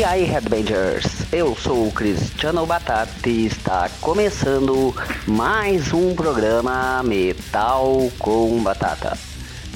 [0.00, 1.30] E aí, Headbangers?
[1.30, 4.94] Eu sou o Cristiano Batata e está começando
[5.26, 9.18] mais um programa Metal com Batata.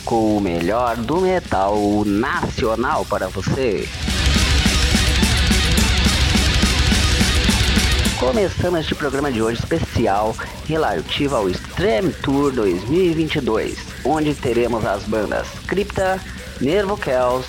[0.03, 1.77] Com o melhor do metal
[2.07, 3.87] nacional para você.
[8.19, 10.35] Começando este programa de hoje especial
[10.67, 16.19] relativo ao Extreme Tour 2022, onde teremos as bandas Crypta,
[16.63, 17.45] Nervo Chaos,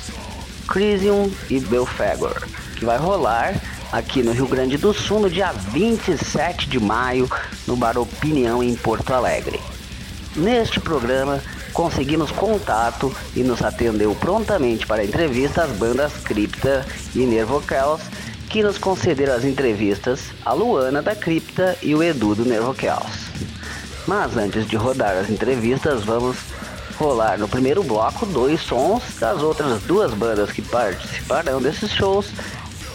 [0.67, 2.43] Crisium e Belfagor,
[2.75, 3.55] que vai rolar
[3.91, 7.29] aqui no Rio Grande do Sul no dia 27 de maio
[7.65, 9.59] no Bar Opinião em Porto Alegre.
[10.35, 17.25] Neste programa conseguimos contato e nos atendeu prontamente para a entrevista as bandas Crypta e
[17.25, 18.01] Nervo Chaos,
[18.49, 23.25] que nos concederam as entrevistas a Luana da Cripta e o Edu do Nervo Chaos.
[24.07, 26.37] Mas antes de rodar as entrevistas, vamos
[26.97, 32.27] rolar no primeiro bloco dois sons das outras duas bandas que participarão desses shows,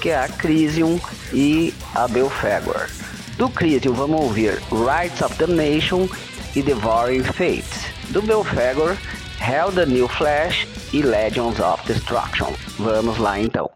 [0.01, 0.99] que é a Crisium
[1.33, 2.89] e a Belfagor.
[3.37, 6.09] Do Crisium vamos ouvir Rights of the Nation
[6.57, 7.93] e Devouring Fate.
[8.11, 8.97] Do Belfagor,
[9.41, 12.53] Hell the New Flash e Legends of Destruction.
[12.79, 13.71] Vamos lá então.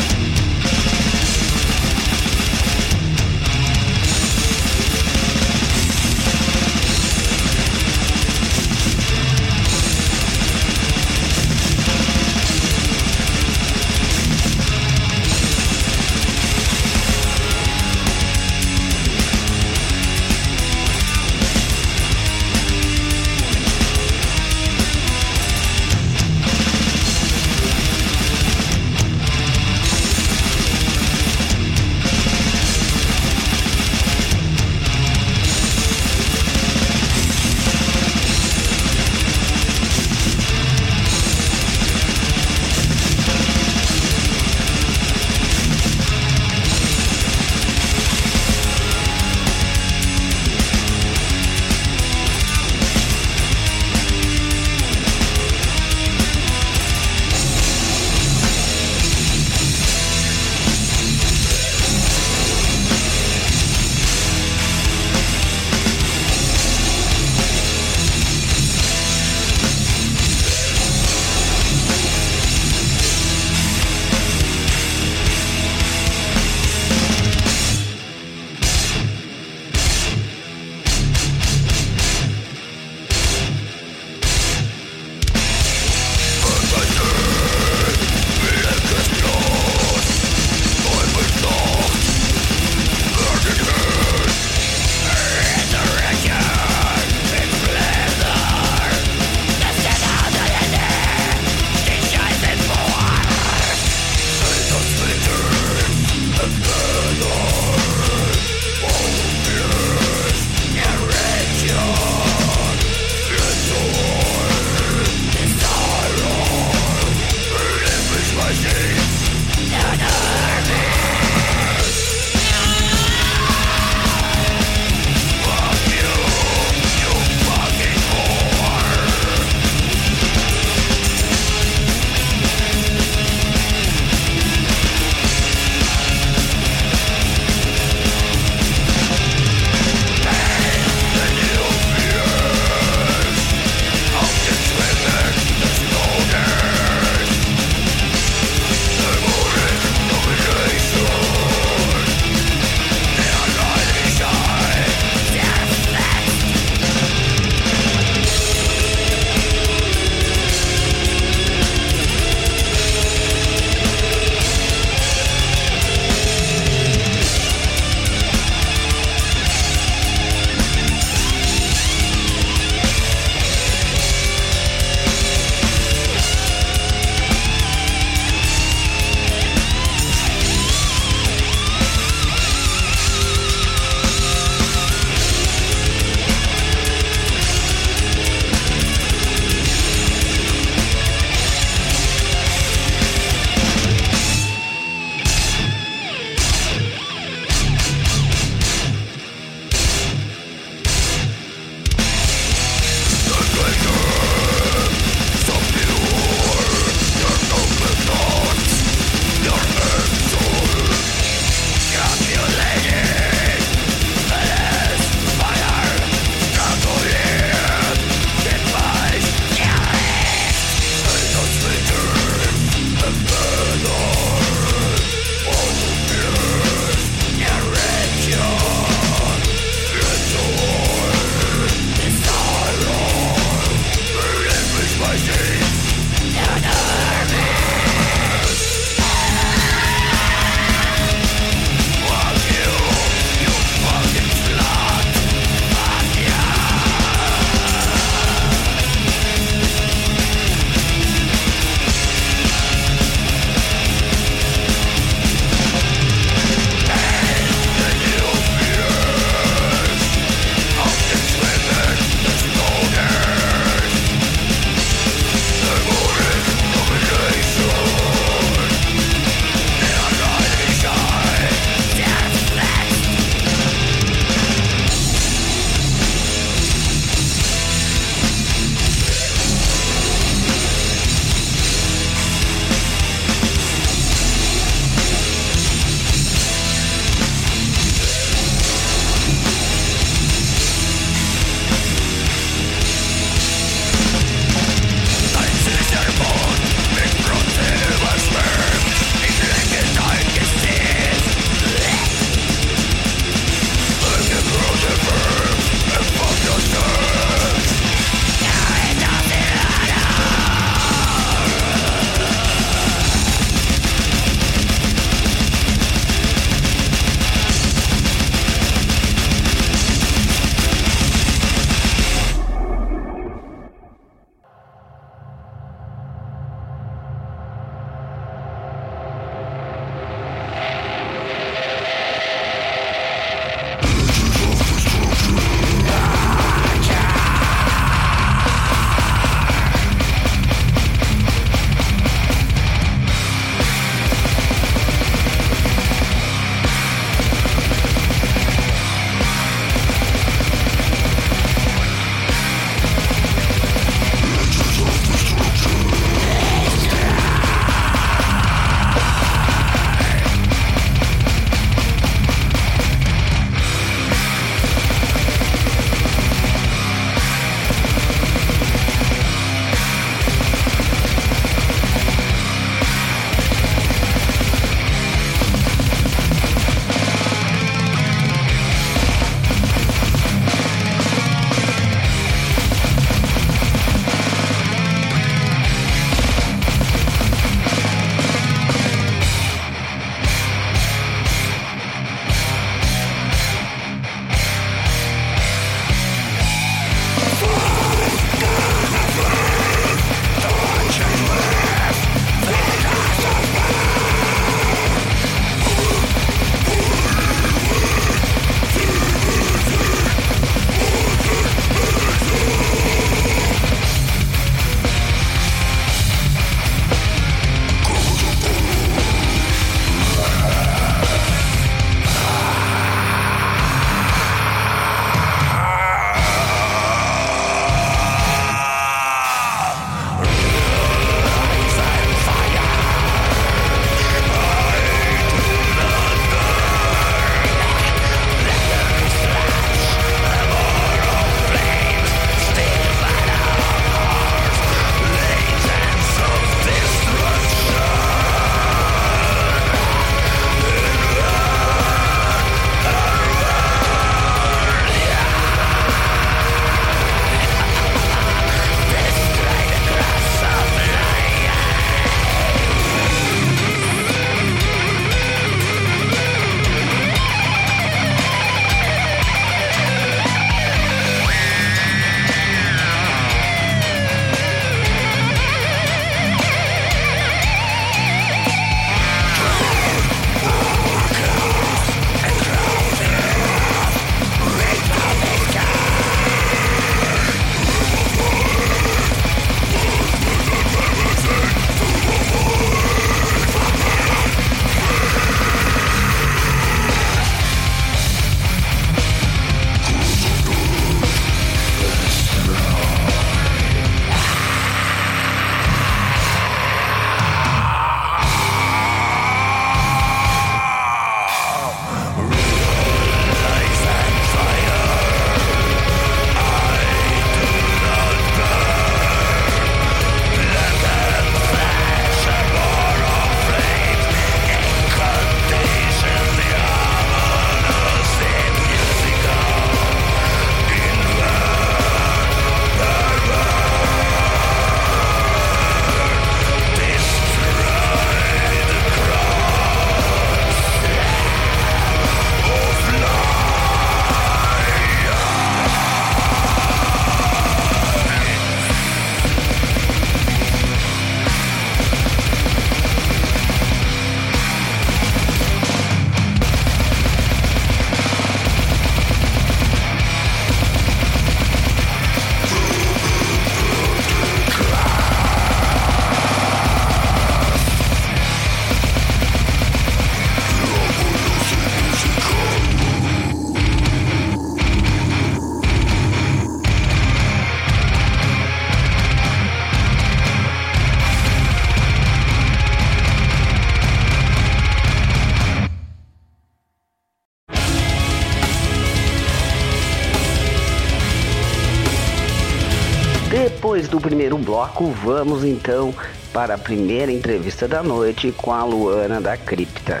[594.34, 595.94] Primeiro bloco, vamos então
[596.32, 600.00] para a primeira entrevista da noite com a Luana da Cripta.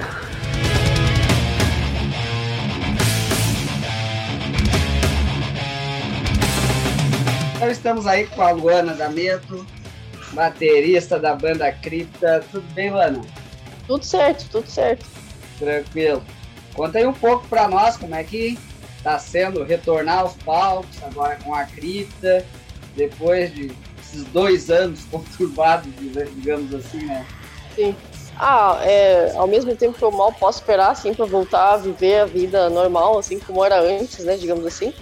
[7.56, 9.64] Então estamos aí com a Luana da Meto,
[10.32, 12.44] baterista da banda Cripta.
[12.50, 13.20] Tudo bem, Luana?
[13.86, 15.06] Tudo certo, tudo certo.
[15.58, 16.22] Tranquilo.
[16.74, 18.58] Conta aí um pouco para nós como é que
[18.96, 22.44] está sendo retornar aos palcos agora com a cripta,
[22.96, 23.70] depois de
[24.14, 25.92] esses dois anos conturbados,
[26.34, 27.26] digamos assim, né?
[27.74, 27.96] Sim.
[28.36, 32.20] Ah, é, ao mesmo tempo que eu mal posso esperar, assim, para voltar a viver
[32.20, 34.92] a vida normal, assim, como era antes, né, digamos assim.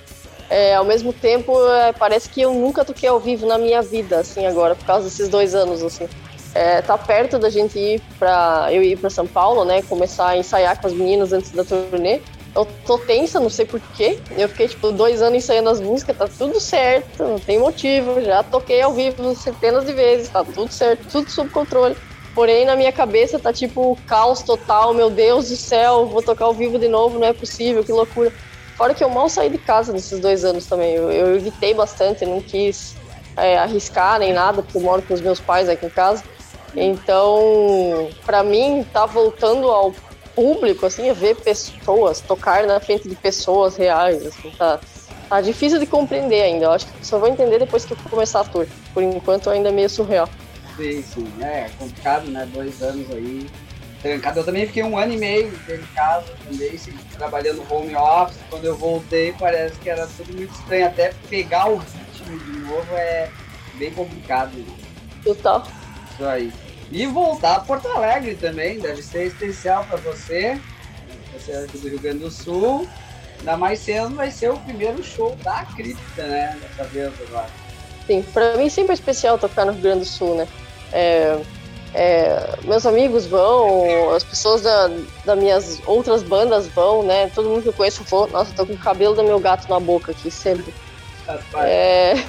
[0.51, 4.19] É, ao mesmo tempo, é, parece que eu nunca toquei ao vivo na minha vida,
[4.19, 6.07] assim, agora, por causa desses dois anos, assim.
[6.55, 10.37] É, tá perto da gente ir para eu ir para São Paulo, né, começar a
[10.37, 12.21] ensaiar com as meninas antes da turnê.
[12.55, 14.19] Eu tô tensa, não sei porquê.
[14.37, 18.21] Eu fiquei, tipo, dois anos ensaiando as músicas, tá tudo certo, não tem motivo.
[18.21, 21.97] Já toquei ao vivo centenas de vezes, tá tudo certo, tudo sob controle.
[22.35, 26.55] Porém, na minha cabeça tá tipo caos total, meu Deus do céu, vou tocar ao
[26.55, 28.33] vivo de novo, não é possível, que loucura.
[28.77, 30.95] Fora que eu mal saí de casa nesses dois anos também.
[30.95, 32.97] Eu, eu evitei bastante, não quis
[33.37, 36.23] é, arriscar nem nada, porque eu moro com os meus pais aqui em casa.
[36.75, 39.93] Então, para mim, tá voltando ao
[40.35, 44.81] público, assim, é ver pessoas, tocar na frente de pessoas reais, assim, tá,
[45.29, 46.67] tá difícil de compreender ainda.
[46.67, 48.67] Eu acho que só vou entender depois que eu começar a tour.
[48.93, 50.29] Por enquanto ainda é meio surreal.
[50.77, 52.49] Sim, sim, é complicado, né?
[52.53, 53.47] Dois anos aí
[54.03, 54.41] trancado.
[54.41, 56.79] Eu também fiquei um ano e meio em casa também,
[57.17, 58.39] trabalhando home office.
[58.51, 60.87] Quando eu voltei, parece que era tudo muito estranho.
[60.87, 63.31] Até pegar o ritmo de novo é
[63.75, 64.53] bem complicado.
[64.57, 64.67] Né?
[65.23, 65.67] Total.
[66.13, 66.53] Isso aí.
[66.93, 70.61] E voltar a Porto Alegre também, deve ser especial para você.
[71.33, 72.87] Você é aqui do Rio Grande do Sul.
[73.39, 76.57] Ainda mais sendo, vai ser o primeiro show da Cripta, né?
[76.61, 77.49] Dessa vez agora.
[78.07, 80.47] Sim, para mim sempre é especial tocar no Rio Grande do Sul, né?
[80.93, 81.41] É,
[81.95, 84.91] é, meus amigos vão, as pessoas da,
[85.25, 87.31] das minhas outras bandas vão, né?
[87.35, 89.81] Todo mundo que eu conheço falou, nossa, tô com o cabelo do meu gato na
[89.81, 90.75] boca aqui, sempre.
[91.65, 92.23] É,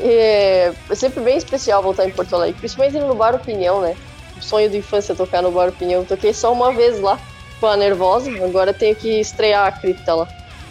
[0.00, 3.96] é, é sempre bem especial voltar em Porto Alegre, principalmente no Bar Opinião, né?
[4.36, 6.04] O sonho de infância tocar no Bar Opinião.
[6.04, 7.18] Toquei só uma vez lá
[7.60, 10.28] com a Nervosa, agora tenho que estrear a cripta lá.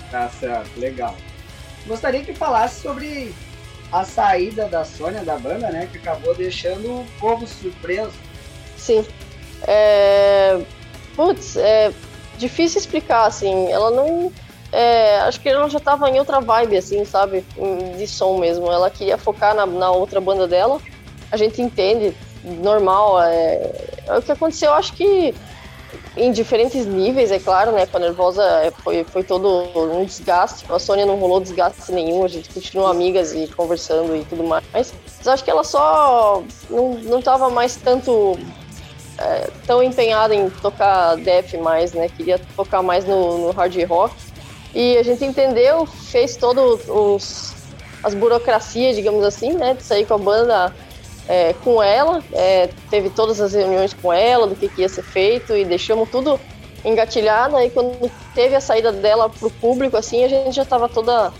[0.09, 1.15] Tá certo, legal.
[1.87, 3.33] Gostaria que falasse sobre
[3.91, 5.87] a saída da Sônia da banda, né?
[5.91, 8.13] Que acabou deixando o povo surpreso.
[8.77, 9.05] Sim.
[9.67, 10.59] É...
[11.15, 11.91] Putz, é
[12.37, 13.71] difícil explicar, assim.
[13.71, 14.31] Ela não
[14.71, 17.43] é, acho que ela já tava em outra vibe, assim, sabe?
[17.97, 18.71] De som mesmo.
[18.71, 20.79] Ela queria focar na, na outra banda dela.
[21.31, 23.21] A gente entende, normal.
[23.21, 23.71] É,
[24.07, 25.33] é o que aconteceu, acho que
[26.15, 27.85] em diferentes níveis, é claro, né?
[27.85, 30.65] Com a Nervosa é, foi, foi todo um desgaste.
[30.69, 34.63] A Sônia não rolou desgaste nenhum, a gente continuou amigas e conversando e tudo mais.
[34.73, 34.93] Mas
[35.25, 38.37] acho que ela só não, não tava mais tanto
[39.17, 42.09] é, tão empenhada em tocar death mais, né?
[42.09, 44.13] Queria tocar mais no, no hard rock.
[44.73, 47.53] E a gente entendeu, fez todas
[48.03, 50.73] as burocracias, digamos assim, né, de sair com a banda
[51.27, 55.03] é, com ela, é, teve todas as reuniões com ela, do que, que ia ser
[55.03, 56.39] feito, e deixamos tudo
[56.83, 57.55] engatilhado.
[57.55, 61.31] Aí quando teve a saída dela pro público, assim, a gente já estava toda,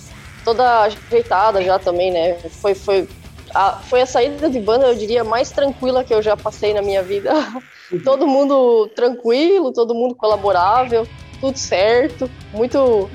[0.46, 2.36] toda ajeitada já também, né?
[2.62, 3.08] Foi, foi,
[3.54, 6.82] a, foi a saída de banda, eu diria, mais tranquila que eu já passei na
[6.82, 7.34] minha vida.
[8.04, 11.08] todo mundo tranquilo, todo mundo colaborável
[11.42, 13.10] tudo certo, muito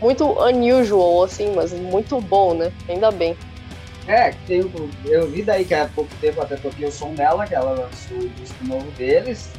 [0.00, 2.72] muito unusual, assim, mas muito bom, né?
[2.88, 3.36] Ainda bem.
[4.08, 4.68] É, tem,
[5.04, 8.16] eu vi daí que há pouco tempo até toquei o som dela, que ela lançou
[8.16, 9.50] o disco novo deles.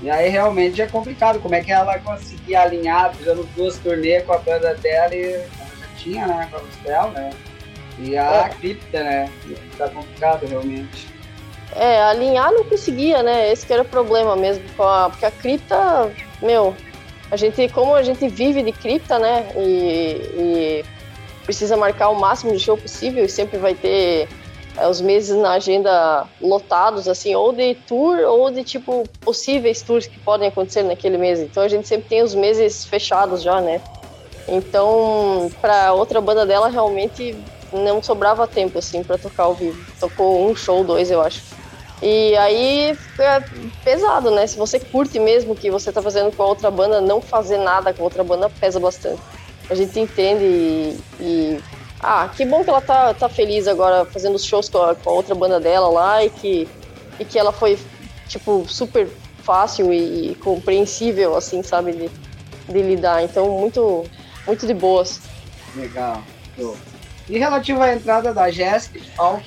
[0.00, 4.32] E aí realmente é complicado, como é que ela conseguia alinhar, fazendo duas turnês com
[4.32, 5.46] a banda dela e ela
[5.80, 7.30] já tinha, né, com a Gospel, né?
[7.98, 8.48] E a é.
[8.48, 9.30] cripta, né?
[9.76, 11.06] Tá complicado realmente.
[11.74, 13.52] É, alinhar não conseguia, né?
[13.52, 16.74] Esse que era o problema mesmo, com a, porque a cripta, meu,
[17.32, 19.50] a gente, como a gente vive de cripta, né?
[19.56, 19.62] E,
[20.36, 20.84] e
[21.46, 24.28] precisa marcar o máximo de show possível e sempre vai ter
[24.76, 30.06] é, os meses na agenda lotados, assim, ou de tour ou de tipo possíveis tours
[30.06, 31.40] que podem acontecer naquele mês.
[31.40, 33.80] Então a gente sempre tem os meses fechados já, né?
[34.46, 37.34] Então, para outra banda dela realmente
[37.72, 39.82] não sobrava tempo assim para tocar ao vivo.
[39.98, 41.40] Tocou um show, dois, eu acho.
[42.02, 43.44] E aí é
[43.84, 44.44] pesado, né?
[44.46, 47.94] Se você curte mesmo que você tá fazendo com a outra banda, não fazer nada
[47.94, 49.22] com a outra banda pesa bastante.
[49.70, 51.60] A gente entende e, e...
[52.00, 55.10] ah, que bom que ela tá, tá feliz agora fazendo os shows com a, com
[55.10, 56.68] a outra banda dela lá e que,
[57.20, 57.78] e que ela foi,
[58.26, 59.08] tipo, super
[59.44, 62.10] fácil e, e compreensível, assim, sabe, de,
[62.68, 63.22] de lidar.
[63.22, 64.04] Então, muito,
[64.44, 65.20] muito de boas.
[65.76, 66.20] Legal.
[67.28, 69.00] E relativo à entrada da Jéssica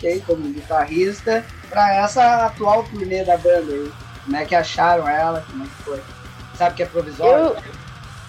[0.03, 3.91] aí como guitarrista para essa atual turnê da banda aí,
[4.23, 6.01] como é que acharam ela, como é que foi?
[6.57, 7.47] Sabe que é provisório?
[7.47, 7.57] Eu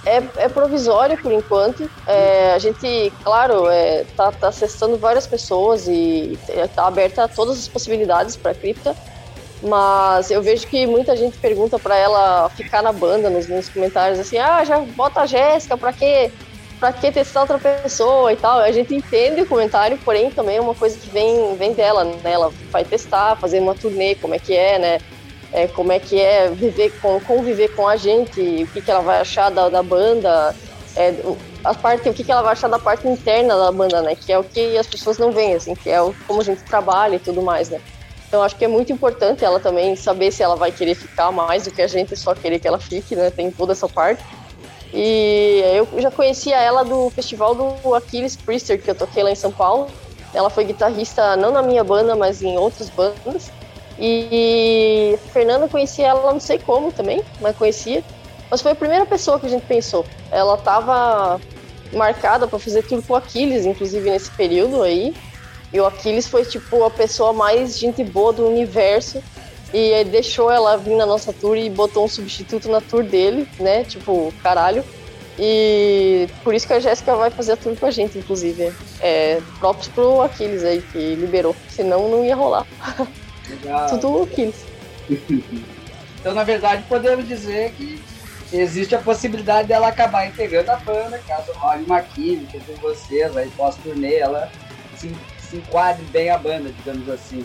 [0.05, 1.91] é, é provisório por enquanto.
[2.07, 6.39] É, a gente, claro, é, tá, tá acessando várias pessoas e
[6.75, 8.97] tá aberta a todas as possibilidades para a cripta.
[9.63, 14.21] Mas eu vejo que muita gente pergunta para ela ficar na banda nos, nos, comentários
[14.21, 16.31] assim: ah, já bota a Jéssica, pra quê?
[16.79, 18.59] Pra que testar outra pessoa e tal?
[18.59, 22.21] A gente entende o comentário, porém também é uma coisa que vem, vem dela, né?
[22.25, 24.99] Ela vai testar, fazer uma turnê, como é que é, né?
[25.53, 29.01] é, como é que é viver com, conviver com a gente, o que, que ela
[29.01, 30.55] vai achar da, da banda,
[30.95, 31.15] é,
[31.65, 34.15] a parte, o que, que ela vai achar da parte interna da banda, né?
[34.15, 36.63] Que é o que as pessoas não veem, assim, que é o, como a gente
[36.63, 37.81] trabalha e tudo mais, né?
[38.29, 41.65] Então acho que é muito importante ela também saber se ela vai querer ficar mais
[41.65, 43.31] do que a gente só querer que ela fique, né?
[43.31, 44.23] Tem toda essa parte.
[44.93, 49.37] E eu já conhecia ela do festival do Aquiles Priester, que eu toquei lá em
[49.37, 49.89] São Paulo.
[50.33, 53.51] Ela foi guitarrista não na minha banda, mas em outras bandas.
[53.99, 58.05] E a Fernanda conhecia ela, não sei como também, mas conhecia.
[58.51, 60.05] Mas foi a primeira pessoa que a gente pensou.
[60.31, 61.41] Ela estava
[61.93, 65.15] marcada para fazer tudo com o Aquiles, inclusive nesse período aí.
[65.73, 69.23] E o Aquiles foi tipo a pessoa mais gente boa do universo.
[69.73, 73.49] E aí deixou ela vir na nossa tour e botou um substituto na tour dele,
[73.59, 73.85] né?
[73.85, 74.85] Tipo, caralho.
[75.39, 78.73] E por isso que a Jéssica vai fazer a tour com a gente, inclusive.
[79.01, 81.55] É, próprios pro Aquiles aí, que liberou.
[81.69, 82.67] Senão não ia rolar.
[83.49, 83.87] Legal.
[84.01, 84.65] Tudo Aquiles.
[86.21, 88.01] então, na verdade, podemos dizer que
[88.53, 93.51] existe a possibilidade dela acabar integrando a banda, caso role uma química com vocês, aí
[93.57, 94.51] pós-turnê ela
[94.97, 97.45] se, se enquadre bem a banda, digamos assim.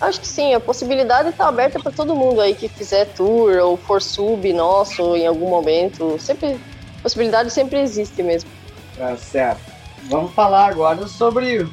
[0.00, 3.76] Acho que sim, a possibilidade está aberta para todo mundo aí que fizer tour ou
[3.76, 6.16] for sub nosso em algum momento.
[6.18, 6.58] Sempre,
[7.02, 8.50] possibilidade sempre existe mesmo.
[8.96, 9.60] Tá certo.
[10.04, 11.66] Vamos falar agora sobre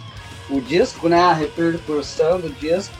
[0.50, 1.20] o disco, né?
[1.20, 2.94] A repercussão do disco.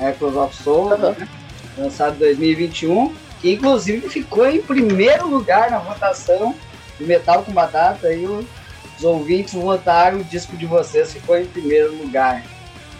[0.00, 0.98] Echoes of Soul, uhum.
[0.98, 1.28] né?
[1.76, 6.54] lançado em 2021, que inclusive ficou em primeiro lugar na votação
[6.98, 11.96] do Metal com Batata e os ouvintes votaram o disco de vocês ficou em primeiro
[11.96, 12.42] lugar.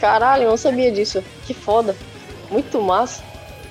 [0.01, 1.23] Caralho, eu não sabia disso.
[1.47, 1.97] Que foda.
[2.51, 3.23] Muito massa.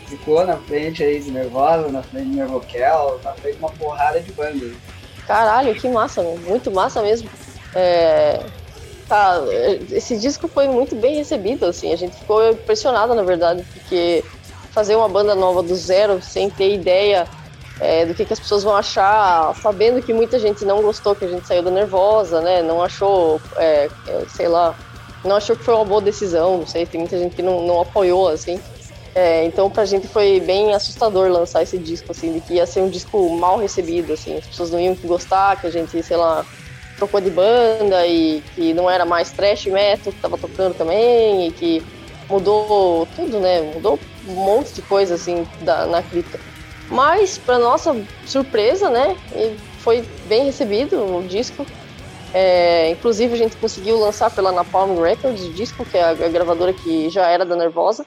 [0.07, 4.19] Ficou na frente aí de Nervosa, na frente de Nervoquel, na frente de uma porrada
[4.21, 4.71] de bandas.
[5.25, 6.37] Caralho, que massa, mano.
[6.47, 7.29] muito massa mesmo.
[7.75, 8.39] É,
[9.07, 9.41] tá,
[9.91, 14.23] esse disco foi muito bem recebido, assim, a gente ficou impressionado, na verdade, porque
[14.71, 17.27] fazer uma banda nova do zero, sem ter ideia
[17.79, 21.25] é, do que, que, as pessoas vão achar, sabendo que muita gente não gostou que
[21.25, 24.75] a gente saiu da Nervosa, né, não achou, é, é, sei lá,
[25.23, 27.82] não achou que foi uma boa decisão, não sei, tem muita gente que não, não
[27.82, 28.60] apoiou, assim,
[29.15, 32.82] é, então pra gente foi bem assustador lançar esse disco, assim, de que ia ser
[32.82, 36.45] um disco mal recebido, assim, as pessoas não iam gostar, que a gente, sei lá,
[36.97, 41.51] trocou de banda e que não era mais trash metal que tava tocando também e
[41.51, 41.84] que
[42.30, 43.62] mudou tudo, né?
[43.73, 46.39] Mudou um monte de coisa assim da, na cripta.
[46.89, 49.15] Mas, para nossa surpresa, né?
[49.80, 51.65] Foi bem recebido o disco.
[52.33, 56.73] É, inclusive, a gente conseguiu lançar pela Napalm Records o disco, que é a, gravadora
[56.73, 58.05] que já era da Nervosa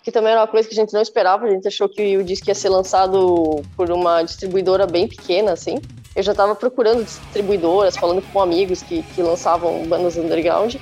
[0.00, 1.44] que também era uma coisa que a gente não esperava.
[1.44, 5.82] A gente achou que o disco ia ser lançado por uma distribuidora bem pequena, assim
[6.18, 10.74] eu já estava procurando distribuidoras, falando com amigos que, que lançavam bandas underground.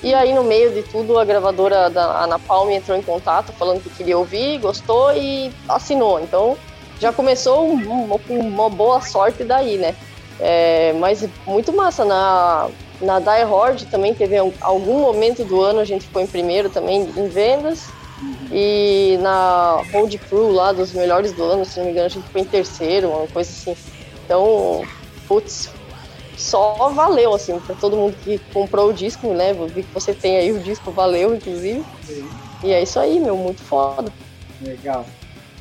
[0.00, 3.90] E aí, no meio de tudo, a gravadora da Anapalm entrou em contato, falando que
[3.90, 6.20] queria ouvir, gostou e assinou.
[6.20, 6.56] Então,
[7.00, 9.96] já começou uma, uma boa sorte daí, né?
[10.40, 12.04] É, mas muito massa.
[12.04, 12.68] Na,
[13.00, 17.02] na Die Hard também teve algum momento do ano, a gente ficou em primeiro também
[17.02, 17.88] em vendas.
[18.50, 22.24] E na Hold Crew lá, dos melhores do ano, se não me engano, a gente
[22.24, 23.76] ficou em terceiro, uma coisa assim.
[24.24, 24.82] Então,
[25.28, 25.68] putz,
[26.36, 29.52] só valeu, assim, pra todo mundo que comprou o disco, né?
[29.52, 31.84] Vi que você tem aí o disco, valeu, inclusive.
[32.06, 32.28] Sim.
[32.62, 34.10] E é isso aí, meu, muito foda.
[34.62, 35.04] Legal.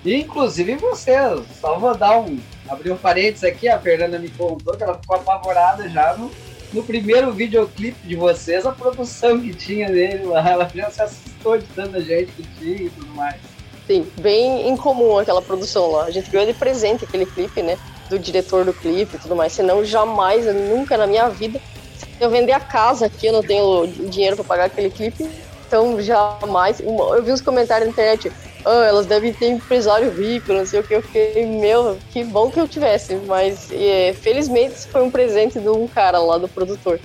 [0.04, 1.16] E, inclusive você,
[1.60, 2.38] só vou dar um.
[2.68, 6.32] Abrir um parênteses aqui, a Fernanda me contou que ela ficou apavorada já no,
[6.74, 10.44] no primeiro videoclipe de vocês, a produção que tinha nele lá.
[10.50, 13.40] Ela já se assustou de tanta gente que tinha e tudo mais.
[13.86, 16.06] Sim, bem incomum aquela produção lá.
[16.06, 17.78] A gente ganhou de presente aquele clipe, né?
[18.10, 19.54] do diretor do clipe e tudo mais.
[19.54, 21.60] Senão, jamais, nunca na minha vida,
[21.98, 25.28] se eu vender a casa aqui, eu não tenho dinheiro para pagar aquele clipe.
[25.68, 26.80] Então, jamais.
[26.80, 28.32] Eu vi uns comentários na internet,
[28.66, 30.96] ah, elas devem ter empresário rico, não sei o que.
[30.96, 33.16] Eu fiquei, meu, que bom que eu tivesse.
[33.16, 37.00] Mas, é, felizmente, foi um presente de um cara lá, do produtor.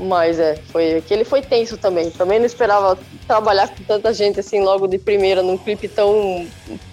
[0.00, 2.10] Mas é, foi que ele foi tenso também.
[2.10, 2.98] Também não esperava
[3.28, 6.48] trabalhar com tanta gente assim logo de primeira num clipe tão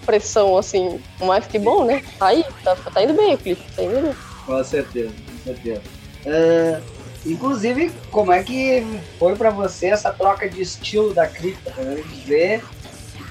[0.06, 1.00] pressão assim.
[1.18, 2.00] Mas que bom, né?
[2.16, 4.14] Tá aí, tá, tá indo bem o clipe, tá indo bem.
[4.46, 5.82] Com certeza, com certeza.
[6.24, 6.80] É,
[7.24, 8.84] Inclusive, como é que
[9.18, 11.72] foi para você essa troca de estilo da cripta?
[12.12, 12.81] Dizer que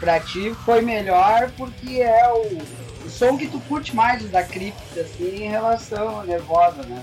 [0.01, 4.99] pra ti foi melhor porque é o, o som que tu curte mais da cripta,
[4.99, 7.01] assim, em relação à nervosa, né?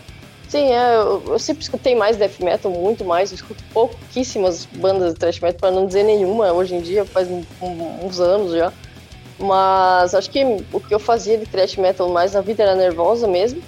[0.48, 3.30] Sim, é, eu, eu, sempre escutei mais death metal, muito mais.
[3.30, 7.28] Eu escuto pouquíssimas bandas de thrash metal, para não dizer nenhuma, hoje em dia, faz
[7.30, 7.44] um,
[8.02, 8.72] uns anos já.
[9.38, 13.28] Mas acho que o que eu fazia de thrash metal mais na vida era nervosa
[13.28, 13.62] mesmo.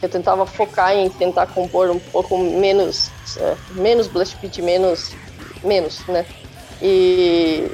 [0.00, 5.12] Eu tentava focar em tentar compor um pouco menos, é, menos blast beat, menos,
[5.62, 6.24] menos, né?
[6.80, 7.70] E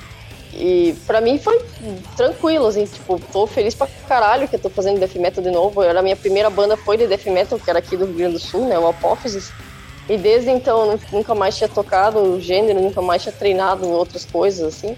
[0.59, 1.61] e pra mim foi
[2.17, 5.83] tranquilo, assim, tipo, tô feliz pra caralho que eu tô fazendo death metal de novo.
[5.83, 8.35] Era a minha primeira banda foi de death metal, que era aqui do Rio Grande
[8.35, 9.53] do Sul, né, o Apófisis.
[10.09, 14.75] E desde então nunca mais tinha tocado o gênero, nunca mais tinha treinado outras coisas,
[14.75, 14.97] assim.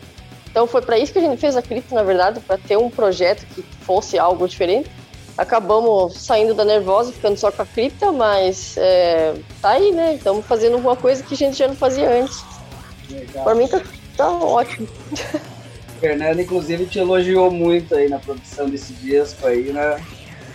[0.51, 2.91] Então foi para isso que a gente fez a Cripto, na verdade, para ter um
[2.91, 4.91] projeto que fosse algo diferente.
[5.37, 10.15] Acabamos saindo da Nervosa, ficando só com a Cripta, mas é, tá aí, né?
[10.15, 12.43] Estamos fazendo alguma coisa que a gente já não fazia antes.
[13.11, 13.45] Legal.
[13.45, 13.81] Pra mim tá
[14.19, 14.89] Tá ótimo.
[16.01, 20.05] Fernando, inclusive, te elogiou muito aí na produção desse disco aí, né?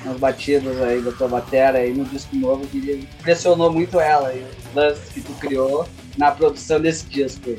[0.04, 4.46] Nas batidas aí da tua bateria aí no disco novo, que impressionou muito ela aí,
[4.68, 7.58] os lances que tu criou na produção desse disco aí.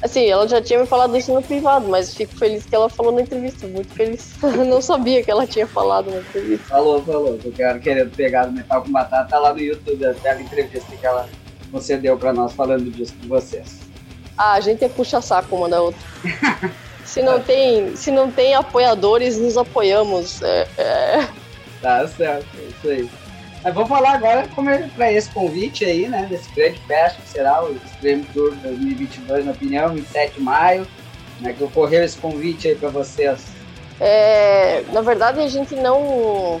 [0.00, 3.12] Assim, ela já tinha me falado isso no privado, mas fico feliz que ela falou
[3.12, 4.32] na entrevista, muito feliz.
[4.66, 6.68] Não sabia que ela tinha falado na entrevista.
[6.68, 7.38] Falou, falou.
[7.44, 10.96] O cara querendo pegar o metal com batata tá lá no YouTube, até a entrevista
[10.96, 11.28] que ela
[11.70, 13.83] concedeu para nós falando disso com vocês.
[14.36, 16.00] Ah, a gente é puxa-saco uma da outra.
[17.04, 20.42] se, não tem, se não tem apoiadores, nos apoiamos.
[20.42, 21.28] É, é...
[21.80, 23.10] Tá certo, é isso aí.
[23.62, 26.26] Mas vamos falar agora como é para esse convite aí, né?
[26.28, 30.86] Desse grande festa que será o Extreme Tour 2022, na opinião, 27 de maio.
[31.36, 33.46] Como é que ocorreu esse convite aí para vocês?
[34.00, 36.60] É, na verdade, a gente não,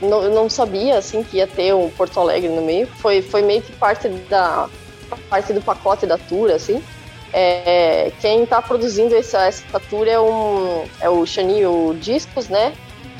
[0.00, 2.86] não, não sabia assim que ia ter um Porto Alegre no meio.
[2.86, 4.68] Foi, foi meio que parte da
[5.30, 6.82] parte do pacote da tour, assim.
[7.32, 12.72] É, quem está produzindo essa, essa tour é, um, é o Chanil Discos, né?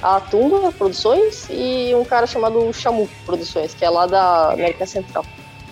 [0.03, 5.25] A Tumba Produções e um cara chamado Chamu Produções, que é lá da América Central.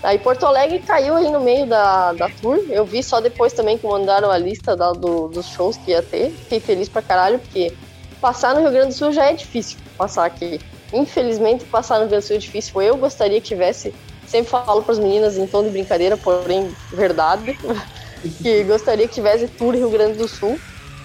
[0.04, 2.62] Aí Porto Alegre caiu aí no meio da, da tour.
[2.68, 6.02] Eu vi só depois também que mandaram a lista da, do, dos shows que ia
[6.02, 6.30] ter.
[6.30, 7.72] Fiquei feliz pra caralho, porque
[8.20, 10.60] passar no Rio Grande do Sul já é difícil passar aqui.
[10.92, 12.82] Infelizmente, passar no Rio Grande do Sul é difícil.
[12.82, 13.94] Eu gostaria que tivesse.
[14.26, 17.58] Sempre falo para as meninas em tom de brincadeira, porém verdade
[18.30, 20.58] que gostaria que tivesse tour Rio Grande do Sul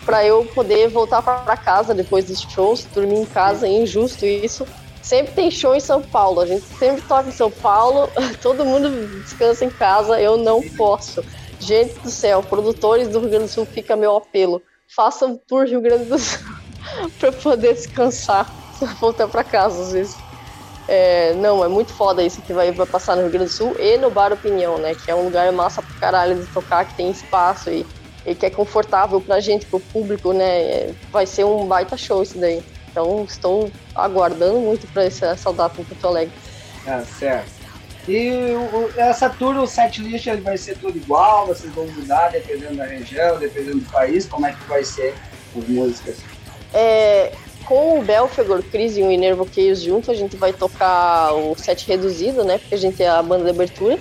[0.06, 4.66] para eu poder voltar para casa depois dos shows, dormir em casa, é injusto isso.
[5.02, 8.10] Sempre tem show em São Paulo, a gente sempre toca em São Paulo,
[8.42, 8.90] todo mundo
[9.24, 11.24] descansa em casa, eu não posso.
[11.60, 14.62] Gente do céu, produtores do Rio Grande do Sul, fica meu apelo.
[14.88, 16.40] Façam tour Rio Grande do Sul
[17.20, 18.50] para poder descansar,
[19.00, 20.29] voltar para casa às vezes.
[20.92, 23.76] É, não, é muito foda isso que vai, vai passar no Rio Grande do Sul
[23.80, 24.96] e no Bar Opinião, né?
[24.96, 27.86] Que é um lugar massa pra caralho de tocar, que tem espaço e,
[28.26, 30.62] e que é confortável pra gente, pro público, né?
[30.62, 32.64] É, vai ser um baita show isso daí.
[32.90, 36.34] Então estou aguardando muito pra essa, essa data em Porto Alegre.
[36.88, 37.52] Ah, certo.
[38.08, 41.46] E o, essa tour, o set list vai ser tudo igual?
[41.46, 44.26] Vocês vão mudar dependendo da região, dependendo do país?
[44.26, 45.14] Como é que vai ser
[45.56, 46.18] as músicas?
[46.74, 47.32] É,
[47.70, 52.44] com o Belfegor, Crisium e Nervo Chaos junto, a gente vai tocar o set reduzido,
[52.44, 52.58] né?
[52.58, 54.00] Porque a gente é a banda de abertura.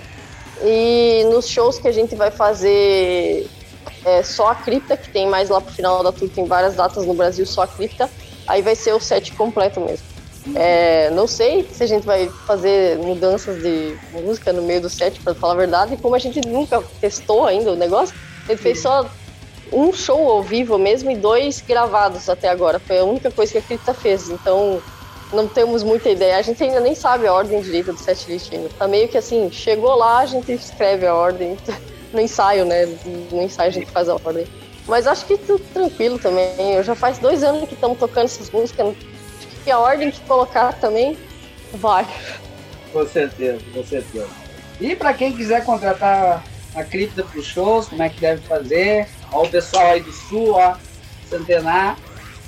[0.64, 3.46] E nos shows que a gente vai fazer
[4.06, 7.04] é, só a cripta, que tem mais lá pro final da tour, tem várias datas
[7.04, 8.08] no Brasil, só a cripta.
[8.46, 10.06] Aí vai ser o set completo mesmo.
[10.54, 15.20] É, não sei se a gente vai fazer mudanças de música no meio do set,
[15.20, 15.98] para falar a verdade.
[15.98, 18.14] Como a gente nunca testou ainda o negócio,
[18.48, 19.06] ele fez só
[19.72, 22.78] um show ao vivo mesmo e dois gravados até agora.
[22.78, 24.28] Foi a única coisa que a Cripta fez.
[24.28, 24.80] Então,
[25.32, 26.36] não temos muita ideia.
[26.36, 28.68] A gente ainda nem sabe a ordem direita do setlist ainda.
[28.78, 31.56] Tá meio que assim, chegou lá, a gente escreve a ordem.
[32.10, 32.86] No ensaio, né?
[33.30, 34.46] No ensaio a gente faz a ordem.
[34.86, 36.72] Mas acho que tudo tranquilo também.
[36.72, 38.86] Eu já faz dois anos que estamos tocando essas músicas.
[38.86, 41.18] Acho que a ordem que colocar também
[41.74, 42.08] vai.
[42.94, 44.26] Com certeza, com certeza.
[44.80, 46.42] E para quem quiser contratar
[46.74, 49.06] a cripta para os shows, como é que deve fazer?
[49.32, 50.74] Ó, o pessoal aí do Sul, ó,
[51.28, 51.98] Centenar.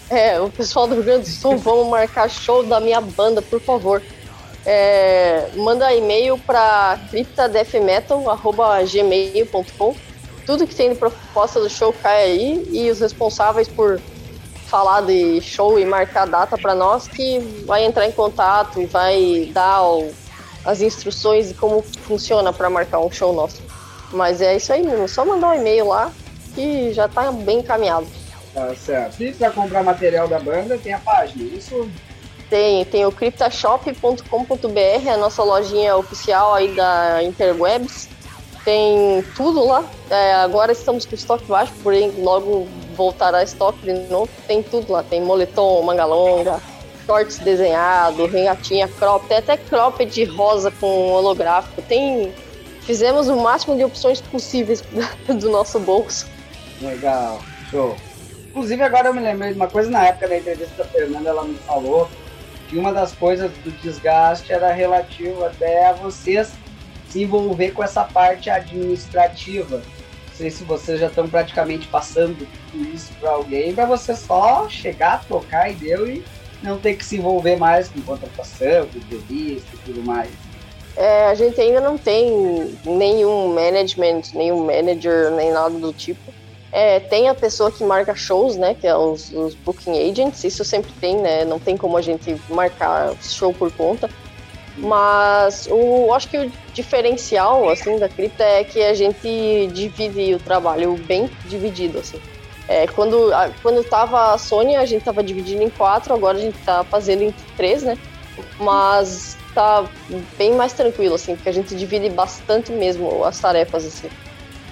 [0.09, 3.61] É, o pessoal do Rio Grande do Sul, vamos marcar show da minha banda, por
[3.61, 4.03] favor.
[4.67, 9.97] É, manda e-mail para criptadefmetal.gmail.com
[10.45, 13.99] Tudo que tem de proposta do show cai aí e os responsáveis por
[14.67, 19.51] falar de show e marcar data para nós que vai entrar em contato e vai
[19.53, 20.11] dar o,
[20.65, 23.63] as instruções de como funciona para marcar um show nosso.
[24.13, 26.13] Mas é isso aí mesmo, só mandar um e-mail lá
[26.55, 28.07] que já tá bem encaminhado.
[28.53, 29.23] Tá certo.
[29.23, 31.89] E para comprar material da banda tem a página, isso?
[32.49, 38.09] Tem, tem o cryptashop.com.br, a nossa lojinha oficial aí da Interwebs.
[38.65, 39.85] Tem tudo lá.
[40.11, 44.29] É, agora estamos com estoque baixo, porém logo voltará estoque de novo.
[44.49, 45.05] Tem tudo lá.
[45.05, 46.61] Tem moletom, manga longa,
[47.07, 51.81] shorts desenhado, regatinha crop, tem até cropped rosa com holográfico.
[51.83, 52.35] Tem
[52.83, 54.83] fizemos o máximo de opções possíveis
[55.29, 56.27] do nosso bolso.
[56.81, 57.97] Legal, show.
[58.49, 61.45] Inclusive agora eu me lembrei de uma coisa na época da entrevista da Fernanda, ela
[61.45, 62.11] me falou
[62.69, 66.53] que uma das coisas do desgaste era relativo até a vocês
[67.09, 69.79] se envolver com essa parte administrativa.
[69.79, 75.25] Não sei se vocês já estão praticamente passando isso para alguém, para você só chegar,
[75.25, 76.25] tocar e deu e
[76.63, 80.31] não ter que se envolver mais com contratação, com entrevista e tudo mais.
[80.97, 86.33] É, a gente ainda não tem nenhum management, nenhum manager, nem nada do tipo.
[86.73, 88.75] É, tem a pessoa que marca shows, né?
[88.75, 91.45] Que é os, os, booking agents, isso sempre tem, né?
[91.45, 94.09] Não tem como a gente marcar show por conta.
[94.77, 100.39] Mas o, acho que o diferencial, assim, da cripta é que a gente divide o
[100.39, 102.21] trabalho bem dividido, assim.
[102.69, 106.41] É, quando, a, quando tava a Sony, a gente tava dividindo em quatro, agora a
[106.41, 107.99] gente tá fazendo em três, né?
[108.61, 109.85] Mas tá
[110.39, 114.09] bem mais tranquilo, assim, porque a gente divide bastante mesmo as tarefas, assim.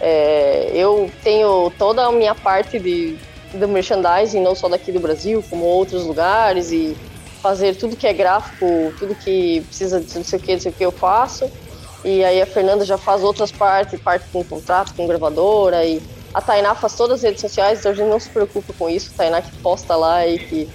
[0.01, 3.17] É, eu tenho toda a minha parte de,
[3.55, 6.97] do merchandising, não só daqui do Brasil, como outros lugares, e
[7.43, 8.67] fazer tudo que é gráfico,
[8.99, 11.51] tudo que precisa de não sei o que, não sei o que eu faço.
[12.05, 16.01] E aí a Fernanda já faz outras partes, parte com contrato, com gravadora, e
[16.33, 19.11] a Tainá faz todas as redes sociais, então a gente não se preocupa com isso.
[19.15, 20.69] A Tainá que posta lá e que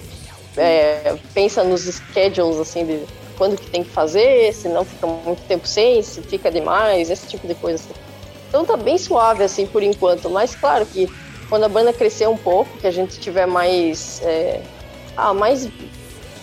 [0.56, 3.04] é, pensa nos schedules, assim, de
[3.36, 7.26] quando que tem que fazer, se não fica muito tempo sem, se fica demais, esse
[7.26, 7.82] tipo de coisa.
[7.82, 8.00] Assim.
[8.48, 10.30] Então tá bem suave, assim, por enquanto.
[10.30, 11.08] Mas claro que
[11.48, 14.22] quando a banda crescer um pouco, que a gente tiver mais.
[14.22, 14.60] É,
[15.16, 15.68] ah, mais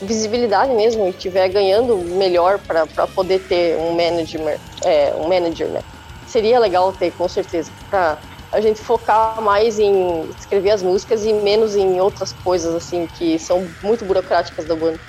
[0.02, 5.82] visibilidade mesmo e tiver ganhando melhor para poder ter um manager, é, um manager, né?
[6.26, 8.18] Seria legal ter, com certeza, para
[8.52, 13.38] a gente focar mais em escrever as músicas e menos em outras coisas assim que
[13.38, 15.00] são muito burocráticas da banda.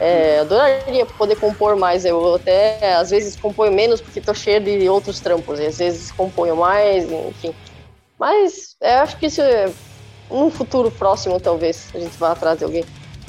[0.00, 2.04] É, adoraria poder compor mais.
[2.04, 5.60] Eu até às vezes componho menos porque tô cheio de outros trampos.
[5.60, 7.54] E às vezes componho mais, enfim.
[8.18, 9.70] Mas é, acho que isso é
[10.30, 12.84] num futuro próximo, talvez, a gente vá atrás de alguém.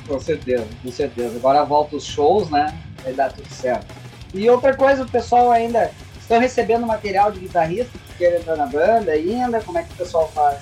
[0.08, 1.36] Com certeza, com certeza.
[1.36, 2.78] Agora volta os shows, né?
[3.04, 3.86] Vai dar tudo certo.
[4.34, 8.66] E outra coisa, o pessoal ainda estão recebendo material de guitarrista que quer entrar na
[8.66, 9.62] banda ainda?
[9.62, 10.60] Como é que o pessoal faz?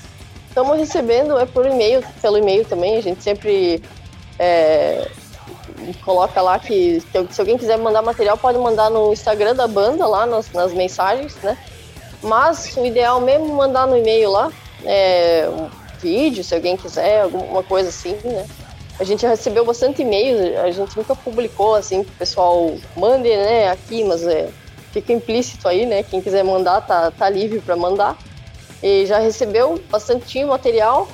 [0.47, 2.97] Estamos recebendo é por e-mail, pelo e-mail também.
[2.97, 3.82] A gente sempre
[4.38, 5.10] é,
[6.04, 10.26] coloca lá que, se alguém quiser mandar material, pode mandar no Instagram da banda, lá
[10.26, 11.58] nas, nas mensagens, né?
[12.22, 14.52] Mas o ideal mesmo é mandar no e-mail lá,
[14.86, 15.70] é, um
[16.00, 18.46] vídeo, se alguém quiser, alguma coisa assim, né?
[19.00, 23.70] A gente recebeu bastante e-mails, a gente nunca publicou assim que o pessoal mande, né,
[23.70, 24.50] aqui, mas é,
[24.92, 26.04] fica implícito aí, né?
[26.04, 28.18] Quem quiser mandar tá, tá livre para mandar.
[28.82, 31.08] E já recebeu bastante material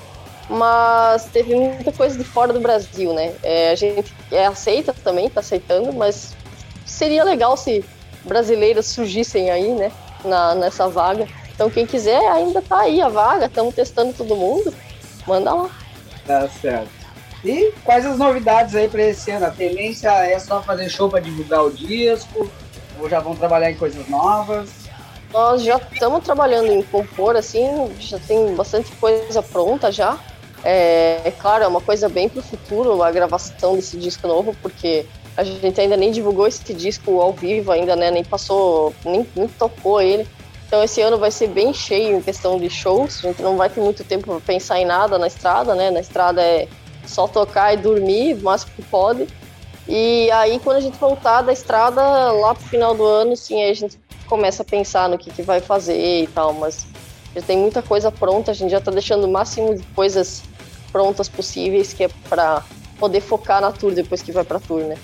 [0.50, 3.34] mas teve muita coisa de fora do Brasil, né?
[3.43, 6.36] É, a gente é, aceita também, tá aceitando, mas
[6.86, 7.86] seria legal se
[8.24, 9.91] brasileiros surgissem aí, né?
[10.26, 11.28] Na, nessa vaga.
[11.54, 14.74] Então quem quiser ainda tá aí a vaga, estamos testando todo mundo.
[15.28, 15.70] Manda lá.
[16.26, 16.89] Tá certo.
[17.43, 19.45] E quais as novidades aí para esse ano?
[19.45, 22.50] A tendência é só fazer show para divulgar o disco?
[23.00, 24.70] Ou já vão trabalhar em coisas novas?
[25.32, 30.18] Nós já estamos trabalhando em compor, assim, já tem bastante coisa pronta já.
[30.64, 35.05] É, é claro, é uma coisa bem pro futuro a gravação desse disco novo, porque
[35.38, 38.12] a gente ainda nem divulgou esse disco ao vivo ainda, né?
[38.12, 40.28] Nem passou, nem, nem tocou ele.
[40.68, 43.20] Então esse ano vai ser bem cheio em questão de shows.
[43.24, 45.89] A gente não vai ter muito tempo para pensar em nada na estrada, né?
[45.89, 46.68] Na estrada é
[47.07, 49.28] só tocar e dormir, o máximo que pode.
[49.88, 53.74] E aí quando a gente voltar da estrada lá pro final do ano, sim, a
[53.74, 56.86] gente começa a pensar no que, que vai fazer e tal, mas
[57.34, 60.43] já tem muita coisa pronta, a gente já tá deixando o máximo de coisas
[60.90, 62.64] prontas possíveis, que é para
[63.00, 64.98] poder focar na tour depois que vai pra tour, né?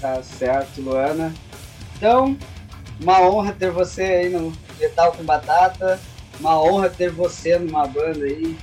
[0.00, 1.34] Tá certo, Luana.
[1.96, 2.36] Então,
[3.00, 6.00] uma honra ter você aí no Metal com Batata,
[6.40, 8.56] uma honra ter você numa banda aí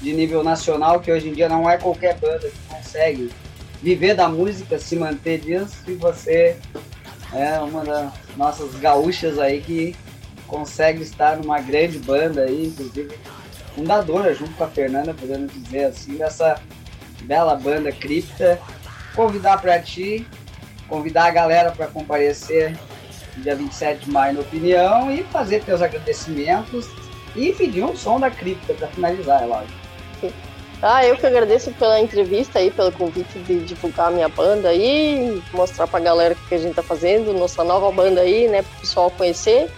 [0.00, 3.30] de nível nacional, que hoje em dia não é qualquer banda que consegue
[3.82, 6.56] viver da música, se manter disso, e você
[7.32, 9.96] é uma das nossas gaúchas aí que
[10.46, 13.14] consegue estar numa grande banda aí, inclusive
[13.78, 16.60] fundadora, junto com a Fernanda, podemos dizer assim, dessa
[17.22, 18.58] bela banda Cripta.
[19.14, 20.26] Convidar para ti,
[20.88, 22.76] convidar a galera para comparecer
[23.36, 26.88] dia 27 de maio na Opinião e fazer teus agradecimentos
[27.36, 29.78] e pedir um som da Cripta para finalizar, é lógico.
[30.80, 35.42] Ah, eu que agradeço pela entrevista aí, pelo convite de divulgar a minha banda aí,
[35.52, 38.80] mostrar pra galera o que a gente tá fazendo, nossa nova banda aí, né, pro
[38.80, 39.68] pessoal conhecer.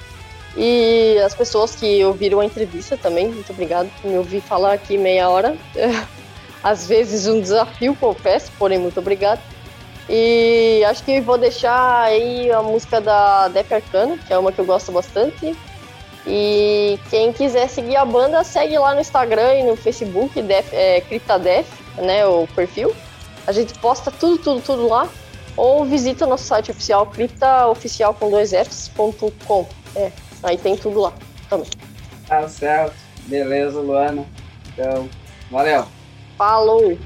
[0.56, 4.98] E as pessoas que ouviram a entrevista também, muito obrigado por me ouvir falar aqui
[4.98, 5.56] meia hora.
[6.62, 9.40] Às vezes um desafio, confesso, porém muito obrigado.
[10.08, 14.58] E acho que vou deixar aí a música da Def Arcano, que é uma que
[14.58, 15.56] eu gosto bastante.
[16.26, 21.00] E quem quiser seguir a banda, segue lá no Instagram e no Facebook, Def, é,
[21.00, 22.94] CryptaDef, né, o perfil.
[23.46, 25.08] A gente posta tudo, tudo, tudo lá.
[25.56, 29.66] Ou visita nosso site oficial, criptaoficial com dois Fs.com.
[29.94, 30.10] É,
[30.42, 31.12] aí tem tudo lá
[31.48, 31.68] também.
[32.26, 32.94] Tá certo.
[33.26, 34.24] Beleza, Luana.
[34.72, 35.08] Então,
[35.50, 35.84] valeu.
[36.36, 36.98] Falou!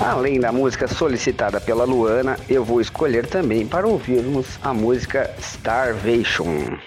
[0.00, 6.78] Além da música solicitada pela Luana, eu vou escolher também para ouvirmos a música Starvation.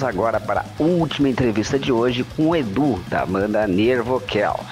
[0.00, 4.64] Vamos agora para a última entrevista de hoje com o Edu, da banda Nervo Chaos.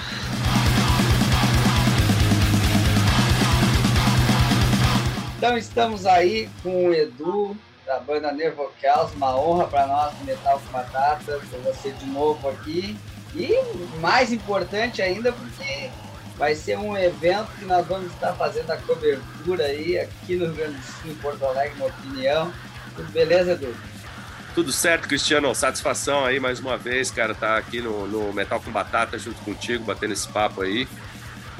[5.37, 7.55] Então estamos aí com o Edu,
[7.85, 12.49] da banda Nervo Chaos, uma honra para nós, Metal com Batata, ter você de novo
[12.49, 12.97] aqui.
[13.35, 13.53] E
[13.99, 15.91] mais importante ainda, porque
[16.37, 20.55] vai ser um evento que nós vamos estar fazendo a cobertura aí aqui no Rio
[20.55, 22.51] Grande do Sul, em Porto Alegre, na opinião.
[22.95, 23.75] Tudo beleza, Edu?
[24.55, 25.53] Tudo certo, Cristiano.
[25.53, 29.83] Satisfação aí mais uma vez, cara, tá aqui no, no Metal com Batata junto contigo,
[29.83, 30.87] batendo esse papo aí.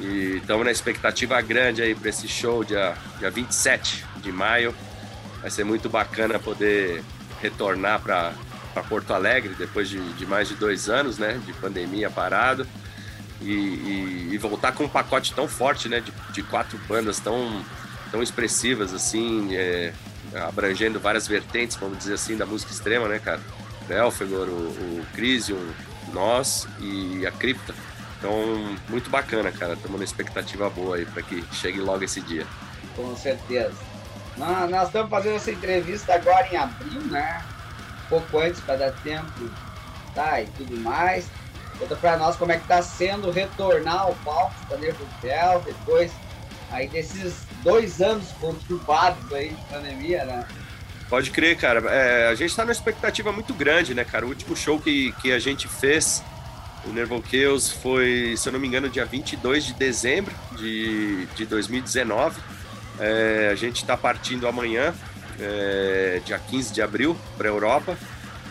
[0.00, 4.74] E estamos na expectativa grande aí para esse show dia, dia 27 de maio.
[5.40, 7.02] Vai ser muito bacana poder
[7.40, 8.34] retornar para
[8.88, 12.66] Porto Alegre depois de, de, mais de dois anos, né, de pandemia parado.
[13.40, 17.64] E, e, e voltar com um pacote tão forte, né, de, de quatro bandas tão,
[18.10, 19.94] tão expressivas, assim, é,
[20.34, 23.40] abrangendo várias vertentes, vamos dizer assim, da música extrema, né, cara?
[23.86, 25.72] Belfegor, o, o Crisium,
[26.12, 27.74] nós e a Cripta.
[28.18, 28.32] Então,
[28.88, 29.72] muito bacana, cara.
[29.72, 32.46] Estamos numa expectativa boa aí para que chegue logo esse dia.
[32.94, 33.74] Com certeza.
[34.36, 37.42] Nós, estamos fazendo essa entrevista agora em abril, né?
[38.08, 39.50] Pouco antes para dar tempo,
[40.14, 40.40] tá?
[40.40, 41.26] E tudo mais.
[41.78, 45.06] Conta para nós como é que está sendo retornar ao palco da Nervo
[45.64, 46.12] depois
[46.70, 50.46] aí desses dois anos conturbados aí de pandemia, né?
[51.08, 51.80] Pode crer, cara.
[51.90, 54.24] É, a gente está numa expectativa muito grande, né, cara?
[54.24, 56.22] O último show que, que a gente fez,
[56.84, 61.46] o Nervo Chaos, foi, se eu não me engano, dia 22 de dezembro de, de
[61.46, 62.40] 2019.
[63.00, 64.94] É, a gente está partindo amanhã,
[65.40, 67.98] é, dia 15 de abril, para a Europa,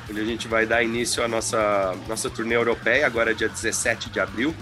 [0.10, 4.20] onde a gente vai dar início à nossa, nossa turnê europeia, agora dia 17 de
[4.20, 4.54] abril.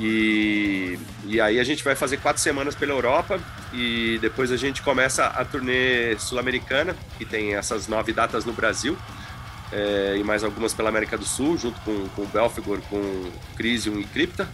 [0.00, 3.38] E, e aí a gente vai fazer quatro semanas pela Europa
[3.70, 8.96] e depois a gente começa a turnê sul-americana, que tem essas nove datas no Brasil,
[9.70, 14.04] é, e mais algumas pela América do Sul, junto com, com Belfegor, com Crisium e
[14.04, 14.48] Cripta.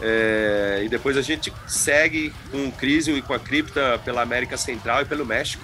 [0.00, 4.56] É, e depois a gente segue com o Crisium e com a Cripta pela América
[4.56, 5.62] Central e pelo México.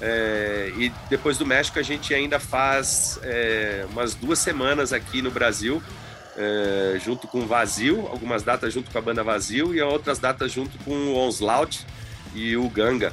[0.00, 3.20] É, e depois do México a gente ainda faz
[3.90, 5.82] umas duas semanas aqui no Brasil,
[6.36, 10.76] é, junto com Vazio, algumas datas junto com a banda Vazio e outras datas junto
[10.84, 11.86] com o Onslaught
[12.34, 13.12] e o Ganga.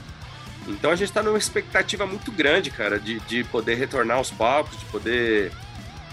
[0.68, 4.78] Então a gente está numa expectativa muito grande, cara, de, de poder retornar aos palcos,
[4.78, 5.52] de poder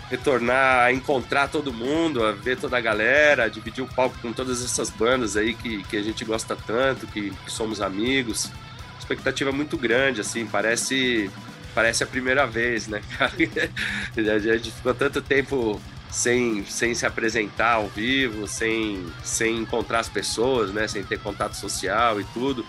[0.08, 4.32] retornar a encontrar todo mundo, a ver toda a galera, a dividir o palco com
[4.32, 8.50] todas essas bandas aí que, que a gente gosta tanto, que, que somos amigos.
[8.98, 11.30] Expectativa muito grande, assim, parece
[11.72, 13.32] parece a primeira vez, né, cara?
[14.34, 15.80] a gente ficou tanto tempo
[16.10, 20.88] sem, sem se apresentar ao vivo, sem, sem encontrar as pessoas, né?
[20.88, 22.66] Sem ter contato social e tudo.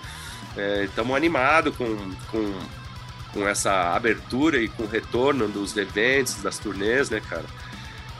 [0.84, 1.96] Estamos é, animados com,
[2.30, 2.54] com,
[3.34, 7.46] com essa abertura e com o retorno dos eventos, das turnês, né, cara?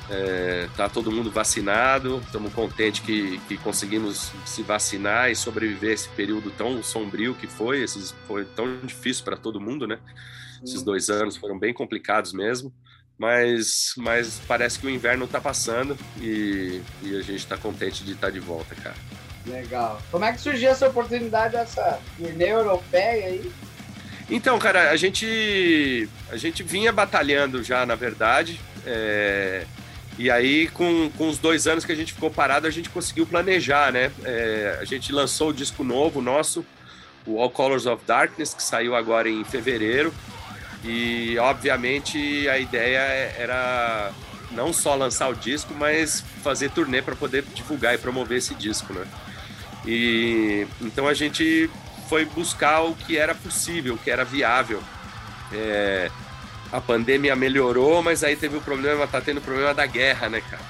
[0.10, 6.10] É, tá todo mundo vacinado, estamos contentes que, que conseguimos se vacinar e sobreviver esse
[6.10, 10.00] período tão sombrio que foi, esses, foi tão difícil para todo mundo, né?
[10.64, 12.74] Esses dois anos foram bem complicados mesmo
[13.18, 18.14] mas, mas parece que o inverno está passando e, e, a gente está contente de
[18.14, 18.96] estar tá de volta, cara.
[19.46, 20.02] Legal.
[20.12, 23.52] Como é que surgiu essa oportunidade dessa turnê europeia aí?
[24.30, 28.60] Então, cara, a gente a gente vinha batalhando já, na verdade.
[28.86, 29.66] É,
[30.18, 33.26] e aí, com, com os dois anos que a gente ficou parado, a gente conseguiu
[33.26, 34.12] planejar, né?
[34.24, 36.66] É, a gente lançou o disco novo nosso,
[37.26, 40.14] o All Colors of Darkness, que saiu agora em fevereiro.
[40.84, 43.00] E, obviamente, a ideia
[43.38, 44.12] era
[44.52, 48.94] não só lançar o disco, mas fazer turnê para poder divulgar e promover esse disco,
[48.94, 49.06] né?
[49.86, 51.70] E então a gente
[52.10, 54.82] foi buscar o que era possível, o que era viável.
[55.54, 56.10] É,
[56.72, 60.42] a pandemia melhorou, mas aí teve o problema, tá tendo o problema da guerra, né,
[60.42, 60.64] cara?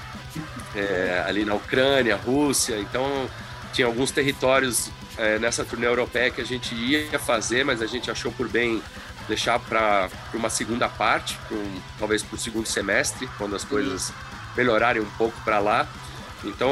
[0.74, 3.28] É, ali na Ucrânia, Rússia, então
[3.72, 8.10] tinha alguns territórios é, nessa turnê europeia que a gente ia fazer, mas a gente
[8.10, 8.82] achou por bem
[9.32, 14.12] deixar para uma segunda parte, um, talvez para o segundo semestre, quando as coisas
[14.54, 15.88] melhorarem um pouco para lá.
[16.44, 16.70] Então,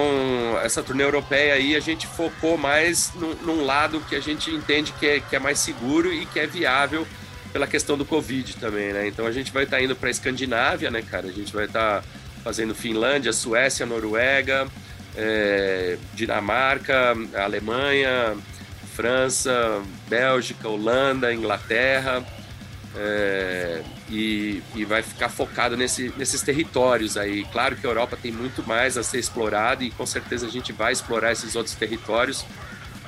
[0.62, 4.92] essa turnê europeia aí a gente focou mais num, num lado que a gente entende
[4.92, 7.06] que é, que é, mais seguro e que é viável
[7.50, 9.06] pela questão do Covid também, né?
[9.06, 11.28] Então a gente vai estar tá indo para a Escandinávia, né, cara?
[11.28, 12.04] A gente vai estar tá
[12.44, 14.68] fazendo Finlândia, Suécia, Noruega,
[15.16, 18.36] é, Dinamarca, Alemanha,
[18.94, 22.22] França, Bélgica, Holanda, Inglaterra,
[22.96, 27.44] é, e, e, vai ficar focado nesse, nesses territórios aí.
[27.52, 30.72] Claro que a Europa tem muito mais a ser explorado e com certeza a gente
[30.72, 32.44] vai explorar esses outros territórios.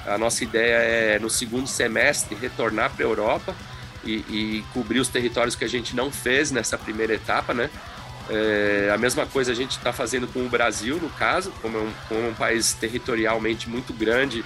[0.06, 3.54] A nossa ideia é, no segundo semestre, retornar para a Europa
[4.04, 7.68] e, e cobrir os territórios que a gente não fez nessa primeira etapa, né?
[8.30, 11.80] É, a mesma coisa a gente está fazendo com o Brasil, no caso, como é
[11.80, 14.44] um, como um país territorialmente muito grande,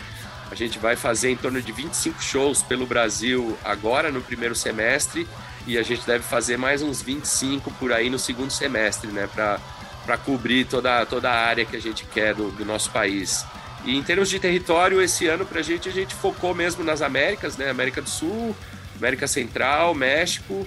[0.50, 5.26] a gente vai fazer em torno de 25 shows pelo Brasil agora no primeiro semestre
[5.66, 10.16] e a gente deve fazer mais uns 25 por aí no segundo semestre, né, para
[10.18, 13.44] cobrir toda, toda a área que a gente quer do, do nosso país.
[13.84, 17.02] E em termos de território, esse ano para a gente, a gente focou mesmo nas
[17.02, 18.54] Américas, né, América do Sul,
[18.96, 20.66] América Central, México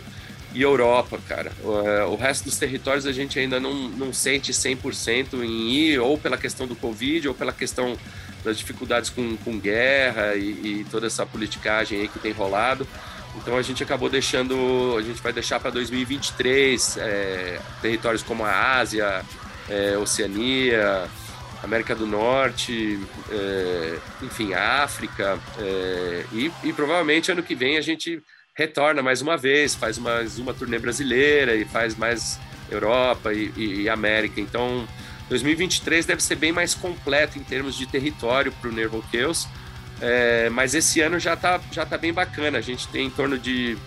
[0.54, 1.52] e Europa, cara.
[1.64, 6.00] O, é, o resto dos territórios a gente ainda não, não sente 100% em ir,
[6.00, 7.98] ou pela questão do Covid, ou pela questão
[8.44, 12.88] das dificuldades com, com guerra e, e toda essa politicagem aí que tem rolado.
[13.36, 18.78] Então a gente acabou deixando, a gente vai deixar para 2023 é, territórios como a
[18.80, 19.24] Ásia,
[19.70, 21.08] é, Oceania,
[21.64, 27.82] América do Norte, é, enfim, a África, é, e, e, provavelmente ano que vem a
[27.82, 28.22] gente
[28.60, 32.38] retorna mais uma vez, faz mais uma turnê brasileira e faz mais
[32.70, 34.42] Europa e, e, América.
[34.42, 34.86] Então
[35.30, 39.48] 2023 deve ser bem mais completo em termos de território para o Nervo Chaos,
[40.02, 42.58] é, mas esse ano já está já tá bem bacana.
[42.58, 43.78] A gente tem em torno de,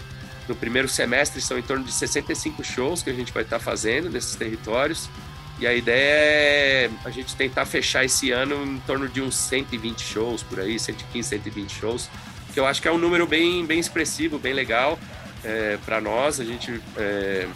[0.49, 3.63] no primeiro semestre, são em torno de 65 shows que a gente vai estar tá
[3.63, 5.11] fazendo nesses territórios.
[5.61, 10.01] E a ideia é a gente tentar fechar esse ano em torno de uns 120
[10.01, 12.09] shows por aí, 115, 120 shows,
[12.53, 14.99] que eu acho que é um número bem, bem expressivo, bem legal
[15.43, 16.39] é, para nós.
[16.39, 17.49] A gente é,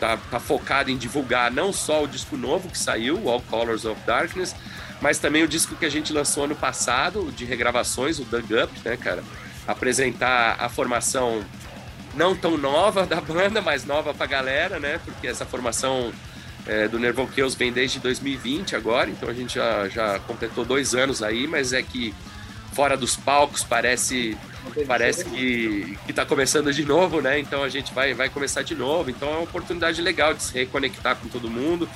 [0.00, 4.00] tá, tá focado em divulgar não só o disco novo que saiu, All Colors of
[4.06, 4.54] Darkness,
[5.00, 8.72] mas também o disco que a gente lançou ano passado, de regravações, o Dug Up,
[8.84, 9.22] né, cara?
[9.66, 11.44] Apresentar a formação
[12.14, 15.00] não tão nova da banda, mas nova pra galera, né?
[15.04, 16.12] Porque essa formação
[16.66, 16.98] é, do
[17.34, 21.72] Chaos vem desde 2020 agora, então a gente já, já completou dois anos aí, mas
[21.72, 22.14] é que
[22.72, 24.36] fora dos palcos parece
[24.86, 27.38] parece que, que tá começando de novo, né?
[27.38, 29.10] Então a gente vai, vai começar de novo.
[29.10, 31.88] Então é uma oportunidade legal de se reconectar com todo mundo,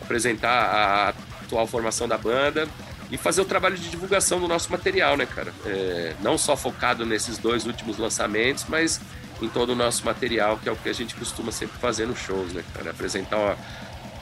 [0.00, 1.14] apresentar a
[1.44, 2.68] atual formação da banda
[3.10, 5.52] e fazer o trabalho de divulgação do nosso material, né, cara?
[5.66, 9.00] É, não só focado nesses dois últimos lançamentos, mas
[9.42, 12.18] em todo o nosso material, que é o que a gente costuma sempre fazer nos
[12.18, 12.90] shows, né, cara?
[12.90, 13.56] Apresentar uma,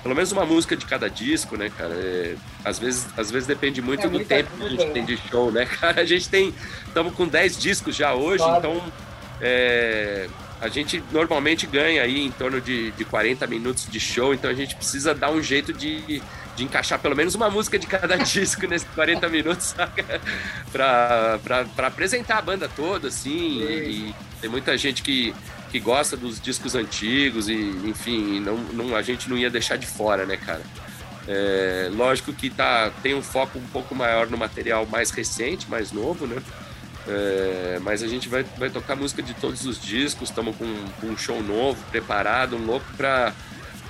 [0.03, 1.95] pelo menos uma música de cada disco, né, cara?
[1.95, 2.35] É,
[2.65, 5.53] às, vezes, às vezes depende muito é, do tempo que a gente tem de show,
[5.53, 6.01] né, cara?
[6.01, 6.53] A gente tem.
[6.87, 8.59] Estamos com 10 discos já hoje, claro.
[8.59, 8.93] então.
[9.41, 10.29] É,
[10.61, 14.55] a gente normalmente ganha aí em torno de, de 40 minutos de show, então a
[14.55, 16.23] gente precisa dar um jeito de,
[16.55, 20.21] de encaixar pelo menos uma música de cada disco nesses 40 minutos, saca?
[20.71, 23.61] Pra, pra, pra apresentar a banda toda, assim.
[23.61, 25.35] E, e tem muita gente que
[25.73, 29.87] que gosta dos discos antigos e, enfim, não, não, a gente não ia deixar de
[29.87, 30.61] fora, né, cara?
[31.27, 35.91] É, lógico que tá, tem um foco um pouco maior no material mais recente, mais
[35.91, 36.43] novo, né?
[37.09, 40.67] É, mas a gente vai, vai tocar música de todos os discos, estamos com,
[41.01, 43.33] com, um show novo, preparado, um louco para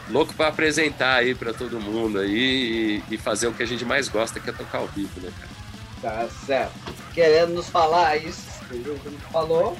[0.08, 3.84] louco para apresentar aí para todo mundo aí e, e, fazer o que a gente
[3.84, 5.52] mais gosta, que é tocar ao vivo, né, cara?
[6.00, 6.72] Tá certo.
[7.12, 9.76] Querendo nos falar isso, o que falou,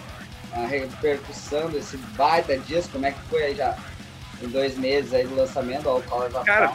[0.55, 3.77] a repercussão desse baita disco, como é que foi aí já
[4.43, 6.69] em dois meses aí do lançamento, ao Colors of Cara,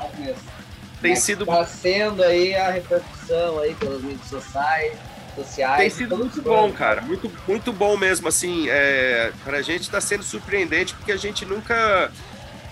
[1.01, 1.45] tem é sido...
[1.45, 4.97] Tá sendo aí a repercussão aí pelas mídias sociais,
[5.35, 5.79] sociais.
[5.79, 10.23] Tem sido muito bom, cara, muito, muito bom mesmo, assim, é, pra gente tá sendo
[10.23, 12.11] surpreendente, porque a gente nunca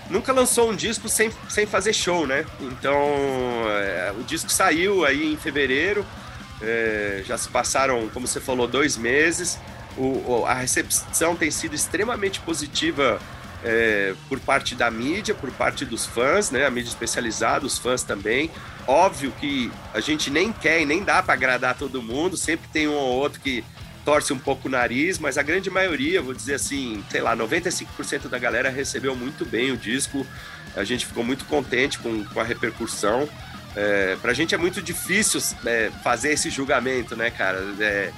[0.08, 2.44] nunca lançou um disco sem, sem fazer show, né?
[2.60, 2.96] Então,
[3.68, 6.06] é, o disco saiu aí em fevereiro,
[6.62, 9.58] é, já se passaram, como você falou, dois meses
[9.96, 13.20] o, a recepção tem sido extremamente positiva
[13.64, 16.66] é, por parte da mídia, por parte dos fãs, né?
[16.66, 18.50] A mídia especializada, os fãs também.
[18.86, 22.86] Óbvio que a gente nem quer e nem dá para agradar todo mundo, sempre tem
[22.86, 23.64] um ou outro que
[24.04, 28.28] torce um pouco o nariz, mas a grande maioria, vou dizer assim, sei lá, 95%
[28.28, 30.24] da galera recebeu muito bem o disco.
[30.76, 33.28] A gente ficou muito contente com, com a repercussão.
[33.74, 37.58] É, pra gente é muito difícil é, fazer esse julgamento, né, cara?
[37.80, 38.12] É,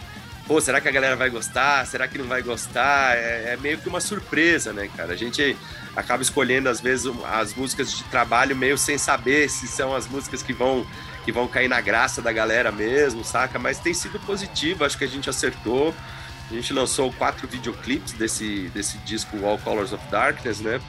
[0.49, 1.86] pô, será que a galera vai gostar?
[1.86, 3.14] Será que não vai gostar?
[3.14, 5.12] É, é, meio que uma surpresa, né, cara?
[5.12, 5.55] A gente
[5.94, 10.42] acaba escolhendo, às vezes, as músicas de trabalho meio sem saber se são as músicas
[10.42, 10.86] que vão,
[11.24, 13.59] que vão cair na graça da galera mesmo, saca?
[13.59, 15.94] Mas tem sido positivo, acho que a gente acertou.
[16.51, 20.80] A gente lançou quatro videoclipes desse, desse disco All Colors of Darkness, né?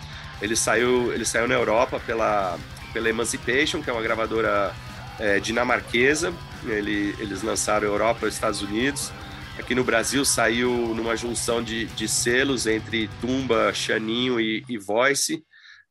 [0.41, 2.57] Ele saiu, ele saiu na Europa pela,
[2.93, 4.73] pela Emancipation, que é uma gravadora
[5.19, 6.33] é, dinamarquesa.
[6.65, 9.11] Ele, eles lançaram Europa e Estados Unidos.
[9.59, 15.43] Aqui no Brasil saiu numa junção de, de selos entre Tumba, Xaninho e, e Voice.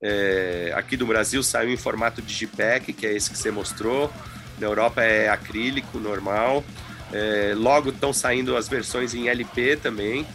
[0.03, 4.11] É, aqui do Brasil saiu em formato Digipack, que é esse que você mostrou.
[4.59, 6.65] Na Europa é acrílico, normal.
[7.13, 10.27] É, logo estão saindo as versões em LP também.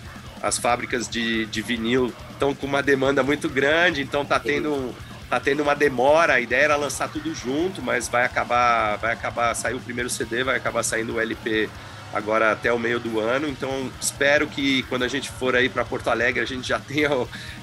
[0.42, 4.94] as fábricas de, de vinil estão com uma demanda muito grande, então tá tendo,
[5.28, 6.34] tá tendo uma demora.
[6.34, 10.44] A ideia era lançar tudo junto, mas vai acabar, vai acabar sair o primeiro CD,
[10.44, 11.68] vai acabar saindo o LP
[12.14, 13.47] agora até o meio do ano.
[13.47, 17.09] Então espero que quando a gente for aí para Porto Alegre a gente já tenha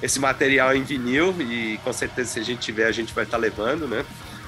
[0.01, 3.37] esse material em vinil e com certeza se a gente tiver a gente vai estar
[3.37, 4.05] tá levando, né?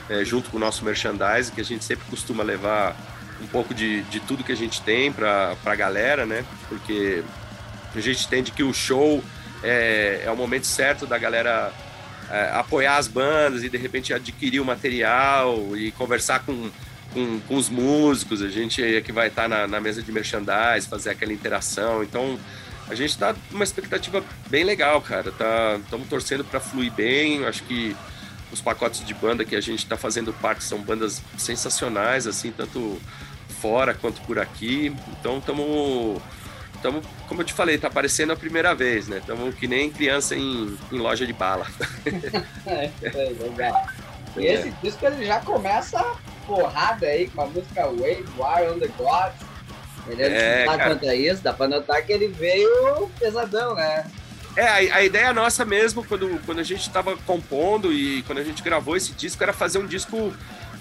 [0.09, 2.95] É, junto com o nosso merchandising que a gente sempre costuma levar
[3.41, 6.43] um pouco de, de tudo que a gente tem para a galera, né?
[6.67, 7.23] Porque
[7.95, 9.23] a gente entende que o show
[9.63, 11.71] é, é o momento certo da galera
[12.29, 16.69] é, apoiar as bandas e de repente adquirir o material e conversar com,
[17.14, 18.41] com, com os músicos.
[18.41, 22.03] A gente é que vai estar na, na mesa de merchandise, fazer aquela interação.
[22.03, 22.38] Então
[22.88, 25.30] a gente está uma expectativa bem legal, cara.
[25.30, 27.45] Estamos tá, torcendo para fluir bem.
[27.45, 27.95] Acho que
[28.51, 32.99] os pacotes de banda que a gente está fazendo parte são bandas sensacionais, assim, tanto
[33.61, 34.93] fora quanto por aqui.
[35.20, 36.22] Então estamos
[36.76, 39.20] estamos, como eu te falei, tá aparecendo a primeira vez, né?
[39.20, 41.66] Estamos que nem criança em, em loja de bala.
[42.68, 43.88] é, é, legal.
[44.36, 46.03] E esse disco ele já começa
[46.45, 49.53] porrada aí com a música Wave, War on the Gods.
[50.07, 54.05] Ele é, é contra isso, dá pra notar que ele veio pesadão, né?
[54.55, 58.43] É, a, a, ideia nossa mesmo, quando, quando a gente estava compondo e quando a
[58.43, 60.33] gente gravou esse disco, era fazer um disco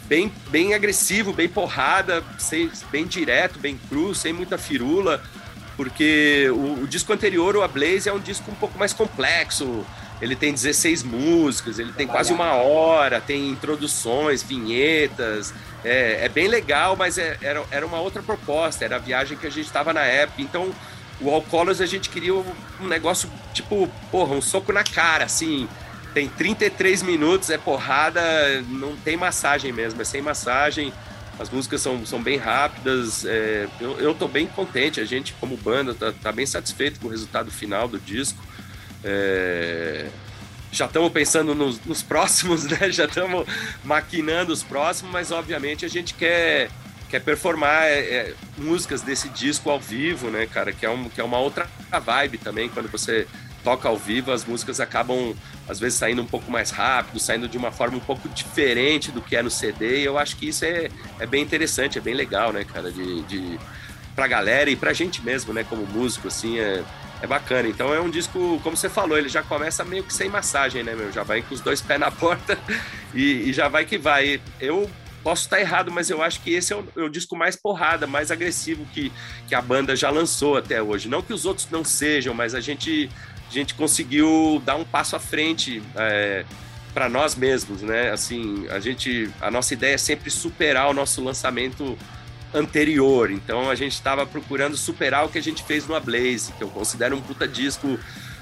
[0.06, 5.22] bem, bem agressivo, bem porrada, sem, bem direto, bem cru, sem muita firula
[5.76, 9.84] porque o, o, disco anterior, o A Blaze, é um disco um pouco mais complexo.
[10.22, 15.52] Ele tem 16 músicas, ele tem quase uma hora, tem introduções, vinhetas.
[15.84, 19.48] É, é bem legal, mas é, era, era uma outra proposta, era a viagem que
[19.48, 20.40] a gente estava na época.
[20.40, 20.72] Então,
[21.20, 25.68] o All Colors a gente queria um negócio tipo, porra, um soco na cara, assim.
[26.14, 28.22] Tem 33 minutos, é porrada,
[28.68, 30.92] não tem massagem mesmo, é sem massagem.
[31.36, 33.24] As músicas são, são bem rápidas.
[33.24, 35.00] É, eu, eu tô bem contente.
[35.00, 38.40] A gente, como banda, tá, tá bem satisfeito com o resultado final do disco.
[39.04, 40.06] É,
[40.70, 42.90] já estamos pensando nos, nos, próximos, né?
[42.90, 43.46] Já estamos
[43.84, 46.70] maquinando os próximos, mas obviamente a gente quer,
[47.10, 50.72] quer performar é, é, músicas desse disco ao vivo, né, cara?
[50.72, 51.68] Que é, um, que é uma outra
[52.04, 53.26] vibe também, quando você
[53.62, 55.34] toca ao vivo, as músicas acabam,
[55.68, 59.22] às vezes, saindo um pouco mais rápido, saindo de uma forma um pouco diferente do
[59.22, 60.00] que é no CD.
[60.00, 60.88] E eu acho que isso é,
[61.20, 62.90] é bem interessante, é bem legal, né, cara?
[62.90, 63.58] De, de,
[64.14, 66.82] pra galera e pra gente mesmo, né, como músico, assim, é,
[67.22, 67.68] é bacana.
[67.68, 70.94] Então é um disco, como você falou, ele já começa meio que sem massagem, né,
[70.94, 71.12] meu?
[71.12, 72.58] Já vai com os dois pés na porta
[73.14, 74.40] e, e já vai que vai.
[74.60, 74.90] Eu
[75.22, 78.08] posso estar errado, mas eu acho que esse é o, é o, disco mais porrada,
[78.08, 79.12] mais agressivo que,
[79.46, 81.08] que a banda já lançou até hoje.
[81.08, 83.08] Não que os outros não sejam, mas a gente
[83.48, 86.44] a gente conseguiu dar um passo à frente é,
[86.94, 88.10] para nós mesmos, né?
[88.10, 91.96] Assim, a gente, a nossa ideia é sempre superar o nosso lançamento
[92.54, 93.30] anterior.
[93.30, 96.68] Então a gente estava procurando superar o que a gente fez no Ablaze, que eu
[96.68, 97.98] considero um puta disco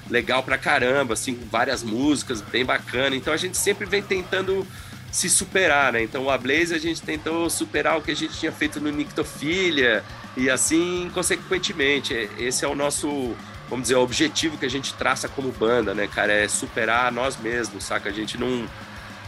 [0.09, 3.15] legal pra caramba, assim, com várias músicas, bem bacana.
[3.15, 4.67] Então a gente sempre vem tentando
[5.11, 6.03] se superar, né?
[6.03, 10.03] Então o Ablaze a gente tentou superar o que a gente tinha feito no Nictofilia
[10.35, 12.29] e assim consequentemente.
[12.37, 13.35] Esse é o nosso
[13.71, 17.37] vamos dizer, o objetivo que a gente traça como banda, né, cara, é superar nós
[17.37, 18.09] mesmos, saca?
[18.09, 18.67] A gente não,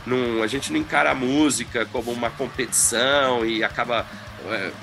[0.06, 4.06] não, a gente não encara a música como uma competição e acaba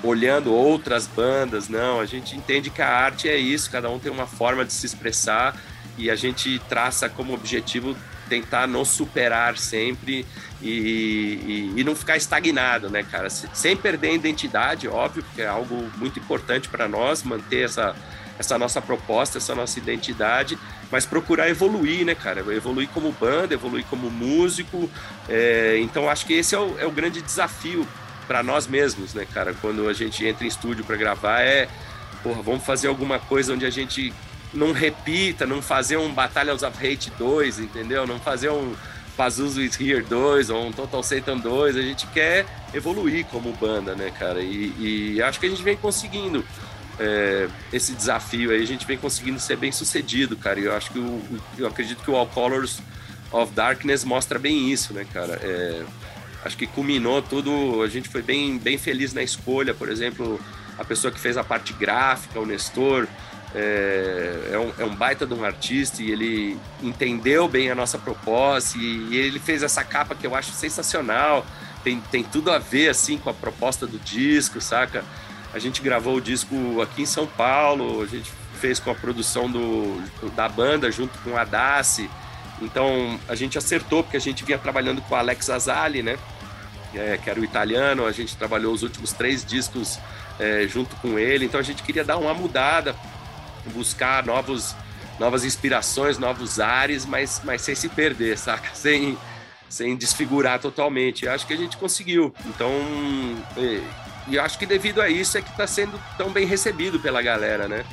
[0.03, 1.99] olhando outras bandas, não.
[1.99, 4.85] A gente entende que a arte é isso, cada um tem uma forma de se
[4.85, 5.55] expressar
[5.97, 7.95] e a gente traça como objetivo
[8.27, 10.25] tentar nos superar sempre
[10.61, 13.29] e, e, e, não ficar estagnado, né, cara?
[13.29, 17.93] Sem perder a identidade, óbvio, porque é algo muito importante para nós manter essa
[18.39, 20.57] essa nossa proposta, essa nossa identidade,
[20.89, 22.39] mas procurar evoluir, né, cara?
[22.53, 24.89] Evoluir como banda, evoluir como músico.
[25.29, 27.87] É, então, acho que esse é o, é o grande desafio
[28.31, 29.53] para nós mesmos, né, cara?
[29.59, 31.67] Quando a gente entra em estúdio para gravar, é,
[32.23, 34.13] porra, vamos fazer alguma coisa onde a gente
[34.53, 38.07] não repita, não fazer um Battles of Hate 2, entendeu?
[38.07, 38.73] Não fazer um
[39.17, 41.75] Pazuzu is Here 2 ou um Total Satan 2.
[41.75, 44.41] A gente quer evoluir como banda, né, cara?
[44.41, 46.41] E, e acho que a gente vem conseguindo
[46.97, 50.57] é, esse desafio aí, a gente vem conseguindo ser bem sucedido, cara.
[50.57, 51.21] E eu acho que o,
[51.57, 52.79] eu acredito que o All Colors
[53.29, 55.33] of Darkness mostra bem isso, né, cara?
[55.43, 55.83] É,
[56.43, 60.39] acho que culminou tudo, a gente foi bem, bem feliz na escolha, por exemplo,
[60.77, 63.07] a pessoa que fez a parte gráfica, o Nestor,
[63.53, 67.97] é, é, um, é um baita de um artista e ele entendeu bem a nossa
[67.97, 71.45] proposta e, e ele fez essa capa que eu acho sensacional,
[71.83, 75.03] tem, tem tudo a ver, assim, com a proposta do disco, saca?
[75.53, 79.49] A gente gravou o disco aqui em São Paulo, a gente fez com a produção
[79.49, 80.01] do,
[80.35, 82.09] da banda junto com a Daci.
[82.61, 86.17] Então a gente acertou, porque a gente vinha trabalhando com o Alex Azali, né?
[86.93, 89.97] É, que era o italiano, a gente trabalhou os últimos três discos
[90.37, 92.93] é, junto com ele, então a gente queria dar uma mudada,
[93.73, 94.75] buscar novos,
[95.17, 98.69] novas inspirações, novos ares, mas, mas sem se perder, saca?
[98.75, 99.17] Sem,
[99.69, 101.29] sem desfigurar totalmente.
[101.29, 102.33] Acho que a gente conseguiu.
[102.45, 102.69] Então,
[103.55, 103.81] e,
[104.27, 107.69] e acho que devido a isso é que está sendo tão bem recebido pela galera,
[107.69, 107.85] né?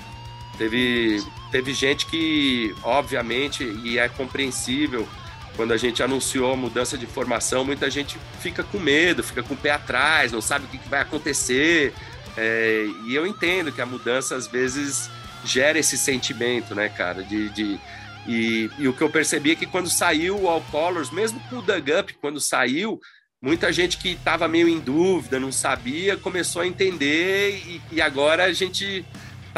[0.59, 5.09] Teve, teve gente que, obviamente, e é compreensível,
[5.57, 9.55] quando a gente anunciou a mudança de formação, muita gente fica com medo, fica com
[9.55, 11.95] o pé atrás, não sabe o que, vai acontecer.
[12.37, 15.09] É, e eu entendo que a mudança, às vezes,
[15.45, 17.81] gera esse sentimento, né, cara, de, de
[18.27, 21.57] e, e, o que eu percebi é que quando saiu o All Colors, mesmo com
[21.57, 23.01] o Doug Up, quando saiu,
[23.41, 28.45] muita gente que estava meio em dúvida, não sabia, começou a entender e, e agora
[28.45, 29.05] a gente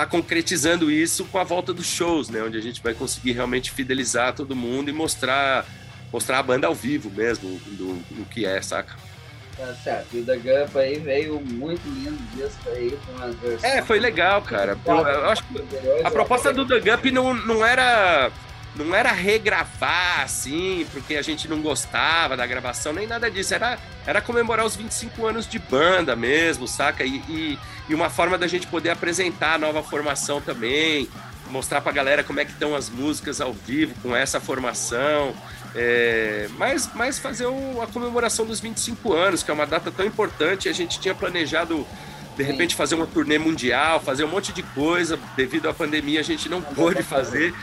[0.01, 2.43] está concretizando isso com a volta dos shows, né?
[2.43, 5.67] Onde a gente vai conseguir realmente fidelizar todo mundo e mostrar,
[6.13, 8.97] mostrar a banda ao vivo mesmo, do, do que é, saca?
[9.57, 10.09] Tá certo.
[10.15, 13.75] E o The Gump aí veio muito lindo disco aí com as versões.
[13.75, 14.79] É, foi legal, cara.
[14.87, 15.63] Eu, eu acho que
[16.03, 18.31] a proposta do The Gump não, não era
[18.77, 23.55] não era regravar assim, porque a gente não gostava da gravação, nem nada disso.
[23.55, 27.05] Era, era comemorar os 25 anos de banda mesmo, saca?
[27.05, 27.59] E, e,
[27.89, 31.09] e uma forma da gente poder apresentar a nova formação também,
[31.49, 35.35] mostrar pra galera como é que estão as músicas ao vivo com essa formação.
[35.75, 40.07] É, mas, mas fazer o, a comemoração dos 25 anos, que é uma data tão
[40.07, 41.87] importante, a gente tinha planejado
[42.37, 46.23] de repente fazer uma turnê mundial, fazer um monte de coisa, devido à pandemia a
[46.23, 47.55] gente não pôde fazer.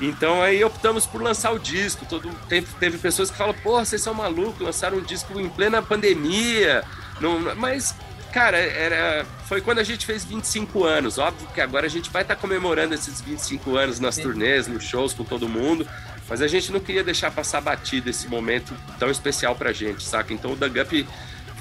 [0.00, 2.06] Então aí optamos por lançar o disco.
[2.06, 5.82] Todo, teve, teve pessoas que falam, porra, vocês são malucos, lançaram um disco em plena
[5.82, 6.82] pandemia.
[7.20, 7.94] Não, mas,
[8.32, 11.18] cara, era, foi quando a gente fez 25 anos.
[11.18, 14.22] Óbvio que agora a gente vai estar tá comemorando esses 25 anos nas Sim.
[14.22, 15.86] turnês, nos shows com todo mundo.
[16.28, 20.32] Mas a gente não queria deixar passar batido esse momento tão especial pra gente, saca?
[20.32, 21.06] Então o The Gup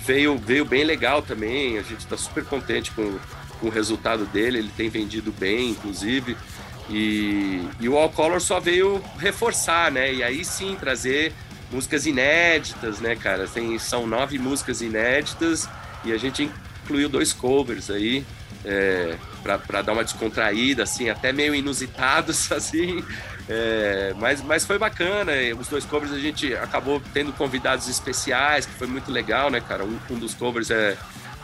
[0.05, 1.77] veio, veio bem legal também.
[1.77, 3.17] A gente tá super contente com,
[3.59, 4.59] com o resultado dele.
[4.59, 6.37] Ele tem vendido bem, inclusive.
[6.89, 10.13] E, e o All Color só veio reforçar, né?
[10.13, 11.33] E aí sim trazer
[11.71, 13.47] músicas inéditas, né, cara?
[13.47, 15.69] Tem, são nove músicas inéditas
[16.03, 16.49] e a gente
[16.83, 18.25] incluiu dois covers aí
[18.65, 23.03] é, para dar uma descontraída, assim, até meio inusitados, assim.
[23.47, 25.31] É, mas, mas foi bacana.
[25.59, 29.83] Os dois covers a gente acabou tendo convidados especiais, que foi muito legal, né, cara?
[29.83, 30.97] Um, um dos covers é,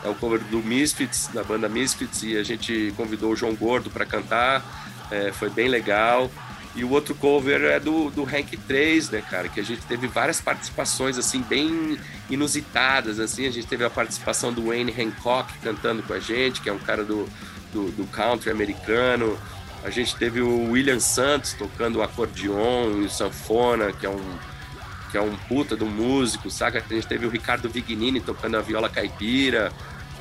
[0.04, 3.90] é o cover do Misfits, da banda Misfits, e a gente convidou o João Gordo
[3.90, 6.30] para cantar é, foi bem legal.
[6.76, 9.48] E o outro cover é do, do Hank 3, né, cara?
[9.48, 11.98] Que a gente teve várias participações, assim, bem
[12.28, 13.46] inusitadas, assim.
[13.46, 16.78] A gente teve a participação do Wayne Hancock cantando com a gente, que é um
[16.78, 17.26] cara do,
[17.72, 19.38] do, do country americano.
[19.82, 24.38] A gente teve o William Santos tocando o acordeon e o sanfona, que é um,
[25.10, 26.84] que é um puta do músico, saca?
[26.84, 29.72] A gente teve o Ricardo Vignini tocando a viola caipira.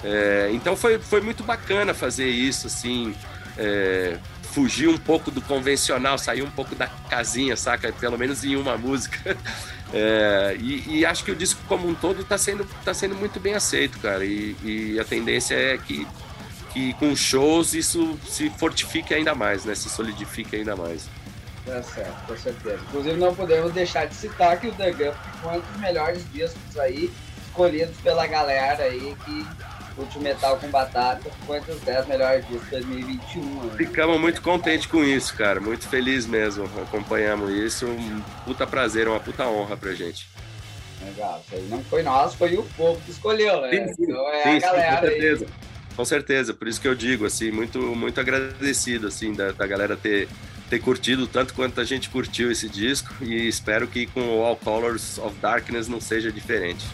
[0.01, 3.13] É, então foi, foi muito bacana fazer isso, assim...
[3.57, 4.17] É,
[4.55, 7.91] fugir um pouco do convencional, sair um pouco da casinha, saca?
[7.91, 9.37] Pelo menos em uma música.
[9.93, 13.39] É, e, e, acho que o disco como um todo está sendo, tá sendo muito
[13.39, 14.25] bem aceito, cara.
[14.25, 16.05] E, e, a tendência é que,
[16.73, 19.73] que com shows isso se fortifique ainda mais, né?
[19.75, 21.07] Se solidifique ainda mais.
[21.65, 22.79] Tá certo, com certeza.
[22.89, 26.77] Inclusive não podemos deixar de citar que o The Gump foi um dos melhores discos
[26.77, 27.13] aí,
[27.47, 29.45] escolhidos pela galera aí que
[29.97, 33.63] Último Metal com Batata foi entre os 10 melhores discos de 2021.
[33.63, 33.73] Né?
[33.77, 35.61] Ficamos muito contentes com isso, cara.
[35.61, 36.65] Muito feliz mesmo.
[36.81, 37.87] Acompanhamos isso.
[37.87, 40.27] Um puta prazer, uma puta honra pra gente.
[41.03, 41.41] Legal.
[41.45, 43.69] Isso aí não foi nós, foi o povo que escolheu, né?
[43.69, 44.03] Sim, sim.
[44.03, 45.45] Então é sim, a galera com certeza.
[45.45, 45.65] Aí.
[45.95, 49.95] Com certeza, por isso que eu digo, assim, muito, muito agradecido, assim, da, da galera
[49.95, 50.27] ter,
[50.69, 54.57] ter curtido tanto quanto a gente curtiu esse disco e espero que com o All
[54.57, 56.85] Colors of Darkness não seja diferente.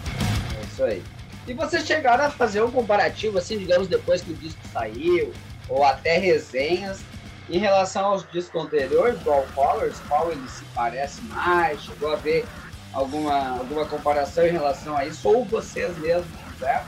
[0.59, 1.01] É isso aí.
[1.47, 5.33] E vocês chegaram a fazer um comparativo, assim, digamos, depois que o disco saiu,
[5.67, 6.99] ou até resenhas,
[7.49, 11.81] em relação aos discos anteriores All Colors, qual ele se parece mais?
[11.83, 12.45] Chegou a ver
[12.93, 15.27] alguma, alguma comparação em relação a isso?
[15.27, 16.85] Ou vocês mesmos fizeram?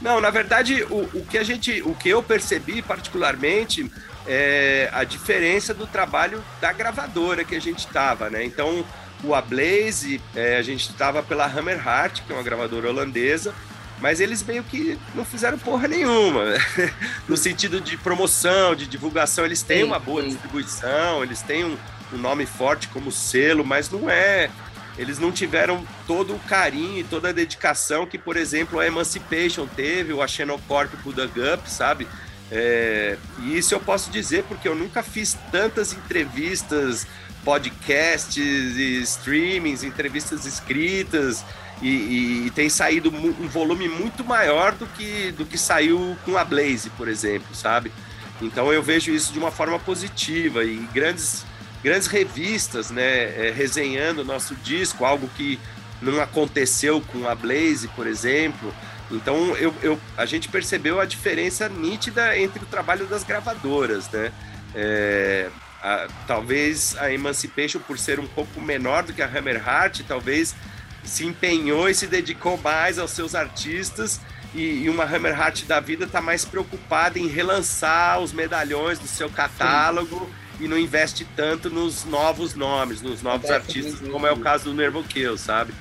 [0.00, 3.90] Não, na verdade, o, o que a gente, o que eu percebi particularmente
[4.26, 8.44] é a diferença do trabalho da gravadora que a gente estava, né?
[8.44, 8.84] Então,
[9.24, 13.54] o Ablaze, é, a gente estava pela Hammer Heart, que é uma gravadora holandesa,
[14.00, 16.44] mas eles meio que não fizeram porra nenhuma.
[17.26, 21.76] no sentido de promoção, de divulgação, eles têm uma boa distribuição, eles têm um,
[22.12, 24.50] um, nome forte como selo, mas não é.
[24.98, 29.66] Eles não tiveram todo o carinho e toda a dedicação que, por exemplo, a Emancipation
[29.66, 32.06] teve, ou a Xenocorp pro The Gup, sabe?
[32.50, 37.06] É, e isso eu posso dizer porque eu nunca fiz tantas entrevistas,
[37.44, 38.36] podcasts
[38.76, 41.44] e streamings, entrevistas escritas
[41.82, 46.36] e, e, e, tem saído um volume muito maior do que, do que saiu com
[46.36, 47.92] a Blaze, por exemplo, sabe?
[48.40, 51.44] Então eu vejo isso de uma forma positiva e grandes
[51.82, 53.02] grandes revistas, né,
[53.46, 55.58] é, resenhando o nosso disco, algo que
[56.02, 58.74] não aconteceu com a Blaze, por exemplo.
[59.10, 64.32] Então eu, eu, a gente percebeu a diferença nítida entre o trabalho das gravadoras, né?
[64.74, 65.48] É,
[65.82, 70.56] a, talvez a Emancipation, por ser um pouco menor do que a Hammerheart, talvez
[71.06, 74.20] se empenhou e se dedicou mais aos seus artistas
[74.56, 80.30] e, uma Hammerheart da vida está mais preocupada em relançar os medalhões do seu catálogo
[80.58, 80.64] Sim.
[80.64, 84.74] e não investe tanto nos novos nomes, nos novos artistas, como é o caso do
[84.74, 85.74] Nervo Kill, sabe?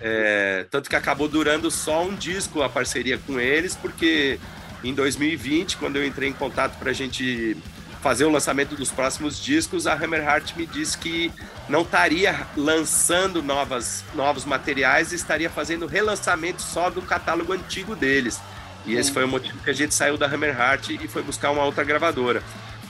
[0.00, 4.38] É, tanto que acabou durando só um disco a parceria com eles, porque
[4.84, 7.56] em 2020, quando eu entrei em contato para a gente
[8.00, 11.32] fazer o lançamento dos próximos discos, a Hammerheart me disse que
[11.68, 18.40] não estaria lançando novas, novos materiais, estaria fazendo relançamento só do catálogo antigo deles.
[18.86, 21.64] E esse foi o motivo que a gente saiu da Hammerheart e foi buscar uma
[21.64, 22.42] outra gravadora.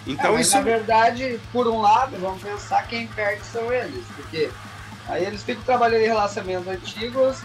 [0.07, 0.57] Então é, isso.
[0.57, 4.49] Na verdade, por um lado, vamos pensar quem perde são eles, porque
[5.09, 7.39] aí eles ficam trabalhando em relacionamentos antigos,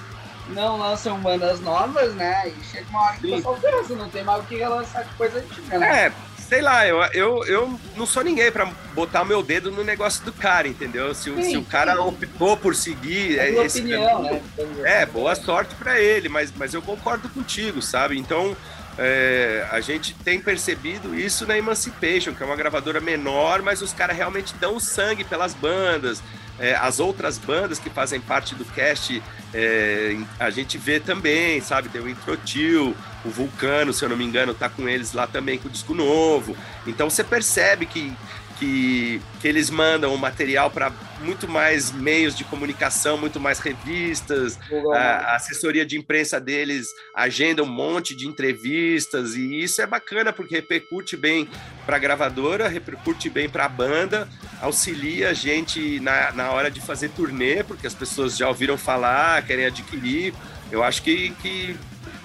[0.50, 2.50] não lançam bandas novas, né?
[2.50, 5.14] E chega uma hora que o pessoal pensa, não tem mais o que relançar de
[5.16, 6.06] coisa antiga, né?
[6.06, 6.14] É,
[6.48, 10.24] sei lá, eu, eu, eu não sou ninguém para botar o meu dedo no negócio
[10.24, 11.14] do cara, entendeu?
[11.14, 14.42] Se, sim, se o cara optou por seguir é esse opinião, caminho,
[14.78, 15.02] né?
[15.02, 18.18] é, boa sorte para ele, mas, mas eu concordo contigo, sabe?
[18.18, 18.56] Então,
[18.98, 23.92] é, a gente tem percebido isso na Emancipation, que é uma gravadora menor, mas os
[23.92, 26.22] caras realmente dão sangue pelas bandas.
[26.58, 29.22] É, as outras bandas que fazem parte do cast,
[29.54, 31.90] é, a gente vê também, sabe?
[31.90, 32.96] Tem o Introtil,
[33.26, 35.94] o Vulcano, se eu não me engano, tá com eles lá também com o disco
[35.94, 36.56] novo.
[36.88, 38.14] Então você percebe que
[38.60, 40.92] que, que eles mandam o material para
[41.22, 44.60] muito mais meios de comunicação, muito mais revistas,
[44.94, 50.34] a, a, assessoria de imprensa deles agenda um monte de entrevistas, e isso é bacana
[50.34, 51.48] porque repercute bem
[51.86, 54.28] para a gravadora, repercute bem para a banda,
[54.62, 59.42] auxilia a gente na, na hora de fazer turnê, porque as pessoas já ouviram falar,
[59.46, 60.34] querem adquirir.
[60.72, 61.78] Eu acho que, que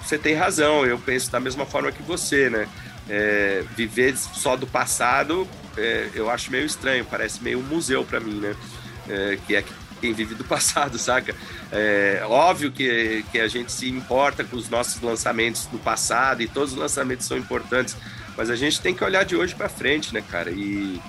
[0.03, 2.67] você tem razão, eu penso da mesma forma que você, né?
[3.09, 8.19] É, viver só do passado é, eu acho meio estranho, parece meio um museu para
[8.19, 8.55] mim, né?
[9.09, 9.63] É, que é
[9.99, 11.35] quem vive do passado, saca?
[11.71, 16.47] É óbvio que, que a gente se importa com os nossos lançamentos do passado e
[16.47, 17.95] todos os lançamentos são importantes,
[18.35, 20.51] mas a gente tem que olhar de hoje para frente, né, cara?
[20.51, 20.99] E,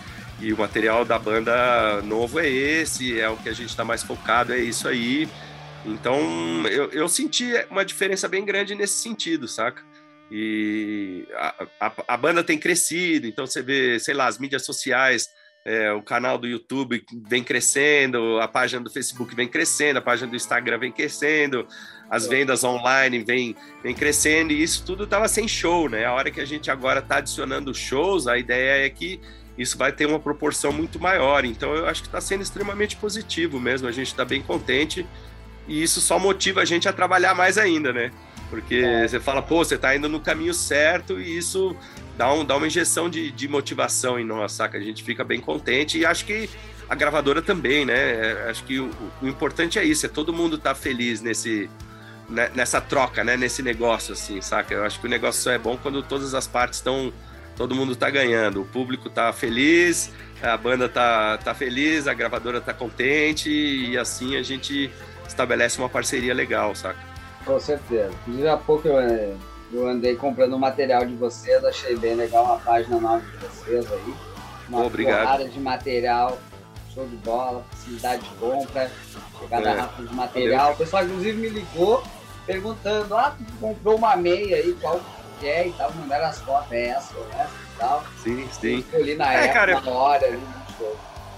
[0.40, 4.02] e o material da banda novo é esse, é o que a gente está mais
[4.02, 5.28] focado, é isso aí.
[5.84, 6.18] Então
[6.68, 9.82] eu, eu senti uma diferença bem grande nesse sentido, saca?
[10.34, 15.28] E a, a, a, banda tem crescido, então você vê, sei lá, as mídias sociais,
[15.62, 20.30] é, o canal do YouTube vem crescendo, a página do Facebook vem crescendo, a página
[20.30, 21.66] do Instagram vem crescendo,
[22.08, 26.06] as vendas online vem, vem crescendo, e isso tudo estava sem show, né?
[26.06, 29.20] A hora que a gente agora está adicionando shows, a ideia é que
[29.58, 31.44] isso vai ter uma proporção muito maior.
[31.44, 35.06] Então eu acho que está sendo extremamente positivo mesmo, a gente está bem contente,
[35.68, 38.10] e isso só motiva a gente a trabalhar mais ainda, né?
[38.52, 39.08] Porque é.
[39.08, 41.74] você fala, pô, você tá indo no caminho certo e isso
[42.18, 44.76] dá, um, dá uma injeção de, de motivação em nós, saca?
[44.76, 46.50] A gente fica bem contente e acho que
[46.86, 47.94] a gravadora também, né?
[47.94, 48.90] É, acho que o,
[49.22, 51.70] o, importante é isso, é todo mundo tá feliz nesse,
[52.28, 53.38] né, nessa troca, né?
[53.38, 54.74] Nesse negócio, assim, saca?
[54.74, 57.10] Eu acho que o negócio só é bom quando todas as partes estão.
[57.56, 60.10] Todo mundo tá ganhando, o público tá feliz,
[60.42, 64.90] a banda tá, tá feliz, a gravadora tá contente e assim a gente
[65.26, 67.11] estabelece uma parceria legal, saca?
[67.44, 68.10] Com certeza.
[68.22, 69.34] Inclusive, há pouco eu, é,
[69.72, 74.14] eu andei comprando material de vocês, achei bem legal uma página nova de vocês aí.
[74.68, 75.22] Uma Obrigado.
[75.22, 76.38] porrada de material,
[76.94, 78.90] show de bola, facilidade de compra,
[79.38, 79.80] chegada é.
[79.80, 80.72] rápida de material.
[80.72, 82.02] O pessoal, inclusive, me ligou
[82.46, 85.00] perguntando: ah, tu comprou uma meia aí, qual
[85.40, 88.04] que é e tal, mandaram as fotos, é essa ou essa e tal.
[88.22, 88.84] Sim, sim.
[88.92, 90.40] Eu li na é, época, cara, na hora, ali,
[90.78, 90.96] show.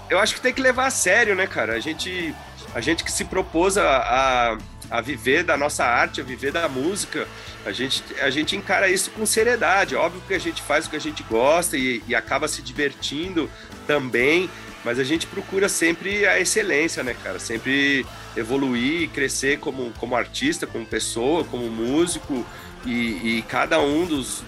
[0.09, 1.73] Eu acho que tem que levar a sério, né, cara?
[1.73, 2.33] A gente,
[2.75, 4.57] a gente que se propôs a, a
[4.89, 7.27] a viver da nossa arte, a viver da música,
[7.65, 9.95] a gente, a gente encara isso com seriedade.
[9.95, 13.49] Óbvio que a gente faz o que a gente gosta e, e acaba se divertindo
[13.87, 14.49] também,
[14.83, 17.39] mas a gente procura sempre a excelência, né, cara?
[17.39, 18.05] Sempre
[18.37, 22.45] evoluir e crescer como, como artista, como pessoa, como músico,
[22.85, 24.43] e, e cada um dos,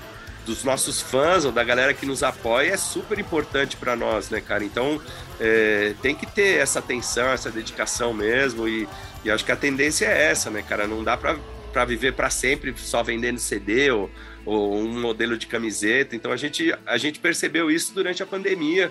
[0.45, 4.39] dos nossos fãs ou da galera que nos apoia é super importante para nós, né,
[4.39, 4.63] cara?
[4.63, 5.01] Então
[5.39, 8.87] é, tem que ter essa atenção, essa dedicação mesmo e,
[9.27, 10.87] e acho que a tendência é essa, né, cara?
[10.87, 14.09] Não dá para viver para sempre só vendendo CD ou,
[14.45, 16.15] ou um modelo de camiseta.
[16.15, 18.89] Então a gente, a gente percebeu isso durante a pandemia,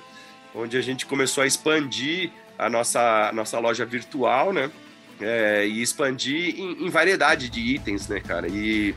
[0.55, 4.71] onde a gente começou a expandir a nossa, a nossa loja virtual, né?
[5.19, 8.47] É, e expandir em, em, variedade de itens, né, cara?
[8.47, 8.95] E,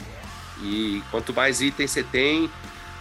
[0.62, 2.52] e quanto mais itens você tem,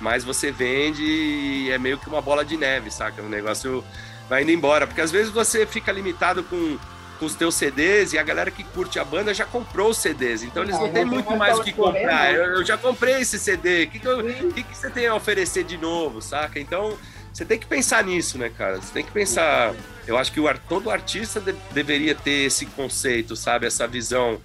[0.01, 3.21] mais você vende e é meio que uma bola de neve, saca?
[3.21, 3.83] Um negócio
[4.29, 4.87] vai indo embora.
[4.87, 6.79] Porque às vezes você fica limitado com,
[7.19, 10.43] com os teus CDs e a galera que curte a banda já comprou os CDs.
[10.43, 12.33] Então eles ah, não, têm muito mais o que comprar.
[12.33, 13.85] Eu, eu, já comprei esse CD.
[13.85, 16.59] O que, que, que, que você tem a oferecer de novo, saca?
[16.61, 16.97] Então
[17.33, 18.77] você tem que pensar nisso, né, cara?
[18.77, 19.75] Você tem que pensar.
[20.07, 23.67] Eu acho que o, todo artista de, deveria ter esse conceito, sabe?
[23.67, 24.41] Essa visão.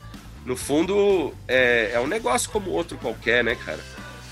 [0.46, 3.80] No fundo, é, é um negócio como outro qualquer, né, cara?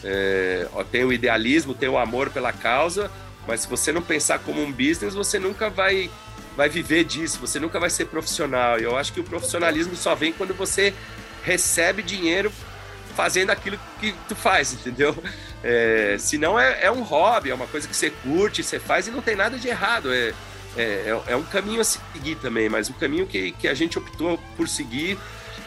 [0.04, 3.10] É, ó, tem o idealismo, tem o amor pela causa,
[3.48, 6.10] mas se você não pensar como um business, você nunca vai
[6.56, 8.80] vai viver disso, você nunca vai ser profissional.
[8.80, 10.94] E eu acho que o profissionalismo só vem quando você
[11.44, 12.52] recebe dinheiro
[13.16, 15.16] fazendo aquilo que tu faz, entendeu?
[15.64, 19.12] É, senão é, é um hobby, é uma coisa que você curte, você faz e
[19.12, 20.14] não tem nada de errado.
[20.14, 20.34] É,
[20.78, 24.40] é, é um caminho a seguir também, mas o caminho que, que a gente optou
[24.56, 25.18] por seguir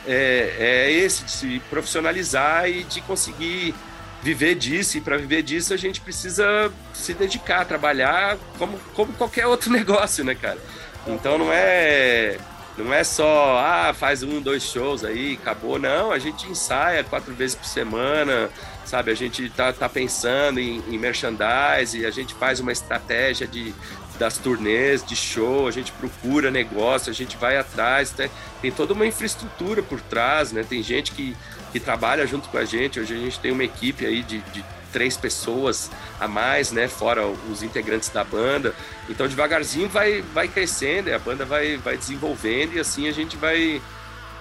[0.07, 3.75] é, é esse, de se profissionalizar e de conseguir
[4.23, 9.47] viver disso, e para viver disso a gente precisa se dedicar, trabalhar como, como qualquer
[9.47, 10.59] outro negócio, né, cara?
[11.07, 12.39] Então não é
[12.77, 15.79] não é só, ah, faz um, dois shows aí, acabou.
[15.79, 18.51] Não, a gente ensaia quatro vezes por semana,
[18.85, 19.13] sabe?
[19.13, 23.73] A gente tá, tá pensando em, em merchandise, a gente faz uma estratégia de,
[24.19, 28.29] das turnês, de show, a gente procura negócio, a gente vai atrás, né?
[28.61, 30.65] tem toda uma infraestrutura por trás, né?
[30.69, 31.37] Tem gente que
[31.75, 33.01] que trabalha junto com a gente.
[33.01, 34.65] Hoje a gente tem uma equipe aí de, de
[34.95, 35.91] três pessoas
[36.21, 36.87] a mais, né?
[36.87, 38.73] Fora os integrantes da banda.
[39.11, 43.83] Então devagarzinho vai, vai crescendo, a banda vai, vai desenvolvendo e assim a gente vai,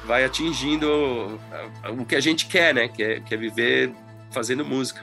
[0.06, 1.40] vai atingindo
[1.90, 2.88] o que a gente quer, né?
[2.88, 3.92] Que é, que é viver
[4.32, 5.02] fazendo música.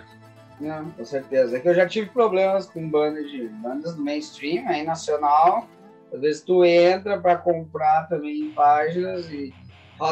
[0.60, 1.56] Não, com certeza.
[1.56, 5.68] É que eu já tive problemas com bandas de bandas do mainstream, aí nacional.
[6.12, 9.52] Às vezes tu entra para comprar também páginas e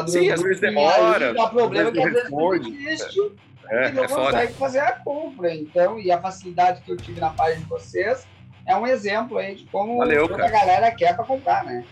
[0.07, 1.33] Sim, às vezes demora.
[1.33, 3.31] Dá problema que às vezes não existe
[3.69, 4.59] é, e não é consegue foda.
[4.59, 5.53] fazer a compra.
[5.53, 8.27] Então, e a facilidade que eu tive na página de vocês
[8.65, 11.83] é um exemplo aí de como Valeu, toda a galera quer para comprar, né?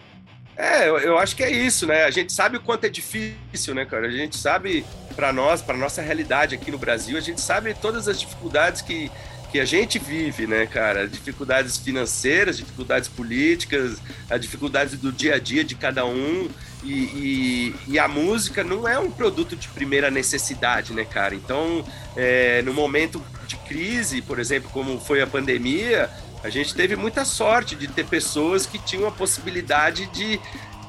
[0.58, 2.04] É, eu, eu, acho que é isso, né?
[2.04, 4.08] A gente sabe o quanto é difícil, né, cara?
[4.08, 4.84] A gente sabe,
[5.16, 9.12] para nós, para nossa realidade aqui no Brasil, a gente sabe todas as dificuldades que,
[9.52, 11.08] que a gente vive, né, cara?
[11.08, 16.50] Dificuldades financeiras, dificuldades políticas, as dificuldades do dia a dia de cada um.
[16.84, 21.34] E, e, e, a música não é um produto de primeira necessidade, né, cara?
[21.34, 21.84] Então,
[22.16, 26.10] é, no momento de crise, por exemplo, como foi a pandemia,
[26.44, 30.40] a gente teve muita sorte de ter pessoas que tinham a possibilidade de,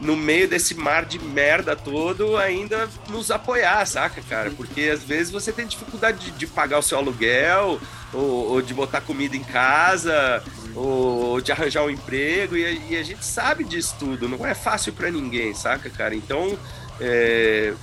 [0.00, 4.50] no meio desse mar de merda todo, ainda nos apoiar, saca, cara?
[4.50, 7.80] Porque às vezes você tem dificuldade de, de pagar o seu aluguel,
[8.12, 10.42] ou, ou, de botar comida em casa,
[10.74, 14.92] ou de arranjar um emprego, e, e a gente sabe disso tudo, não é fácil
[14.92, 16.14] para ninguém, saca, cara?
[16.14, 16.56] Então,
[17.00, 17.74] é,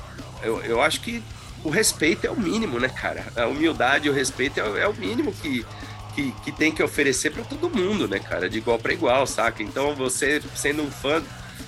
[0.41, 1.21] eu, eu acho que
[1.63, 3.25] o respeito é o mínimo, né, cara?
[3.35, 5.65] A humildade e o respeito é, é o mínimo que,
[6.13, 8.49] que, que, tem que oferecer para todo mundo, né, cara?
[8.49, 9.61] De igual para igual, saca?
[9.61, 11.21] Então, você sendo um fã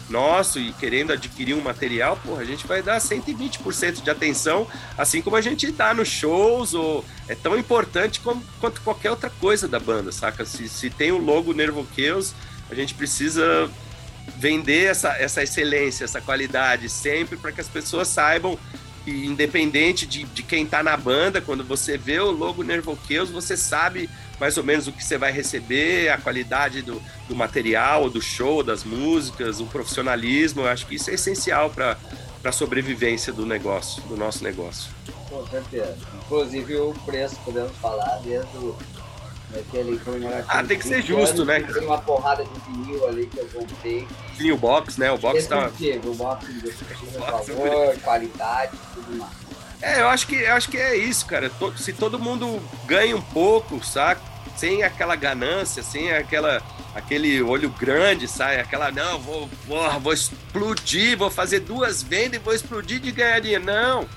[0.10, 4.68] nosso e querendo adquirir um material, porra, a gente vai dar 120% de atenção,
[4.98, 9.30] assim como a gente dá nos shows, ou é tão importante como, quanto qualquer outra
[9.30, 10.46] coisa da banda, saca?
[10.46, 12.34] Se, se tem o logo Nervo Chaos,
[12.70, 13.70] a gente precisa
[14.38, 18.58] vender essa, essa excelência, essa qualidade sempre para que as pessoas saibam
[19.08, 23.30] que independente de, de quem tá na banda, quando você vê o logo Nervo Chaos,
[23.30, 24.10] você sabe
[24.40, 28.64] mais ou menos o que você vai receber, a qualidade do, do material, do show,
[28.64, 30.62] das músicas, o profissionalismo.
[30.62, 31.98] Eu acho que isso é essencial para
[32.44, 34.92] a sobrevivência do negócio, do nosso negócio.
[35.30, 35.98] Com certeza.
[36.26, 38.76] Inclusive o preço, podemos falar, desde o
[39.50, 40.48] daquele comemorativo.
[40.50, 41.62] Ah, tem que ser justo, né?
[41.62, 44.08] Tem uma porrada de vinil ali que eu comprei.
[44.36, 45.12] Vinil box, né?
[45.12, 45.68] O box tá.
[46.04, 46.70] O box de
[47.18, 49.47] valor, qualidade, tudo mais.
[49.82, 51.52] É, eu acho que, eu acho que é isso, cara.
[51.78, 54.22] Se todo mundo ganha um pouco, saca?
[54.56, 56.64] Sem aquela ganância, sem aquela,
[56.96, 62.44] aquele olho grande, sai aquela, não, vou, vou, vou explodir, vou fazer duas vendas e
[62.44, 63.64] vou explodir de ganhar dinheiro.
[63.64, 64.08] Não,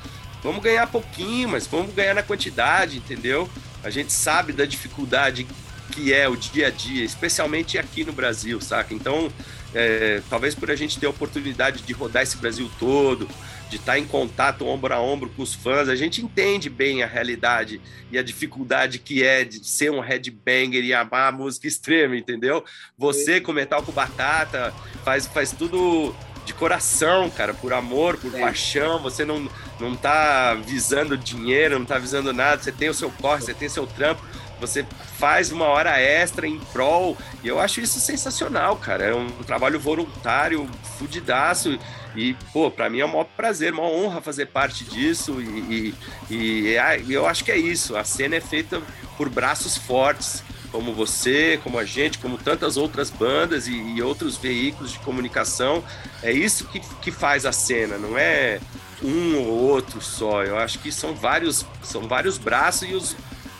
[0.42, 3.50] vamos ganhar pouquinho, mas vamos ganhar na quantidade, entendeu?
[3.84, 5.46] A gente sabe da dificuldade
[5.90, 8.94] que é o dia a dia, especialmente aqui no Brasil, saca?
[8.94, 9.30] Então,
[9.74, 13.28] é, talvez por a gente ter a oportunidade de rodar esse Brasil todo,
[13.70, 17.06] de estar em contato ombro a ombro com os fãs, a gente entende bem a
[17.06, 17.80] realidade
[18.10, 22.64] e a dificuldade que é de ser um headbanger e amar a música extrema, entendeu?
[22.98, 24.74] Você, com Metal com Batata,
[25.04, 26.12] faz, faz tudo
[26.44, 28.40] de coração, cara, por amor, por é.
[28.40, 29.48] paixão, você não,
[29.78, 33.68] não tá visando dinheiro, não tá visando nada, você tem o seu corre, você tem
[33.68, 34.20] o seu trampo,
[34.58, 34.84] você
[35.16, 39.04] faz uma hora extra em prol, e eu acho isso sensacional, cara.
[39.04, 40.68] É um trabalho voluntário,
[40.98, 41.78] fudidaço,
[42.14, 45.94] e, pô, pra mim é um maior prazer, uma honra fazer parte disso, e,
[46.30, 48.80] e, e é, eu acho que é isso, a cena é feita
[49.16, 54.36] por braços fortes, como você, como a gente, como tantas outras bandas e, e outros
[54.36, 55.82] veículos de comunicação.
[56.22, 58.60] É isso que, que faz a cena, não é
[59.02, 60.44] um ou outro só.
[60.44, 63.16] Eu acho que são vários, são vários braços e os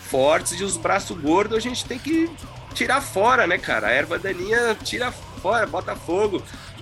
[0.09, 2.29] fortes e os braços gordos a gente tem que
[2.73, 3.87] tirar fora, né, cara?
[3.87, 6.41] A erva daninha tira fora, bota fogo,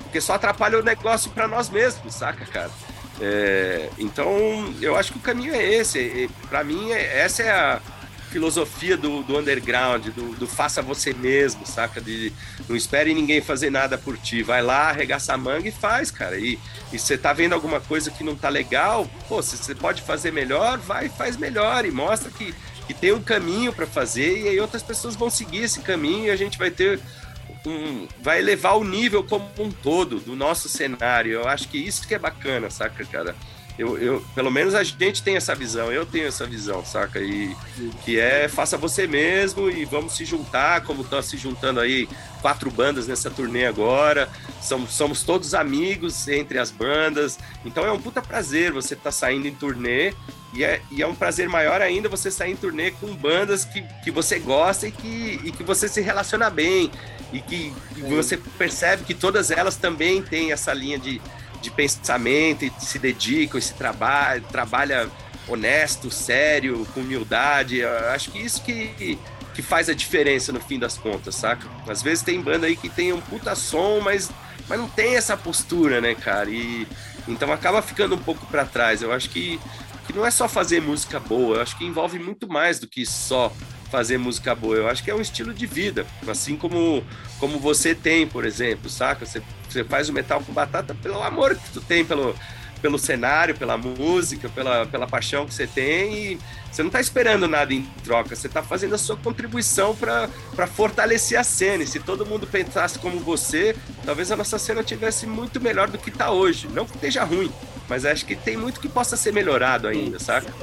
[0.09, 2.71] porque só atrapalha o negócio para nós mesmos, saca, cara?
[3.21, 6.29] É, então, eu acho que o caminho é esse.
[6.49, 7.79] Para mim, é, essa é a
[8.31, 12.01] filosofia do, do underground, do, do, faça você mesmo, saca?
[12.01, 12.33] De
[12.67, 14.41] não espere ninguém fazer nada por ti.
[14.41, 16.39] Vai lá, arregaça a manga e faz, cara.
[16.39, 16.57] E
[16.91, 20.79] você tá vendo alguma coisa que não tá legal, pô, se você pode fazer melhor,
[20.79, 22.53] vai e faz melhor e mostra que,
[22.87, 26.31] que tem um caminho para fazer e aí outras pessoas vão seguir esse caminho e
[26.31, 26.99] a gente vai ter
[27.65, 31.33] um, vai elevar o nível como um todo do nosso cenário.
[31.33, 33.35] Eu acho que isso que é bacana, saca, cara?
[33.79, 37.21] Eu, eu, pelo menos a gente tem essa visão, eu tenho essa visão, saca?
[37.21, 37.55] E
[38.03, 42.05] que é faça você mesmo e vamos se juntar, como estão se juntando aí
[42.41, 44.27] quatro bandas nessa turnê agora.
[44.61, 47.39] Somos, somos todos amigos entre as bandas.
[47.63, 50.13] Então é um puta prazer você estar tá saindo em turnê.
[50.53, 53.81] E é, e é um prazer maior ainda você sair em turnê com bandas que,
[54.03, 56.91] que você gosta e que, e que você se relaciona bem.
[57.31, 61.21] E que, que você percebe que todas elas também têm essa linha de,
[61.61, 65.09] de pensamento e se dedicam e se trabalha, trabalha
[65.47, 67.79] honesto, sério, com humildade.
[67.79, 69.17] Eu acho que isso que,
[69.53, 71.67] que faz a diferença no fim das contas, saca?
[71.87, 74.31] Às vezes tem banda aí que tem um puta som, mas,
[74.67, 76.49] mas não tem essa postura, né, cara?
[76.49, 76.87] E
[77.27, 79.01] então acaba ficando um pouco para trás.
[79.01, 79.59] Eu acho que,
[80.07, 83.05] que não é só fazer música boa, eu acho que envolve muito mais do que
[83.05, 83.51] só
[83.91, 84.75] fazer música boa.
[84.75, 87.03] Eu acho que é um estilo de vida, assim como
[87.39, 89.25] como você tem, por exemplo, saca?
[89.25, 89.41] Você,
[89.73, 92.35] você faz o metal com batata pelo amor que tu tem pelo
[92.81, 96.39] pelo cenário, pela música, pela, pela paixão que você tem e
[96.71, 101.37] você não está esperando nada em troca, você está fazendo a sua contribuição para fortalecer
[101.39, 101.83] a cena.
[101.83, 103.75] E se todo mundo pensasse como você,
[104.05, 106.67] talvez a nossa cena tivesse muito melhor do que está hoje.
[106.67, 107.51] Não que esteja ruim,
[107.89, 110.53] mas acho que tem muito que possa ser melhorado ainda, saca?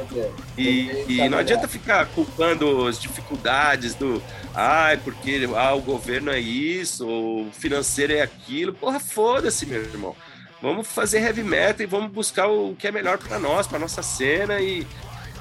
[0.56, 4.22] E, e não adianta ficar culpando as dificuldades do
[4.54, 8.72] ai, porque ah, o governo é isso, o financeiro é aquilo.
[8.72, 10.14] Porra, foda-se, meu irmão.
[10.62, 14.02] Vamos fazer heavy metal e vamos buscar o que é melhor para nós, para nossa
[14.04, 14.86] cena e,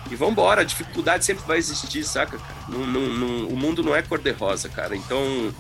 [0.10, 0.62] e vamos embora.
[0.62, 2.40] A dificuldade sempre vai existir, saca?
[2.68, 4.96] Não, não, não, o mundo não é cor-de-rosa, cara.
[4.96, 5.54] Então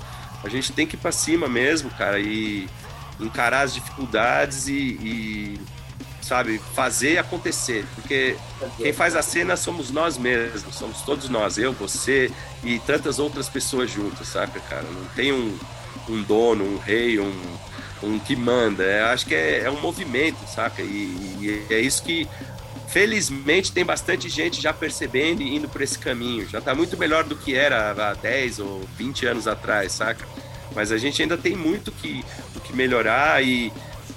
[0.43, 2.67] a gente tem que ir pra cima mesmo, cara, e
[3.19, 5.59] encarar as dificuldades e, e
[6.25, 8.35] sabe, fazer acontecer, porque
[8.77, 12.31] quem faz a cena somos nós mesmos, somos todos nós, eu, você
[12.63, 14.81] e tantas outras pessoas juntas, saca, cara?
[14.83, 15.55] Não tem um,
[16.09, 17.57] um dono, um rei, um,
[18.01, 20.81] um que manda, é, acho que é, é, um movimento, saca?
[20.81, 22.27] E, e, é isso que,
[22.87, 27.23] felizmente, tem bastante gente já percebendo e indo por esse caminho, já tá muito melhor
[27.23, 30.25] do que era há 10 ou 20 anos atrás, saca?
[30.73, 32.25] Mas a gente ainda tem muito que,
[32.63, 33.71] que melhorar e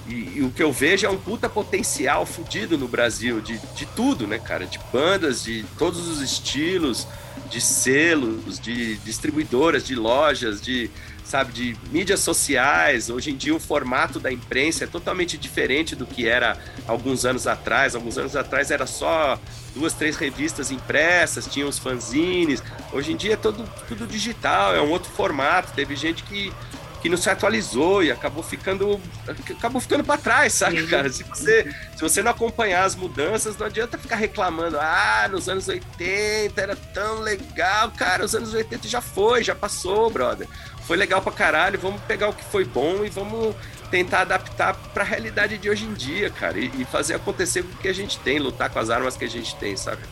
[0.08, 3.84] e, e, o que eu vejo é um puta potencial fudido no Brasil, de, de
[3.86, 4.64] tudo, né, cara?
[4.64, 7.06] De bandas, de todos os estilos,
[7.50, 10.90] de selos, de distribuidoras, de lojas, de,
[11.24, 13.10] sabe, de mídias sociais.
[13.10, 16.56] Hoje em dia o formato da imprensa é totalmente diferente do que era
[16.86, 17.94] alguns anos atrás.
[17.94, 19.38] Alguns anos atrás era só
[19.74, 22.62] duas, três revistas impressas, tinha os fanzines.
[22.92, 25.72] Hoje em dia é todo, tudo digital, é um outro formato.
[25.74, 26.50] Teve gente que
[27.00, 31.10] que não se atualizou e acabou ficando acabou ficando para trás, sabe, cara?
[31.10, 35.68] Se você, se você não acompanhar as mudanças, não adianta ficar reclamando, ah, nos anos
[35.68, 40.48] 80 era tão legal, cara, os anos 80 já foi, já passou, brother.
[40.86, 43.54] Foi legal pra caralho, vamos pegar o que foi bom e vamos
[43.90, 47.64] tentar adaptar para a realidade de hoje em dia, cara, e, e, fazer acontecer o
[47.64, 50.02] que a gente tem, lutar com as armas que a gente tem, sabe?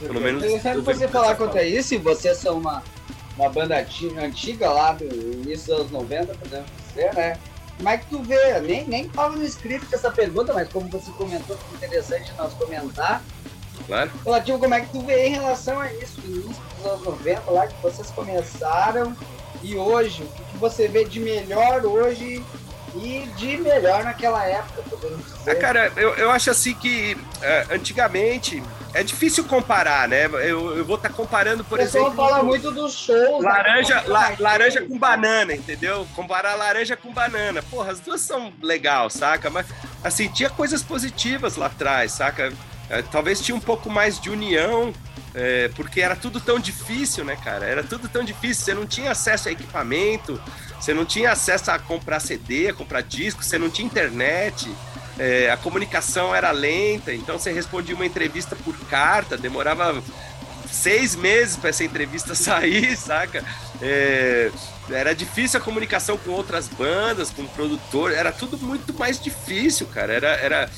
[0.00, 0.42] Pelo menos.
[0.42, 2.82] Eu você falar contra isso, e vocês são uma
[3.40, 7.38] uma banda antiga lá do início dos anos 90, podemos dizer, né?
[7.76, 8.60] Como é que tu vê?
[8.60, 13.22] Nem, nem tava no script essa pergunta, mas como você comentou, foi interessante nós comentar.
[13.86, 14.10] Claro.
[14.22, 17.66] Relativo, como é que tu vê em relação a isso, início dos anos 90, lá
[17.66, 19.16] que vocês começaram,
[19.62, 22.44] e hoje, o que você vê de melhor hoje
[22.94, 25.50] e de melhor naquela época, podemos dizer?
[25.50, 28.62] Ah, cara, eu, eu acho assim que uh, antigamente
[28.92, 30.26] é difícil comparar, né?
[30.26, 32.08] Eu, eu vou estar tá comparando, por exemplo.
[32.08, 33.44] O pessoal fala muito dos shows.
[33.44, 36.06] Laranja, la, laranja com banana, entendeu?
[36.14, 37.62] Comparar laranja com banana.
[37.62, 39.48] Porra, as duas são legal, saca?
[39.48, 39.66] Mas,
[40.02, 42.52] assim, tinha coisas positivas lá atrás, saca?
[42.88, 44.92] É, talvez tinha um pouco mais de união,
[45.32, 47.64] é, porque era tudo tão difícil, né, cara?
[47.64, 48.64] Era tudo tão difícil.
[48.64, 50.40] Você não tinha acesso a equipamento,
[50.80, 54.70] você não tinha acesso a comprar CD, a comprar disco, você não tinha internet
[55.20, 60.02] é, a comunicação era lenta, então você respondia uma entrevista por carta, demorava
[60.72, 63.44] seis meses para essa entrevista sair, saca?
[63.82, 64.50] É,
[64.88, 70.10] era difícil a comunicação com outras bandas, com produtor, era tudo muito mais difícil, cara.
[70.10, 70.70] Era, era,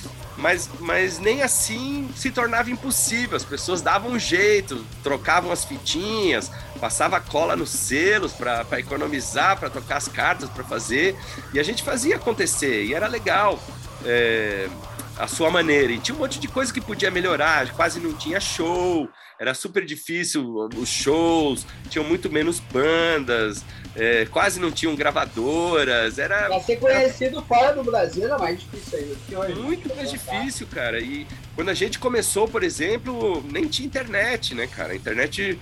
[0.42, 3.36] mas, mas nem assim se tornava impossível.
[3.36, 6.50] As pessoas davam um jeito, trocavam as fitinhas,
[6.80, 11.16] passava cola nos selos para economizar, para trocar as cartas, para fazer.
[11.54, 13.62] E a gente fazia acontecer, e era legal.
[14.04, 14.68] É,
[15.22, 15.92] a sua maneira.
[15.92, 19.08] E tinha um monte de coisa que podia melhorar, quase não tinha show,
[19.38, 26.18] era super difícil os shows, tinham muito menos bandas, é, quase não tinham gravadoras.
[26.18, 27.46] Era, pra ser conhecido era...
[27.46, 29.14] fora do Brasil era mais difícil ainda.
[29.28, 30.98] Que hoje, muito mais difícil, cara.
[30.98, 31.24] E
[31.54, 34.92] quando a gente começou, por exemplo, nem tinha internet, né, cara?
[34.92, 35.56] A internet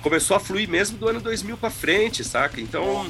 [0.00, 2.58] começou a fluir mesmo do ano 2000 para frente, saca?
[2.58, 3.06] Então,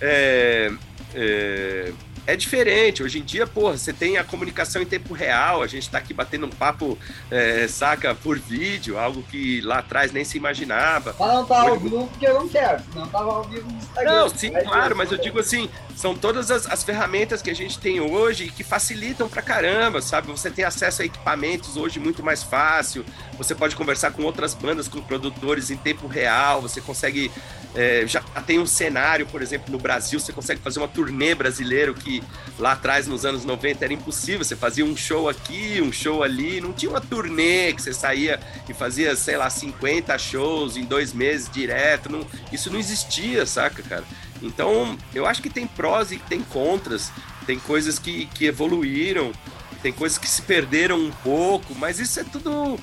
[0.00, 0.72] é,
[1.14, 1.92] é,
[2.26, 3.02] é diferente.
[3.02, 6.12] Hoje em dia, porra, você tem a comunicação em tempo real, a gente tá aqui
[6.12, 6.98] batendo um papo,
[7.30, 11.14] é, saca, por vídeo, algo que lá atrás nem se imaginava.
[11.18, 14.12] Mas não tá ao vivo porque eu não quero, não tava ao vivo no Instagram.
[14.12, 17.78] Não, sim, claro, mas eu digo assim, são todas as, as, ferramentas que a gente
[17.78, 20.28] tem hoje e que facilitam pra caramba, sabe?
[20.28, 23.04] Você tem acesso a equipamentos hoje muito mais fácil,
[23.36, 27.30] você pode conversar com outras bandas, com produtores em tempo real, você consegue
[27.74, 31.94] é, já tem um cenário, por exemplo, no Brasil, você consegue fazer uma turnê brasileiro
[31.94, 32.22] que
[32.58, 34.44] lá atrás, nos anos 90, era impossível.
[34.44, 38.40] Você fazia um show aqui, um show ali, não tinha uma turnê que você saía
[38.68, 42.10] e fazia, sei lá, 50 shows em dois meses direto.
[42.10, 44.04] Não, isso não existia, saca, cara?
[44.42, 47.12] Então, eu acho que tem prós e tem contras,
[47.46, 49.32] tem coisas que, que evoluíram,
[49.82, 52.78] tem coisas que se perderam um pouco, mas isso é tudo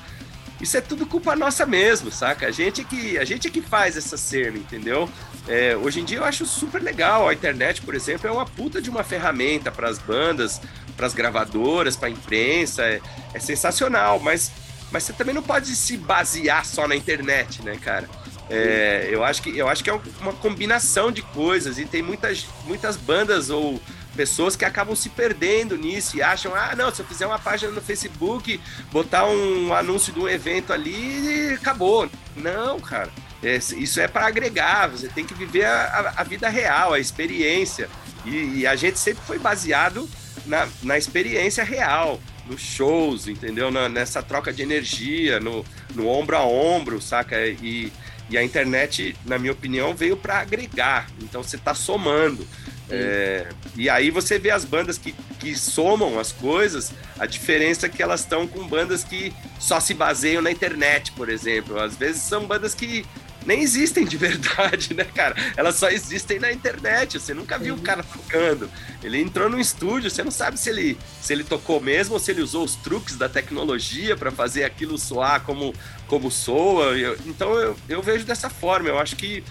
[0.60, 2.48] isso é tudo culpa nossa mesmo, saca?
[2.48, 5.10] A gente é que, a gente é que faz essa cena, entendeu?
[5.48, 7.30] É, hoje em dia eu acho super legal.
[7.30, 10.60] A internet, por exemplo, é uma puta de uma ferramenta para as bandas,
[10.96, 12.84] para as gravadoras, para a imprensa.
[12.84, 13.02] É,
[13.34, 14.52] é, sensacional, mas,
[14.92, 18.10] mas você também não pode se basear só na internet, né, cara?
[18.50, 22.46] É, eu, acho que, eu acho que é uma combinação de coisas e tem muitas,
[22.66, 23.80] muitas bandas ou
[24.18, 27.72] pessoas que acabam se perdendo nisso e acham, ah, não, se eu fizer uma página
[27.72, 28.60] no Facebook,
[28.92, 32.10] botar um anúncio de um evento ali, acabou.
[32.36, 33.12] Não, cara.
[33.44, 37.88] É, isso é para agregar, você tem que viver a, a, vida real, a experiência.
[38.26, 40.10] E, e, a gente sempre foi baseado
[40.48, 43.70] na, na experiência real, nos shows, entendeu?
[43.70, 45.64] Na, nessa troca de energia, no,
[45.94, 47.46] no ombro a ombro, saca?
[47.46, 47.94] E,
[48.28, 51.08] e a internet, na minha opinião, veio para agregar.
[51.22, 52.46] Então você está somando.
[52.90, 57.90] É, e aí você vê as bandas que, que somam as coisas, a diferença é
[57.90, 61.80] que elas estão com bandas que só se baseiam na internet, por exemplo.
[61.80, 63.06] Às vezes são bandas que
[63.46, 65.36] nem existem de verdade, né, cara?
[65.56, 67.20] Elas só existem na internet.
[67.20, 68.70] Você nunca viu o cara tocando.
[69.02, 72.32] Ele entrou no estúdio, você não sabe se ele, se ele tocou mesmo ou se
[72.32, 75.74] ele usou os truques da tecnologia para fazer aquilo soar como,
[76.08, 76.98] como soa.
[76.98, 78.90] Eu, então eu, eu vejo dessa forma.
[78.90, 79.44] Eu acho que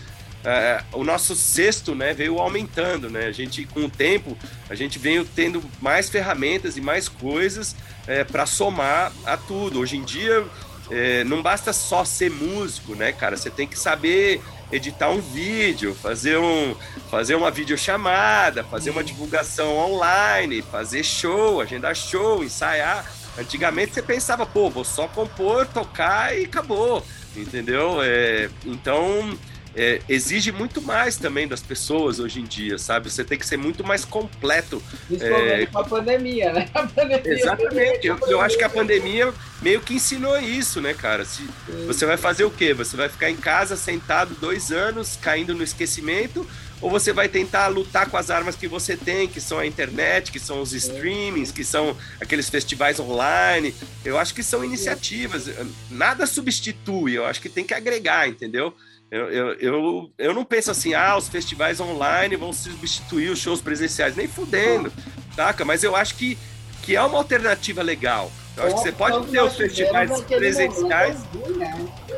[0.48, 3.26] é, o nosso cesto né, veio aumentando, né?
[3.26, 4.38] A gente, com o tempo,
[4.70, 7.74] a gente veio tendo mais ferramentas e mais coisas
[8.06, 9.80] é, para somar a tudo.
[9.80, 10.44] Hoje em dia,
[10.88, 13.36] é, não basta só ser músico, né, cara?
[13.36, 14.40] Você tem que saber
[14.70, 16.76] editar um vídeo, fazer, um,
[17.10, 23.04] fazer uma videochamada, fazer uma divulgação online, fazer show, agendar show, ensaiar.
[23.36, 27.04] Antigamente você pensava, pô, vou só compor, tocar e acabou,
[27.36, 27.98] entendeu?
[28.00, 29.36] É, então
[29.76, 33.10] é, exige muito mais também das pessoas hoje em dia, sabe?
[33.10, 34.82] Você tem que ser muito mais completo.
[35.06, 35.66] Principalmente é...
[35.66, 36.68] com a pandemia, né?
[36.72, 38.06] A pandemia Exatamente.
[38.06, 41.26] Eu, eu, acho que a pandemia meio que ensinou isso, né, cara?
[41.26, 41.46] Se,
[41.86, 42.72] você vai fazer o quê?
[42.72, 46.48] Você vai ficar em casa sentado dois anos, caindo no esquecimento,
[46.80, 50.32] ou você vai tentar lutar com as armas que você tem, que são a internet,
[50.32, 53.74] que são os streamings, que são aqueles festivais online.
[54.02, 55.50] Eu acho que são iniciativas.
[55.90, 58.74] Nada substitui, eu acho que tem que agregar, entendeu?
[59.10, 63.60] Eu, eu, eu, eu não penso assim, ah, os festivais online vão substituir os shows
[63.60, 64.92] presenciais, nem fudendo,
[65.34, 65.64] saca?
[65.64, 66.36] Mas eu acho que,
[66.82, 68.30] que é uma alternativa legal.
[68.56, 71.18] Eu acho que você pode ter os festivais presenciais.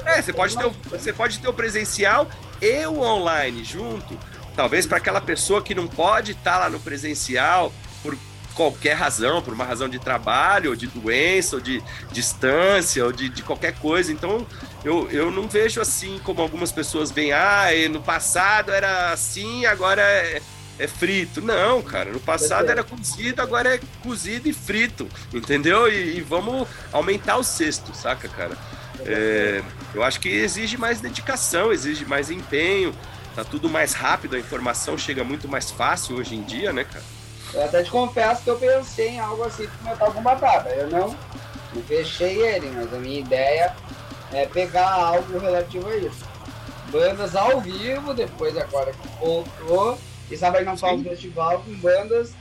[0.06, 2.28] É, você pode, ter o, você pode ter o presencial
[2.62, 4.19] e o online junto.
[4.56, 7.73] Talvez para aquela pessoa que não pode estar tá lá no presencial
[8.59, 11.80] qualquer razão, por uma razão de trabalho, ou de doença, ou de
[12.10, 14.10] distância, ou de, de qualquer coisa.
[14.10, 14.44] Então,
[14.85, 20.02] eu, eu não vejo assim como algumas pessoas veem, ah, no passado era assim, agora
[20.02, 20.43] é,
[20.76, 21.40] é frito.
[21.40, 25.86] Não, cara, no passado era cozido, agora é cozido e frito, entendeu?
[25.86, 28.59] E, e vamos aumentar o cesto, saca, cara?
[29.06, 29.62] É,
[29.94, 32.93] eu acho que exige mais dedicação, exige mais empenho,
[33.36, 37.18] tá tudo mais rápido, a informação chega muito mais fácil hoje em dia, né, cara?
[37.54, 40.68] Eu até te confesso que eu pensei em algo assim pro meu com batata.
[40.70, 41.16] Eu não,
[41.74, 43.74] não fechei ele, mas a minha ideia
[44.32, 46.26] é pegar algo relativo a isso.
[46.90, 49.98] Bandas ao vivo, depois agora que voltou,
[50.30, 52.32] e sabe não faz um festival com bandas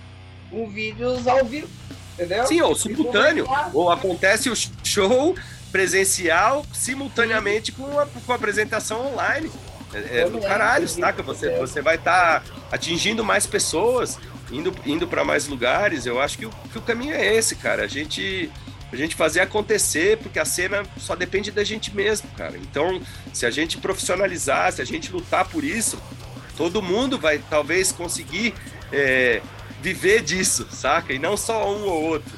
[0.49, 1.69] com vídeos ao vivo,
[2.13, 2.45] entendeu?
[2.45, 3.45] Sim, ou simultâneo.
[3.73, 5.35] Ou acontece o show
[5.71, 9.51] presencial simultaneamente com a, com a apresentação online.
[9.93, 11.23] É, é do caralho, saca?
[11.23, 14.17] Você, você vai estar tá atingindo mais pessoas,
[14.51, 16.05] indo, indo para mais lugares.
[16.05, 17.83] Eu acho que o, que o caminho é esse, cara.
[17.83, 18.49] A gente
[18.91, 22.57] a gente fazer acontecer, porque a cena só depende da gente mesmo, cara.
[22.57, 23.01] Então,
[23.33, 26.01] se a gente profissionalizar, se a gente lutar por isso,
[26.55, 28.53] todo mundo vai talvez conseguir
[28.91, 29.41] é,
[29.81, 31.11] viver disso, saca?
[31.11, 32.31] E não só um ou outro.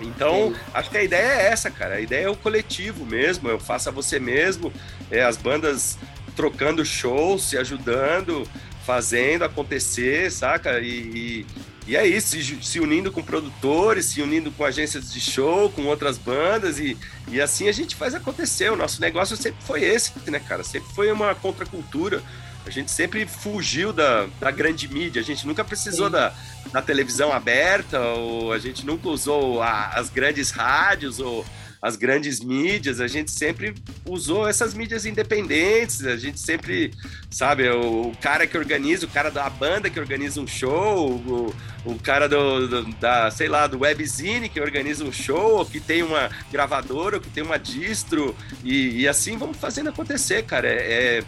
[0.00, 1.96] Então, acho que a ideia é essa, cara.
[1.96, 4.72] A ideia é o coletivo mesmo, eu faço a você mesmo,
[5.10, 5.98] é, as bandas
[6.34, 8.48] trocando shows, se ajudando,
[8.90, 10.80] fazendo acontecer, saca?
[10.80, 11.46] E, e,
[11.86, 15.86] e é isso, se, se, unindo com produtores, se unindo com agências de show, com
[15.86, 16.98] outras bandas, e,
[17.28, 18.72] e assim a gente faz acontecer.
[18.72, 20.64] O nosso negócio sempre foi esse, né, cara?
[20.64, 22.20] Sempre foi uma contracultura.
[22.66, 26.34] A gente sempre fugiu da, da grande mídia, a gente nunca precisou da,
[26.72, 31.46] da televisão aberta, ou a gente nunca usou a, as grandes rádios, ou
[31.82, 33.74] as grandes mídias, a gente sempre
[34.04, 36.92] usou essas mídias independentes, a gente sempre,
[37.30, 41.54] sabe, o, cara que organiza, o cara da banda que organiza um show, o,
[41.86, 46.02] o cara do, do, da, sei lá, do webzine que organiza um show, que tem
[46.02, 50.68] uma gravadora, que tem uma distro, e, e assim vamos fazendo acontecer, cara.
[50.68, 51.24] É, é,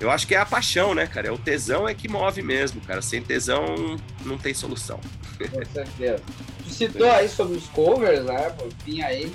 [0.00, 1.26] eu acho que é a paixão, né, cara?
[1.26, 3.02] É o tesão é que move mesmo, cara.
[3.02, 5.00] Sem tesão não tem solução.
[5.38, 6.22] Com certeza.
[6.62, 8.50] Tu citou aí sobre os covers, né?
[8.50, 9.32] Por fim aí.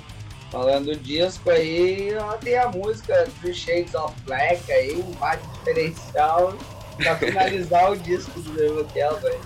[0.54, 2.10] Falando disco aí,
[2.40, 6.56] tem a música Three Shades of Black aí, um bate diferencial
[6.96, 8.52] pra finalizar o disco do
[8.94, 9.40] Leva aí.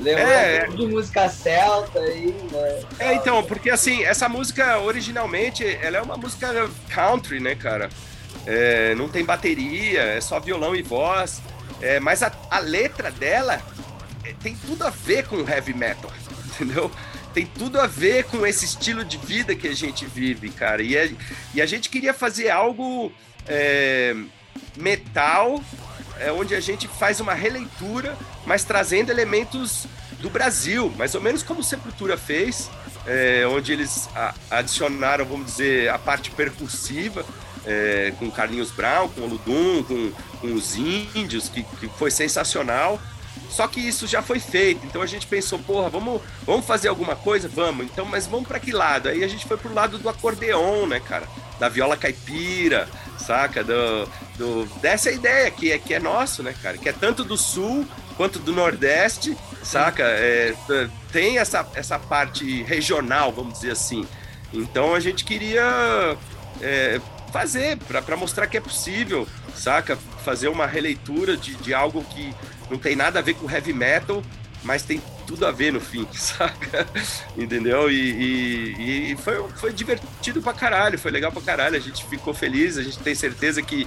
[0.00, 2.82] Lembra é, é, de música celta aí, né?
[2.98, 7.88] É, então, porque assim, essa música originalmente, ela é uma música country, né, cara?
[8.44, 11.40] É, não tem bateria, é só violão e voz.
[11.80, 13.62] É, mas a, a letra dela
[14.24, 16.10] é, tem tudo a ver com heavy metal,
[16.50, 16.90] entendeu?
[17.32, 20.82] Tem tudo a ver com esse estilo de vida que a gente vive, cara.
[20.82, 21.08] E a,
[21.54, 23.12] e a gente queria fazer algo
[23.46, 24.14] é,
[24.76, 25.62] metal,
[26.18, 29.86] é, onde a gente faz uma releitura, mas trazendo elementos
[30.20, 32.70] do Brasil, mais ou menos como Sepultura fez,
[33.06, 37.24] é, onde eles a, adicionaram, vamos dizer, a parte percussiva.
[37.66, 40.10] É, com Carlinhos Brown, com o Ludum, com,
[40.40, 42.98] com os índios, que, que foi sensacional.
[43.48, 47.16] Só que isso já foi feito, então a gente pensou, porra, vamos, vamos fazer alguma
[47.16, 47.48] coisa?
[47.48, 49.08] Vamos, então, mas vamos para que lado?
[49.08, 51.26] Aí a gente foi pro lado do acordeon, né, cara?
[51.58, 52.88] Da viola caipira,
[53.18, 53.64] saca?
[53.64, 56.78] Do, do, dessa ideia que é, que é nosso, né, cara?
[56.78, 60.02] Que é tanto do sul quanto do nordeste, saca?
[60.04, 60.54] É,
[61.10, 64.06] tem essa, essa parte regional, vamos dizer assim.
[64.52, 66.16] Então a gente queria
[66.60, 67.00] é,
[67.32, 69.96] fazer para mostrar que é possível, saca?
[70.24, 72.34] Fazer uma releitura de, de algo que
[72.70, 74.22] não tem nada a ver com heavy metal,
[74.62, 76.86] mas tem tudo a ver no fim, saca?
[77.36, 77.90] Entendeu?
[77.90, 81.76] E, e, e, foi, foi divertido pra caralho, foi legal pra caralho.
[81.76, 83.86] A gente ficou feliz, a gente tem certeza que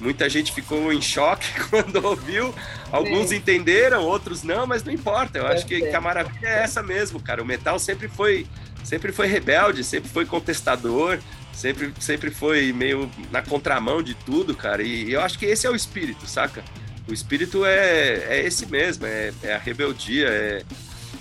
[0.00, 2.54] muita gente ficou em choque quando ouviu.
[2.90, 3.36] Alguns Sim.
[3.36, 5.38] entenderam, outros não, mas não importa.
[5.38, 7.42] Eu acho que, que, a maravilha é essa mesmo, cara.
[7.42, 8.46] O metal sempre foi,
[8.84, 11.18] sempre foi rebelde, sempre foi contestador.
[11.52, 14.82] Sempre, sempre foi meio na contramão de tudo, cara.
[14.82, 16.64] E eu acho que esse é o espírito, saca?
[17.10, 20.62] O espírito é, é esse mesmo, é, é a rebeldia, é,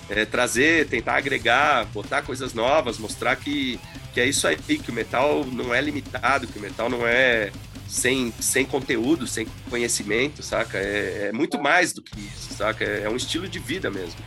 [0.08, 3.80] é, trazer, tentar agregar, botar coisas novas, mostrar que,
[4.14, 7.52] que é isso aí, que o metal não é limitado, que o metal não é
[7.88, 10.78] sem, sem conteúdo, sem conhecimento, saca?
[10.78, 12.84] É, é muito mais do que isso, saca?
[12.84, 14.20] É, é, um estilo de vida mesmo.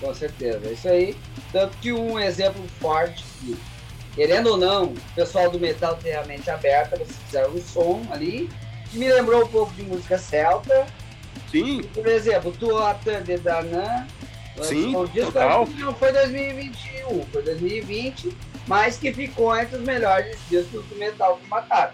[0.00, 1.16] Com certeza, é isso aí.
[1.52, 3.56] Tanto que um exemplo forte que,
[4.16, 8.04] querendo ou não, o pessoal do metal tem a mente aberta, vocês fizeram um som
[8.10, 8.50] ali,
[8.90, 10.86] que me lembrou um pouco de música celta,
[11.50, 11.82] Sim.
[11.94, 14.06] Por exemplo, Tuatan de Danan.
[14.62, 15.66] Sim, um disco total.
[15.78, 18.36] não foi 2021, foi 2020,
[18.68, 21.92] mas que ficou entre os melhores discos do metal que mataram.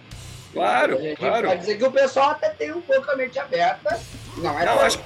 [0.53, 1.49] Claro, a gente claro.
[1.49, 3.99] Pode dizer que o pessoal até tem um pouco a mente aberta.
[4.37, 5.01] Não é não, acho,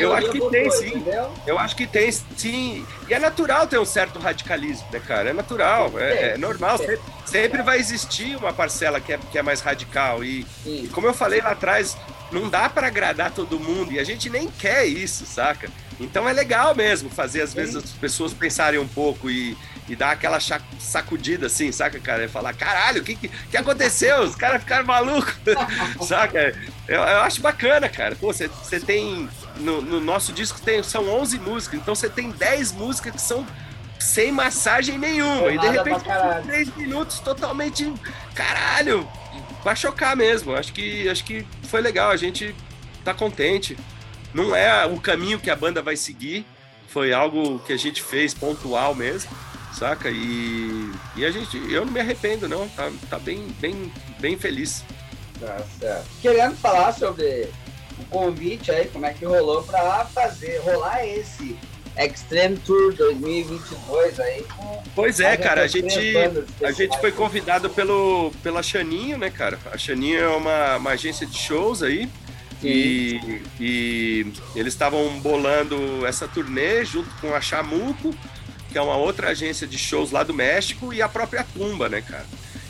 [0.00, 0.88] eu acho que tem sim.
[0.88, 1.34] Entendeu?
[1.46, 2.86] Eu acho que tem sim.
[3.08, 5.30] E é natural ter um certo radicalismo, né, cara?
[5.30, 6.78] É natural, é, é normal.
[6.78, 10.24] Sempre, sempre, vai existir uma parcela que é, que é mais radical.
[10.24, 11.96] E, e como eu falei lá atrás,
[12.30, 15.70] não dá para agradar todo mundo e a gente nem quer isso, saca?
[16.00, 19.56] Então é legal mesmo fazer às vezes as pessoas pensarem um pouco e,
[19.88, 20.38] e dar aquela
[20.78, 22.24] sacudida assim, saca, cara?
[22.24, 24.20] E falar, caralho, o que, que, que aconteceu?
[24.20, 25.34] Os caras ficaram malucos,
[26.06, 26.54] saca?
[26.86, 28.14] Eu, eu, acho bacana, cara.
[28.14, 28.48] Pô, você
[28.80, 29.28] tem.
[29.56, 33.44] No, no, nosso disco tem, são 11 músicas, então você tem 10 músicas que são
[33.98, 35.50] sem massagem nenhuma.
[35.50, 36.04] e de repente,
[36.44, 37.92] três minutos totalmente.
[38.34, 39.08] Caralho!
[39.68, 40.54] Pra chocar mesmo.
[40.54, 42.54] Acho que, acho que foi legal, a gente
[43.04, 43.76] tá contente.
[44.32, 46.46] Não é o caminho que a banda vai seguir,
[46.88, 49.30] foi algo que a gente fez pontual mesmo,
[49.74, 50.08] saca?
[50.10, 54.84] E, e a gente, eu não me arrependo, não, tá, tá bem, bem, bem feliz.
[55.38, 56.06] Tá certo.
[56.22, 57.50] Querendo falar sobre
[57.98, 61.58] o convite aí, como é que rolou pra fazer, rolar esse
[61.98, 64.44] Extreme Tour 2022 aí.
[64.94, 65.98] Pois é, cara, a gente,
[66.62, 69.58] a gente foi convidado pelo, pela Chaninho, né, cara?
[69.72, 72.08] A Chaninho é uma, uma agência de shows aí.
[72.62, 78.12] E, e, eles estavam bolando essa turnê junto com a Chamuco,
[78.70, 82.00] que é uma outra agência de shows lá do México, e a própria Tumba, né,
[82.00, 82.26] cara?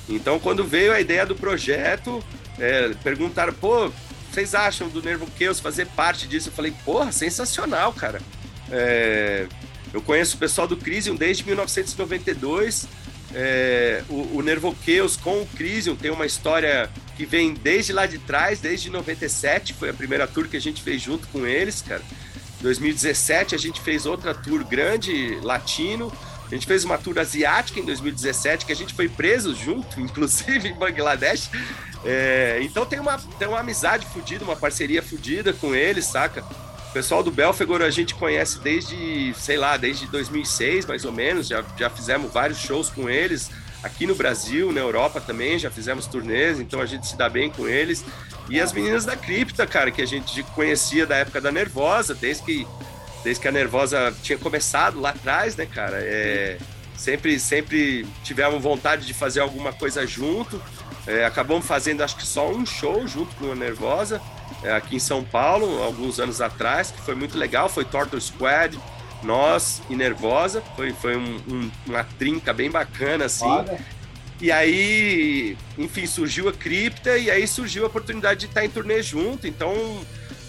[0.09, 2.22] Então, quando veio a ideia do projeto,
[2.59, 3.90] é, perguntaram, pô,
[4.30, 6.48] vocês acham do Nervo Chaos fazer parte disso?
[6.48, 8.20] Eu falei, porra, sensacional, cara.
[8.70, 9.47] É,
[9.93, 12.86] eu conheço o pessoal do Crisium desde 1992.
[13.35, 18.19] É, o, o Nervoqueus com o Crisium tem uma história que vem desde lá de
[18.19, 22.03] trás, desde 97, foi a primeira tour que a gente fez junto com eles, cara.
[22.61, 26.12] 2017 a gente fez outra tour grande, latino.
[26.47, 30.69] A gente fez uma tour asiática em 2017, que a gente foi preso junto, inclusive
[30.69, 31.51] em Bangladesh.
[32.05, 36.45] É, então tem uma, tem uma amizade fodida, uma parceria fodida com eles, saca?
[36.98, 41.46] Pessoal do Belfegor a gente conhece desde, sei lá, desde 2006 mais ou menos.
[41.46, 43.52] Já, já fizemos vários shows com eles
[43.84, 45.60] aqui no Brasil, na Europa também.
[45.60, 48.04] Já fizemos turnês, então a gente se dá bem com eles.
[48.50, 52.42] E as meninas da Cripta, cara, que a gente conhecia da época da Nervosa, desde
[52.42, 52.66] que,
[53.22, 55.98] desde que a Nervosa tinha começado lá atrás, né, cara?
[56.00, 56.58] É,
[56.96, 60.60] sempre, sempre tivemos vontade de fazer alguma coisa junto.
[61.06, 64.20] É, acabamos fazendo, acho que só um show junto com a Nervosa
[64.76, 68.78] aqui em São Paulo, alguns anos atrás, que foi muito legal, foi Torture Squad,
[69.22, 73.44] nós e Nervosa, foi, foi um, um, uma trinca bem bacana, assim.
[73.44, 73.78] Olha.
[74.40, 79.02] E aí, enfim, surgiu a cripta e aí surgiu a oportunidade de estar em turnê
[79.02, 80.01] junto, então,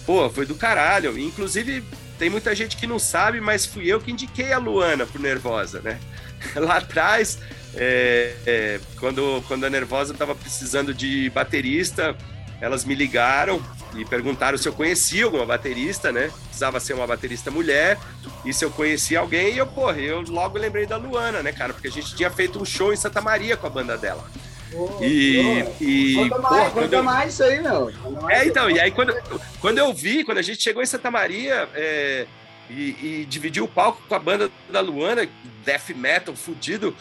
[0.06, 1.18] pô, foi do caralho.
[1.18, 1.82] Inclusive,
[2.16, 5.80] tem muita gente que não sabe, mas fui eu que indiquei a Luana pro Nervosa,
[5.80, 5.98] né?
[6.54, 7.38] Lá atrás,
[7.74, 12.16] é, é, quando, quando a Nervosa tava precisando de baterista,
[12.60, 13.60] elas me ligaram
[13.96, 16.30] e perguntaram se eu conhecia alguma baterista, né?
[16.44, 17.98] Precisava ser uma baterista mulher,
[18.44, 21.72] e se eu conhecia alguém, e eu, porra, eu logo lembrei da Luana, né, cara?
[21.72, 24.24] Porque a gente tinha feito um show em Santa Maria com a banda dela.
[24.72, 25.82] Oh, e, oh.
[25.82, 27.02] e conta mais, porra, conta eu...
[27.02, 27.92] mais isso aí, meu.
[28.28, 29.14] É, então, e aí quando,
[29.60, 32.26] quando eu vi, quando a gente chegou em Santa Maria é,
[32.68, 35.28] e, e dividiu o palco com a banda da Luana,
[35.64, 36.94] death metal fudido,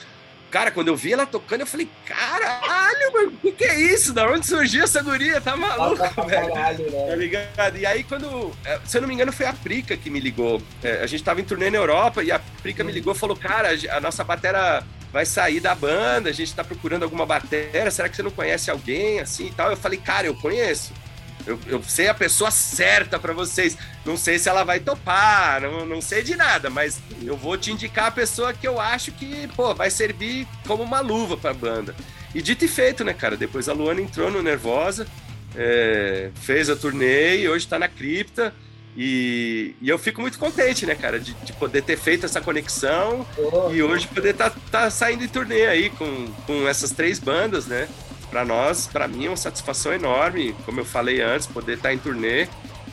[0.51, 4.13] Cara, quando eu vi ela tocando, eu falei, caralho, mano, o que, que é isso?
[4.13, 5.39] Da onde surgiu essa guria?
[5.39, 6.53] Tá maluco, velho?
[6.53, 7.07] Caralho, né?
[7.07, 7.77] Tá ligado?
[7.77, 8.51] E aí, quando.
[8.65, 10.61] É, se eu não me engano, foi a Prica que me ligou.
[10.83, 13.35] É, a gente tava em turnê na Europa e a Prica me ligou e falou:
[13.35, 18.07] Cara, a nossa batera vai sair da banda, a gente tá procurando alguma batera, será
[18.07, 19.71] que você não conhece alguém assim e tal?
[19.71, 20.93] Eu falei, cara, eu conheço.
[21.45, 23.77] Eu, eu sei a pessoa certa para vocês.
[24.05, 27.71] Não sei se ela vai topar, não, não sei de nada, mas eu vou te
[27.71, 31.95] indicar a pessoa que eu acho que, pô, vai servir como uma luva pra banda.
[32.33, 33.35] E dito e feito, né, cara?
[33.35, 35.07] Depois a Luana entrou no Nervosa,
[35.55, 38.53] é, fez a turnê e hoje tá na cripta.
[38.97, 43.25] E, e, eu fico muito contente, né, cara, de, de poder ter feito essa conexão
[43.37, 47.19] oh, e hoje poder estar tá, tá saindo em turnê aí com, com essas três
[47.19, 47.87] bandas, né?
[48.29, 51.97] Para nós, para mim é uma satisfação enorme, como eu falei antes, poder estar em
[51.97, 52.47] turnê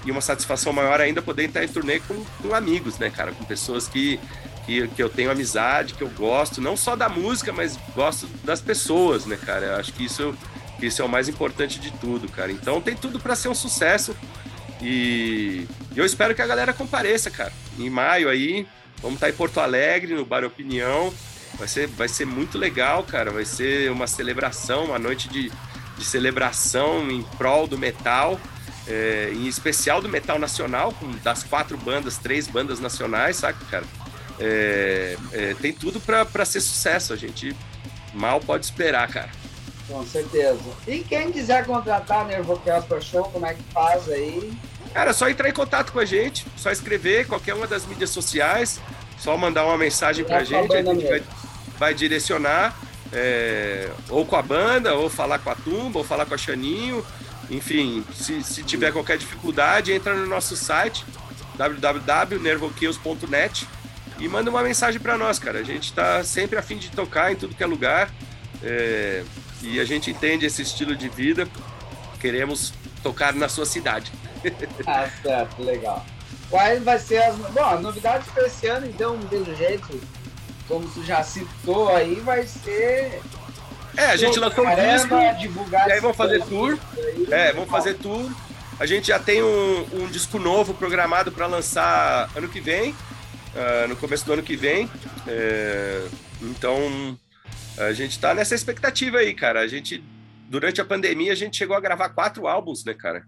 [0.04, 3.44] e uma satisfação maior ainda poder estar em turnê com, com amigos, né, cara, com
[3.44, 4.20] pessoas que,
[4.64, 8.60] que, que, eu tenho amizade, que eu gosto, não só da música, mas gosto das
[8.60, 9.66] pessoas, né, cara.
[9.66, 10.34] Eu acho que isso,
[10.80, 12.52] isso é o mais importante de tudo, cara.
[12.52, 14.16] Então tem tudo para ser um sucesso
[14.80, 17.52] e eu espero que a galera compareça, cara.
[17.78, 18.66] Em maio aí,
[19.02, 21.12] vamos estar em Porto Alegre, no Bar Opinião.
[21.58, 23.30] Vai ser, vai ser muito legal, cara.
[23.30, 25.50] Vai ser uma celebração, uma noite de,
[25.96, 28.38] de celebração em prol do metal,
[28.86, 33.84] é, em especial do metal nacional, com das quatro bandas, três bandas nacionais, sabe, cara?
[34.38, 37.12] É, é, tem tudo para ser sucesso.
[37.12, 37.56] A gente
[38.12, 39.30] mal pode esperar, cara.
[39.88, 40.58] Com certeza.
[40.86, 44.52] E quem quiser contratar a Nervocast para show, como é que faz aí?
[44.92, 48.10] Cara, é só entrar em contato com a gente, só escrever qualquer uma das mídias
[48.10, 48.80] sociais,
[49.18, 51.22] só mandar uma mensagem pra gente, a gente vai,
[51.78, 52.76] vai direcionar
[53.12, 57.02] é, ou com a banda, ou falar com a Tumba, ou falar com a Xaninho.
[57.50, 61.04] Enfim, se, se tiver qualquer dificuldade, entra no nosso site
[61.56, 63.66] www.nervokills.net
[64.18, 65.60] e manda uma mensagem para nós, cara.
[65.60, 68.10] A gente está sempre a fim de tocar em tudo que é lugar
[68.62, 69.24] é,
[69.62, 71.48] e a gente entende esse estilo de vida.
[72.20, 74.12] Queremos tocar na sua cidade.
[74.86, 76.04] ah, certo, legal.
[76.50, 77.36] Quais vai ser as.
[77.36, 80.00] Bom, novidades para esse ano, então, de jeito
[80.68, 83.20] como tu já citou aí, vai ser
[83.96, 85.14] É, a gente lançou um disco.
[85.70, 86.78] E aí vamos fazer tour.
[87.30, 88.30] É, vamos fazer tour.
[88.78, 93.88] A gente já tem um, um disco novo programado para lançar ano que vem, uh,
[93.88, 94.90] no começo do ano que vem.
[95.26, 96.06] É,
[96.42, 97.18] então,
[97.78, 99.60] a gente está nessa expectativa aí, cara.
[99.60, 100.04] A gente,
[100.48, 103.24] durante a pandemia, a gente chegou a gravar quatro álbuns, né, cara?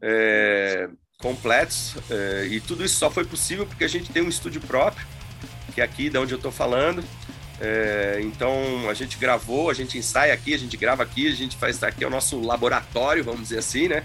[0.00, 0.88] É,
[1.18, 1.94] completos.
[2.10, 5.06] É, e tudo isso só foi possível porque a gente tem um estúdio próprio,
[5.76, 7.04] que é aqui de onde eu estou falando.
[7.60, 11.54] É, então a gente gravou, a gente ensaia aqui, a gente grava aqui, a gente
[11.56, 14.02] faz aqui é o nosso laboratório, vamos dizer assim, né?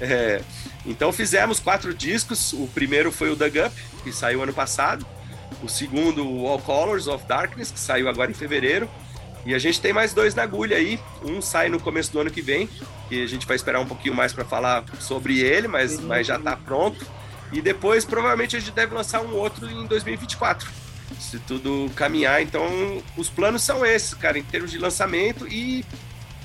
[0.00, 0.40] É,
[0.86, 2.54] então fizemos quatro discos.
[2.54, 5.06] O primeiro foi o Dug Up, que saiu ano passado.
[5.62, 8.88] O segundo, o All Colors of Darkness, que saiu agora em fevereiro.
[9.44, 10.98] E a gente tem mais dois na agulha aí.
[11.22, 12.66] Um sai no começo do ano que vem,
[13.10, 16.36] que a gente vai esperar um pouquinho mais para falar sobre ele, mas, mas já
[16.36, 17.06] está pronto.
[17.52, 20.89] E depois, provavelmente, a gente deve lançar um outro em 2024.
[21.18, 22.42] Se tudo caminhar.
[22.42, 25.84] Então, os planos são esses, cara, em termos de lançamento e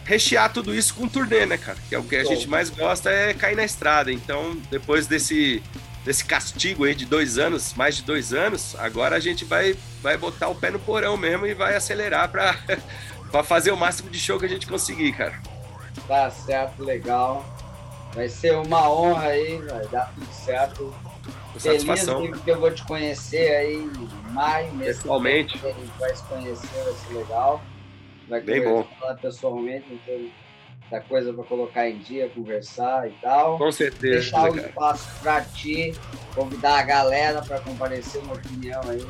[0.06, 1.78] rechear tudo isso com turnê, né, cara?
[1.90, 4.12] Que é o que a gente mais gosta é cair na estrada.
[4.12, 5.62] Então, depois desse,
[6.06, 10.18] desse castigo aí de dois anos, mais de dois anos, agora a gente vai, vai
[10.18, 12.56] botar o pé no porão mesmo e vai acelerar para
[13.44, 15.42] fazer o máximo de show que a gente conseguir, cara.
[16.08, 17.44] Tá certo, legal.
[18.14, 20.96] Vai ser uma honra aí, vai dar tudo certo.
[21.52, 22.32] Com satisfação.
[22.32, 23.90] que eu vou te conhecer aí
[24.36, 25.58] maio, mês Pessoalmente.
[25.66, 27.62] A gente vai se conhecer, vai ser legal
[28.28, 28.86] vai Bem bom.
[29.00, 30.30] falar pessoalmente, então
[30.90, 33.58] da coisa para colocar em dia, conversar e tal.
[33.58, 34.14] Com certeza.
[34.14, 35.96] Deixar o espaço para ti,
[36.36, 39.04] convidar a galera para comparecer uma opinião aí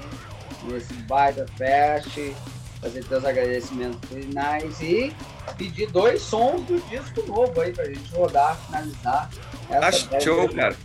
[0.63, 2.33] nesse baita fest,
[2.79, 5.13] fazer teus agradecimentos finais e
[5.57, 9.29] pedir dois sons do disco novo aí pra gente rodar, finalizar.
[9.69, 10.77] Acho show, cara.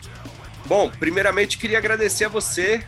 [0.67, 2.85] Bom, primeiramente queria agradecer a você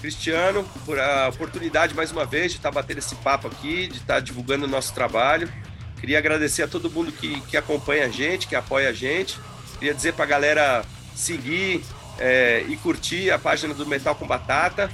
[0.00, 4.20] Cristiano, por a oportunidade mais uma vez de estar batendo esse papo aqui, de estar
[4.20, 5.48] divulgando o nosso trabalho.
[5.98, 9.38] Queria agradecer a todo mundo que, que acompanha a gente, que apoia a gente.
[9.78, 11.82] Queria dizer para a galera seguir
[12.18, 14.90] é, e curtir a página do Metal com Batata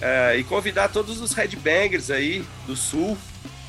[0.00, 3.16] é, e convidar todos os headbangers aí do Sul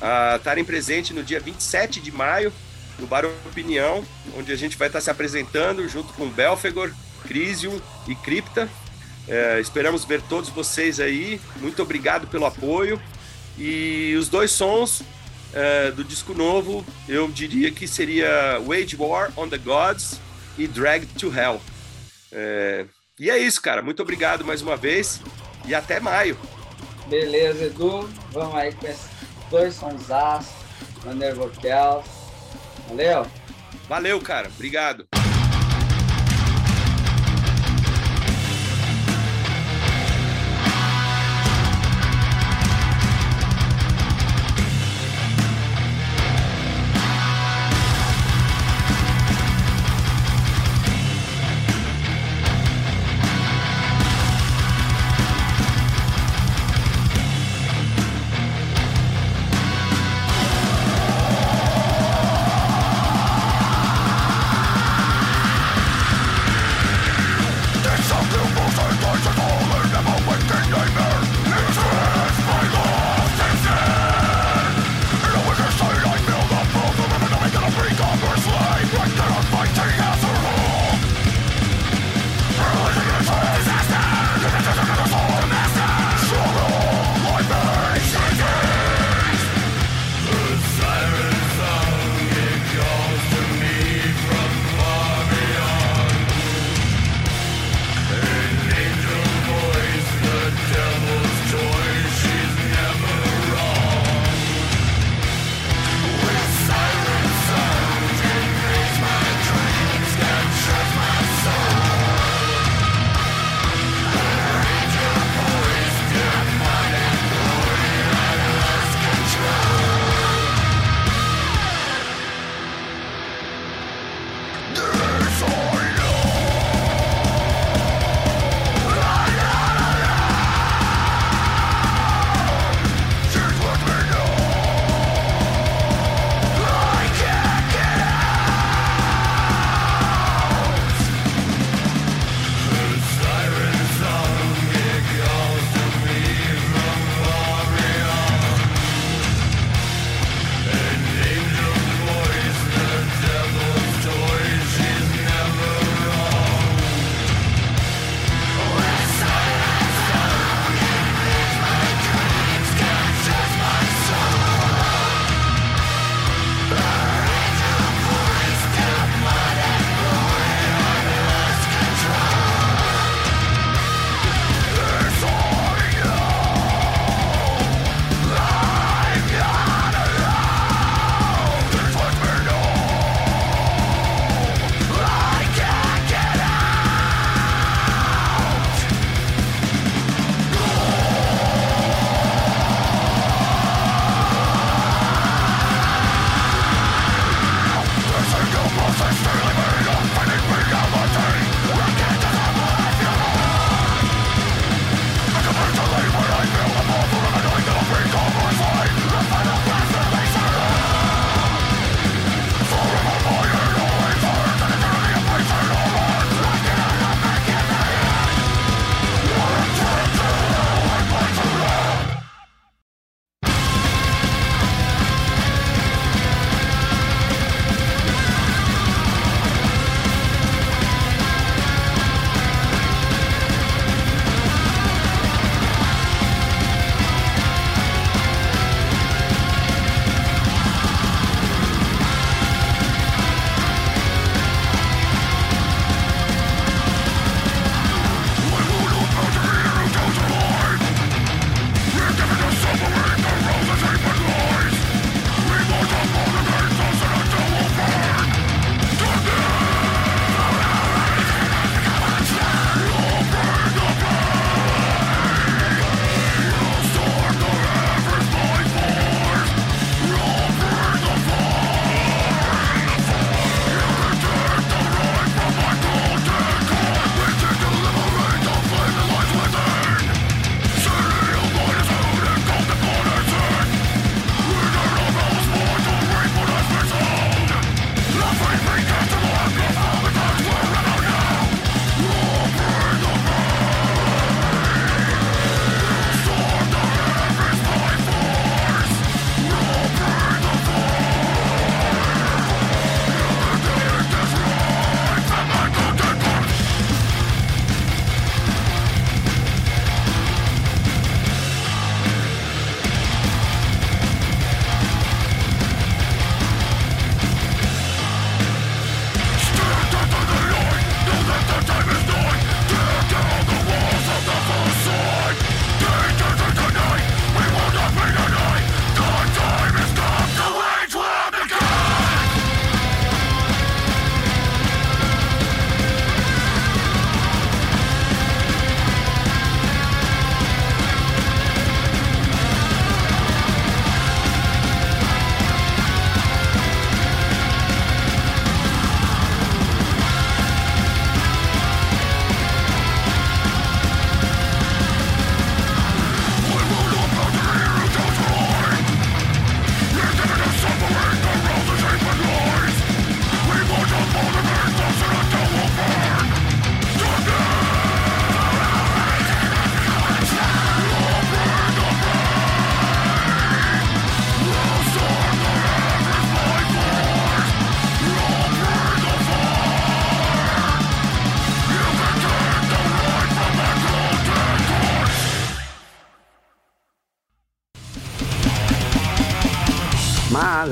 [0.01, 2.51] a estarem presentes no dia 27 de maio
[2.99, 4.03] no Bar Opinião,
[4.37, 6.91] onde a gente vai estar se apresentando junto com Belfegor,
[7.23, 8.69] Crisium e Cripta.
[9.27, 11.39] É, esperamos ver todos vocês aí.
[11.57, 13.01] Muito obrigado pelo apoio.
[13.57, 15.03] E os dois sons
[15.53, 20.19] é, do disco novo, eu diria que seria Wage War on the Gods
[20.57, 21.61] e Drag to Hell.
[22.31, 22.85] É,
[23.19, 23.81] e é isso, cara.
[23.81, 25.21] Muito obrigado mais uma vez
[25.65, 26.37] e até maio.
[27.07, 28.09] Beleza, Edu.
[28.31, 29.07] Vamos aí com esses
[29.49, 30.51] dois sons aço,
[31.15, 32.05] Nervocels.
[32.87, 33.27] Valeu?
[33.87, 34.47] Valeu, cara.
[34.47, 35.07] Obrigado.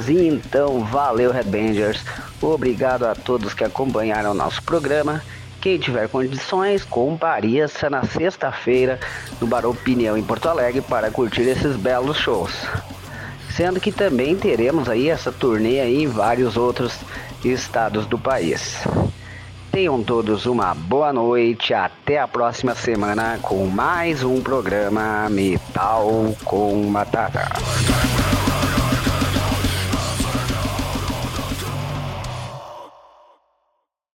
[0.09, 2.03] Então, valeu Headbangers.
[2.41, 5.21] Obrigado a todos que acompanharam nosso programa.
[5.61, 8.99] Quem tiver condições, compareça na sexta-feira
[9.39, 12.51] no Bar Opinião em Porto Alegre para curtir esses belos shows.
[13.55, 16.93] Sendo que também teremos aí essa turnê aí em vários outros
[17.45, 18.79] estados do país.
[19.71, 26.91] Tenham todos uma boa noite, até a próxima semana com mais um programa Metal com
[26.91, 27.47] Batata.